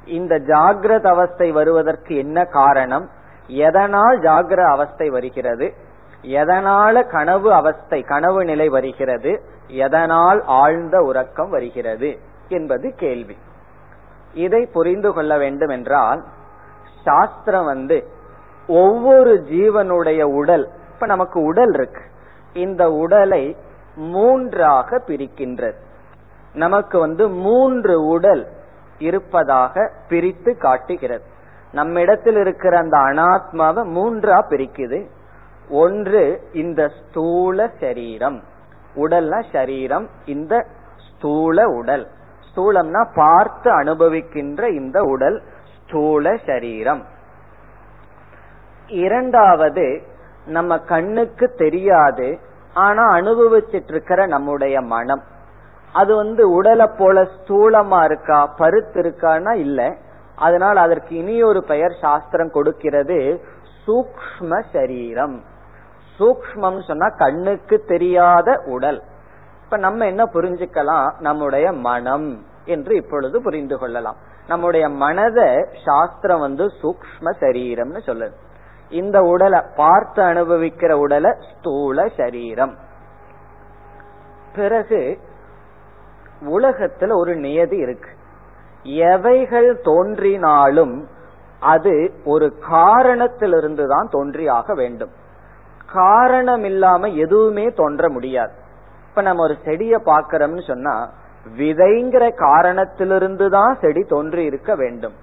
இந்த 0.04 0.38
ஜாகிரத 0.38 1.06
அவஸ்தை 1.06 1.52
வருவதற்கு 1.52 2.16
என்ன 2.16 2.44
காரணம்? 2.44 3.08
எதனால் 3.46 4.20
ஜாகிர 4.20 4.64
அவஸ்தை 4.64 5.10
வருகிறது? 5.10 5.74
எதனால 6.22 7.10
கனவு 7.10 7.52
அவஸ்தை 7.52 8.02
கனவு 8.02 8.44
நிலை 8.44 8.68
வருகிறது? 8.68 9.42
எதனால் 9.66 10.42
ஆழ்ந்த 10.44 11.00
உறக்கம் 11.00 11.50
வருகிறது? 11.50 12.18
என்பது 12.48 12.94
கேள்வி. 12.96 13.36
இதை 14.34 14.68
புரிந்து 14.72 15.12
கொள்ள 15.12 15.38
வேண்டும் 15.38 15.68
என்றால் 15.68 16.24
சாஸ்திரம் 17.04 17.64
வந்து 17.64 18.08
ஒவ்வொரு 18.66 19.44
ஜீவனுடைய 19.50 20.22
உடல் 20.22 20.68
இப்ப 20.94 21.06
நமக்கு 21.06 21.40
உடல் 21.40 21.72
இருக்கு. 21.72 22.00
இந்த 22.52 22.92
உடலை 22.92 23.56
மூன்றாக 23.96 25.02
பிரிக்கின்றது. 25.06 25.76
நமக்கு 26.54 26.98
வந்து 26.98 27.28
மூன்று 27.28 28.06
உடல் 28.06 28.48
இருப்பதாக 28.98 29.90
பிரித்து 30.08 30.56
காட்டுகிறது. 30.56 31.24
நம்மிடத்தில் 31.72 32.36
இருக்கிற 32.36 32.78
அந்த 32.78 32.98
அனாத்மாவை 32.98 33.84
மூன்றா 33.88 34.38
பிரிக்குது. 34.50 35.06
ஒன்று 35.70 36.48
இந்த 36.52 36.88
ஸ்தூல 36.88 37.70
சரீரம். 37.80 38.42
உடல்னா 38.96 39.42
சரீரம் 39.52 40.08
இந்த 40.24 40.66
ஸ்தூல 40.96 41.68
உடல். 41.68 42.08
ஸ்தூலம்னா 42.54 43.08
பார்த்து 43.14 43.80
அனுபவிக்கின்ற 43.80 44.74
இந்த 44.74 45.02
உடல் 45.02 45.42
ஸ்தூல 45.76 46.36
சரீரம். 46.46 47.04
இரண்டாவது 48.86 50.02
நம்ம 50.46 50.78
கண்ணுக்கு 50.78 51.54
தெரியாது 51.56 52.38
ஆனா 52.74 53.10
அனுபவிச்சிட்டு 53.10 53.88
இருக்கிற 53.88 54.26
நம்முடைய 54.26 54.80
மனம். 54.80 55.22
அது 55.92 56.16
வந்து 56.16 56.50
உடலை 56.50 56.86
போல 56.98 57.22
ஸ்தூலமா 57.22 58.04
இருக்கா 58.04 58.46
பருத்து 58.46 59.00
இருக்கான்னா 59.02 59.52
இல்ல. 59.52 59.96
அதனால் 60.36 60.76
அதற்கு 60.76 61.16
இனி 61.16 61.42
ஒரு 61.42 61.64
பெயர் 61.64 61.96
சாஸ்திரம் 62.00 62.50
கொடுக்கிறது 62.50 63.40
சூக்ம 63.86 64.62
சரீரம். 64.72 65.42
சூக்மம் 66.18 66.86
சொன்னா 66.86 67.08
கண்ணுக்கு 67.08 67.84
தெரியாத 67.86 68.62
உடல். 68.66 69.02
இப்ப 69.64 69.76
நம்ம 69.76 70.06
என்ன 70.06 70.24
புரிஞ்சுக்கலாம்? 70.24 71.10
நம்முடைய 71.18 71.72
மனம் 71.72 72.46
என்று 72.64 72.96
இப்பொழுது 72.96 73.42
புரிந்து 73.42 73.78
கொள்ளலாம். 73.78 74.16
நம்முடைய 74.46 74.88
மனதை 74.88 75.66
சாஸ்திரம் 75.84 76.40
வந்து 76.40 76.64
சூக்ம 76.82 77.32
சரீரம்னு 77.40 78.00
சொல்லுது. 78.06 78.32
இந்த 78.90 79.20
உடலை 79.20 79.60
பார்த்து 79.76 80.22
அனுபவிக்கிற 80.22 80.92
உடலை 80.92 81.32
ஸ்தூல 81.50 82.08
சரீரம். 82.16 82.74
பிறகு 84.54 85.18
உலகத்துல 86.50 87.14
ஒரு 87.14 87.36
நியதி 87.36 87.76
இருக்கு. 87.76 88.10
எவைகள் 89.10 89.80
தோன்றினாலும் 89.80 90.94
அது 91.62 91.94
ஒரு 92.24 92.46
காரணத்திலிருந்து 92.68 93.84
தான் 93.88 94.08
தோன்றியாக 94.12 94.74
வேண்டும். 94.74 95.12
காரணம் 95.86 96.64
இல்லாம 96.64 97.08
எதுவுமே 97.08 97.66
தோன்ற 97.70 98.08
முடியாது. 98.08 98.52
இப்ப 99.08 99.22
நம்ம 99.22 99.42
ஒரு 99.42 99.56
செடியை 99.64 100.00
பாக்கிறோம்னு 100.04 100.62
சொன்னா 100.66 100.94
விதைங்கிற 101.58 102.24
காரணத்திலிருந்து 102.34 103.46
தான் 103.50 103.78
செடி 103.80 104.02
தோன்றி 104.04 104.44
இருக்க 104.44 104.74
வேண்டும். 104.74 105.14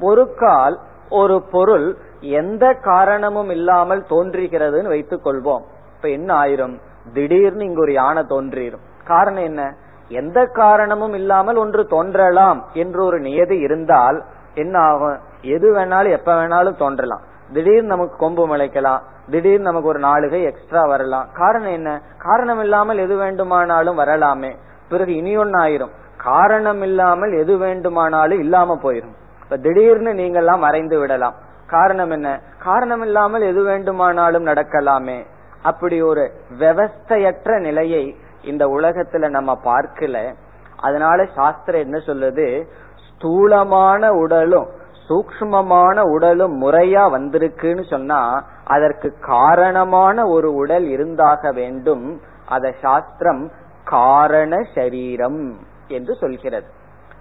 ஒரு 0.00 0.34
கால் 0.34 0.76
ஒரு 1.10 1.42
பொருள் 1.50 1.96
எந்த 2.20 2.74
காரணமும் 2.74 3.50
இல்லாமல் 3.50 4.02
தோன்றுகிறதுன்னு 4.08 4.92
வைத்துக் 4.94 5.24
கொள்வோம் 5.26 5.64
இப்ப 5.96 6.08
என்ன 6.08 6.30
ஆயிரும்? 6.34 6.76
திடீர்னு 7.12 7.64
இங்க 7.64 7.80
ஒரு 7.80 7.92
யானை 7.92 8.22
தோன்றிடும் 8.22 8.84
காரணம் 9.04 9.44
என்ன? 9.44 9.62
எந்த 10.08 10.44
காரணமும் 10.44 11.14
இல்லாமல் 11.14 11.56
ஒன்று 11.56 11.86
தோன்றலாம் 11.86 12.66
என்று 12.72 13.04
ஒரு 13.04 13.20
நியதி 13.20 13.58
இருந்தால் 13.58 14.24
என்ன 14.54 14.78
ஆகும்? 14.78 15.18
எது 15.42 15.74
வேணாலும் 15.74 16.10
எப்ப 16.10 16.34
வேணாலும் 16.34 16.78
தோன்றலாம். 16.78 17.20
திடீர்னு 17.52 17.82
நமக்கு 17.82 18.16
கொம்பு 18.16 18.56
முளைக்கலாம். 18.56 18.98
திடீர்னு 19.30 19.58
நமக்கு 19.58 19.88
ஒரு 19.88 19.98
நாளுகை 19.98 20.42
எக்ஸ்ட்ரா 20.42 20.82
வரலாம். 20.82 21.28
காரணம் 21.32 21.72
என்ன? 21.72 22.02
காரணம் 22.18 22.60
இல்லாமல் 22.60 22.98
எது 22.98 23.16
வேண்டுமானாலும் 23.16 23.94
வரலாமே. 23.94 24.56
பிறகு 24.88 25.14
இனி 25.14 25.36
ஒன்னு 25.36 25.58
ஆயிரும். 25.58 25.90
காரணம் 26.16 26.82
இல்லாமல் 26.82 27.32
எது 27.32 27.56
வேண்டுமானாலும் 27.56 28.38
இல்லாம 28.38 28.78
போயிரும். 28.82 29.14
இப்ப 29.42 29.56
திடீர்னு 29.56 30.12
நீங்கெல்லாம் 30.12 30.58
மறைந்து 30.58 30.98
விடலாம். 30.98 31.34
காரணம் 31.66 32.10
என்ன? 32.10 32.40
காரணம் 32.58 33.02
இல்லாமல் 33.02 33.42
எது 33.42 33.62
வேண்டுமானாலும் 33.62 34.46
நடக்கலாமே. 34.46 35.26
அப்படி 35.62 36.02
ஒரு 36.02 36.30
விவஸ்தையற்ற 36.58 37.60
நிலையை 37.60 38.16
இந்த 38.44 38.66
உலகத்துல 38.66 39.28
நம்ம 39.28 39.58
பார்க்கல. 39.64 40.34
அதனால 40.76 41.24
சாஸ்திரம் 41.34 41.80
என்ன 41.80 41.98
சொல்லுது? 41.98 42.66
ஸ்தூலமான 43.08 44.12
உடலும் 44.12 44.66
சூக்மமான 45.08 46.00
உடலும் 46.00 46.62
முறையா 46.62 47.02
வந்திருக்குன்னு 47.16 47.88
சொன்னா 47.90 48.44
அதற்கு 48.64 49.14
காரணமான 49.20 50.26
ஒரு 50.26 50.54
உடல் 50.54 50.86
இருந்தாக 50.86 51.52
வேண்டும். 51.52 52.20
அத 52.48 52.74
சாஸ்திரம் 52.82 53.50
காரண 53.84 54.56
சரீரம் 54.74 55.58
என்று 55.88 56.14
சொல்கிறது. 56.14 56.66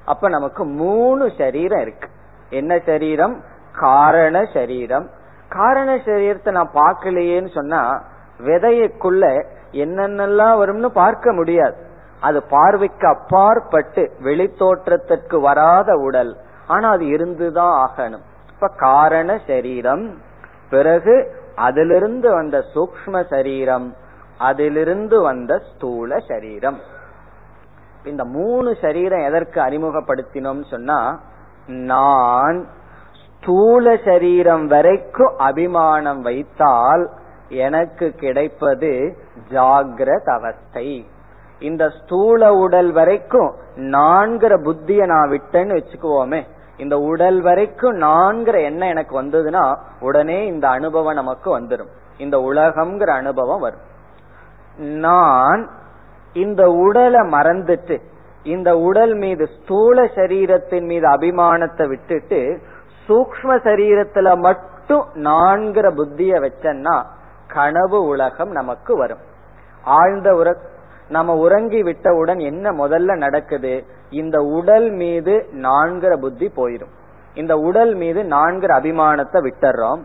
அப்ப 0.05 0.29
நமக்கு 0.29 0.65
மூணு 0.65 1.31
சரீரம் 1.37 1.81
இருக்கு. 1.81 2.09
என்ன 2.49 2.79
சரீரம்? 2.85 3.43
காரண 3.79 4.45
சரீரம். 4.53 5.09
காரண 5.49 5.95
சரீரத்தை 5.95 6.51
நான் 6.51 6.71
பார்க்கலையேன்னு 6.73 7.53
சொன்னா 7.53 8.03
விதையக்குள்ள 8.39 9.45
என்னென்னலாம் 9.73 10.57
வரும்னு 10.61 10.89
பார்க்க 11.01 11.33
முடியாது. 11.33 11.75
அது 12.21 12.43
பார்வைக்கு 12.43 13.07
அப்பாற்பட்டு 13.07 14.03
வெளித்தோற்றத்திற்கு 14.23 15.39
வராத 15.41 15.95
உடல். 15.95 16.37
ஆனா 16.67 16.89
அது 16.89 17.05
இருந்துதான் 17.07 17.75
ஆகணும். 17.85 18.25
இப்ப 18.53 18.67
காரண 18.77 19.39
சரீரம் 19.47 20.05
பிறகு 20.69 21.15
அதிலிருந்து 21.55 22.31
வந்த 22.31 22.63
சூக்ம 22.75 23.23
சரீரம் 23.29 23.87
அதிலிருந்து 24.37 25.21
வந்த 25.21 25.61
ஸ்தூல 25.71 26.19
சரீரம். 26.27 26.79
இந்த 28.03 28.23
மூணு 28.25 28.75
சரீரம் 28.81 29.25
எதற்கு 29.25 29.61
அறிமுகப்படுத்தினோம் 29.61 30.63
சொன்னா 30.69 31.19
நான் 31.65 32.57
ஸ்தூல 33.25 33.95
சரீரம் 34.05 34.67
வரைக்கும் 34.67 35.37
அபிமானம் 35.37 36.21
வைத்தால் 36.21 37.03
எனக்கு 37.49 38.13
கிடைப்பது 38.15 39.17
ஜாகிரத 39.49 40.23
அவஸ்தை 40.23 41.05
இந்த 41.59 41.89
ஸ்தூல 41.89 42.53
உடல் 42.53 42.91
வரைக்கும் 42.91 43.53
நான்கிற 43.75 44.61
புத்திய 44.61 45.05
நான் 45.05 45.29
விட்டேன்னு 45.29 45.79
வச்சுக்குவோமே 45.79 46.43
இந்த 46.77 46.97
உடல் 46.97 47.41
வரைக்கும் 47.41 47.93
நான்கிற 47.93 48.61
எண்ணம் 48.61 48.89
எனக்கு 48.89 49.21
வந்ததுன்னா 49.21 49.75
உடனே 49.99 50.45
இந்த 50.45 50.69
அனுபவம் 50.69 51.13
நமக்கு 51.13 51.59
வந்துடும் 51.59 51.87
இந்த 52.17 52.37
உலகம்ங்கிற 52.37 53.07
அனுபவம் 53.07 53.59
வரும். 53.59 53.79
நான் 54.77 55.69
இந்த 56.33 56.71
உடலை 56.71 57.19
மறந்துட்டு 57.19 58.01
இந்த 58.43 58.77
உடல் 58.77 59.13
மீது 59.13 59.47
ஸ்தூல 59.47 60.03
சரீரத்தின் 60.03 60.85
மீது 60.85 61.07
அபிமானத்தை 61.07 61.87
விட்டுட்டு 61.87 62.59
சூக்ம 63.09 63.55
சரீரத்துல 63.63 64.37
மட்டும் 64.37 65.05
நான்கிற 65.13 65.91
புத்திய 65.93 66.39
வச்சேன்னா 66.39 67.03
கனவு 67.53 68.03
உலகம் 68.03 68.51
நமக்கு 68.51 68.97
வரும். 68.97 69.23
ஆழ்ந்த 69.83 70.35
உற 70.35 70.55
நம்ம 71.09 71.35
உறங்கி 71.35 71.83
விட்டவுடன் 71.83 72.39
என்ன 72.39 72.71
முதல்ல 72.71 73.17
நடக்குது? 73.17 73.85
இந்த 74.09 74.41
உடல் 74.41 74.89
மீது 74.91 75.45
நான்கிற 75.53 76.17
புத்தி 76.17 76.51
போயிடும் 76.55 76.93
இந்த 77.33 77.57
உடல் 77.57 77.93
மீது 77.95 78.21
நான்கிற 78.23 78.71
அபிமானத்தை 78.79 79.39
விட்டுறோம். 79.41 80.01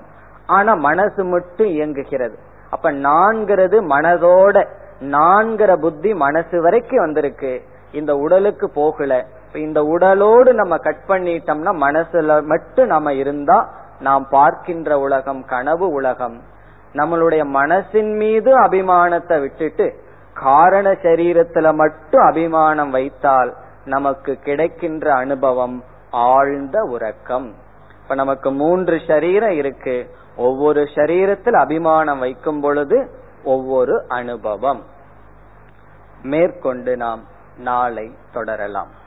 ஆனா 0.46 0.74
மனசு 0.74 1.24
மட்டும் 1.24 1.66
இயங்குகிறது. 1.66 2.36
அப்ப 2.70 2.92
நான்கிறது 2.92 3.78
மனதோட 3.88 4.66
நான்கிற 5.00 5.76
புத்தி 5.80 6.14
மனசு 6.14 6.62
வரைக்கும் 6.62 7.04
வந்திருக்கு. 7.04 7.62
இந்த 7.92 8.14
உடலுக்கு 8.14 8.70
போகல. 8.70 9.26
இந்த 9.52 9.82
உடலோடு 9.82 10.52
நம்ம 10.52 10.76
கட் 10.76 11.04
பண்ணிட்டோம்னா 11.08 11.72
மனசுல 11.86 12.42
மட்டும் 12.42 12.86
நம்ம 12.86 13.12
இருந்தா 13.12 13.58
நாம் 14.00 14.26
பார்க்கின்ற 14.28 14.98
உலகம் 14.98 15.44
கனவு 15.44 15.88
உலகம். 15.88 16.40
நம்மளுடைய 16.92 17.42
மனசின் 17.46 18.16
மீது 18.16 18.60
அபிமானத்தை 18.60 19.40
விட்டுட்டு 19.40 20.06
காரண 20.34 20.92
சரீரத்துல 20.92 21.74
மட்டும் 21.74 22.22
அபிமானம் 22.22 22.90
வைத்தால் 22.90 23.54
நமக்கு 23.84 24.34
கிடைக்கின்ற 24.34 25.14
அனுபவம் 25.14 25.84
ஆழ்ந்த 26.10 26.80
உறக்கம். 26.80 27.54
இப்ப 28.02 28.14
நமக்கு 28.14 28.52
மூன்று 28.52 29.00
சரீரம் 29.06 29.50
இருக்கு. 29.50 30.10
ஒவ்வொரு 30.36 30.82
சரீரத்தில் 30.82 31.52
அபிமானம் 31.52 32.18
வைக்கும் 32.18 32.60
பொழுது 32.60 33.10
ஒவ்வொரு 33.44 34.04
அனுபவம். 34.08 34.82
மேற்கொண்டு 36.22 36.96
நாம் 36.96 37.24
நாளை 37.58 38.14
தொடரலாம். 38.32 39.06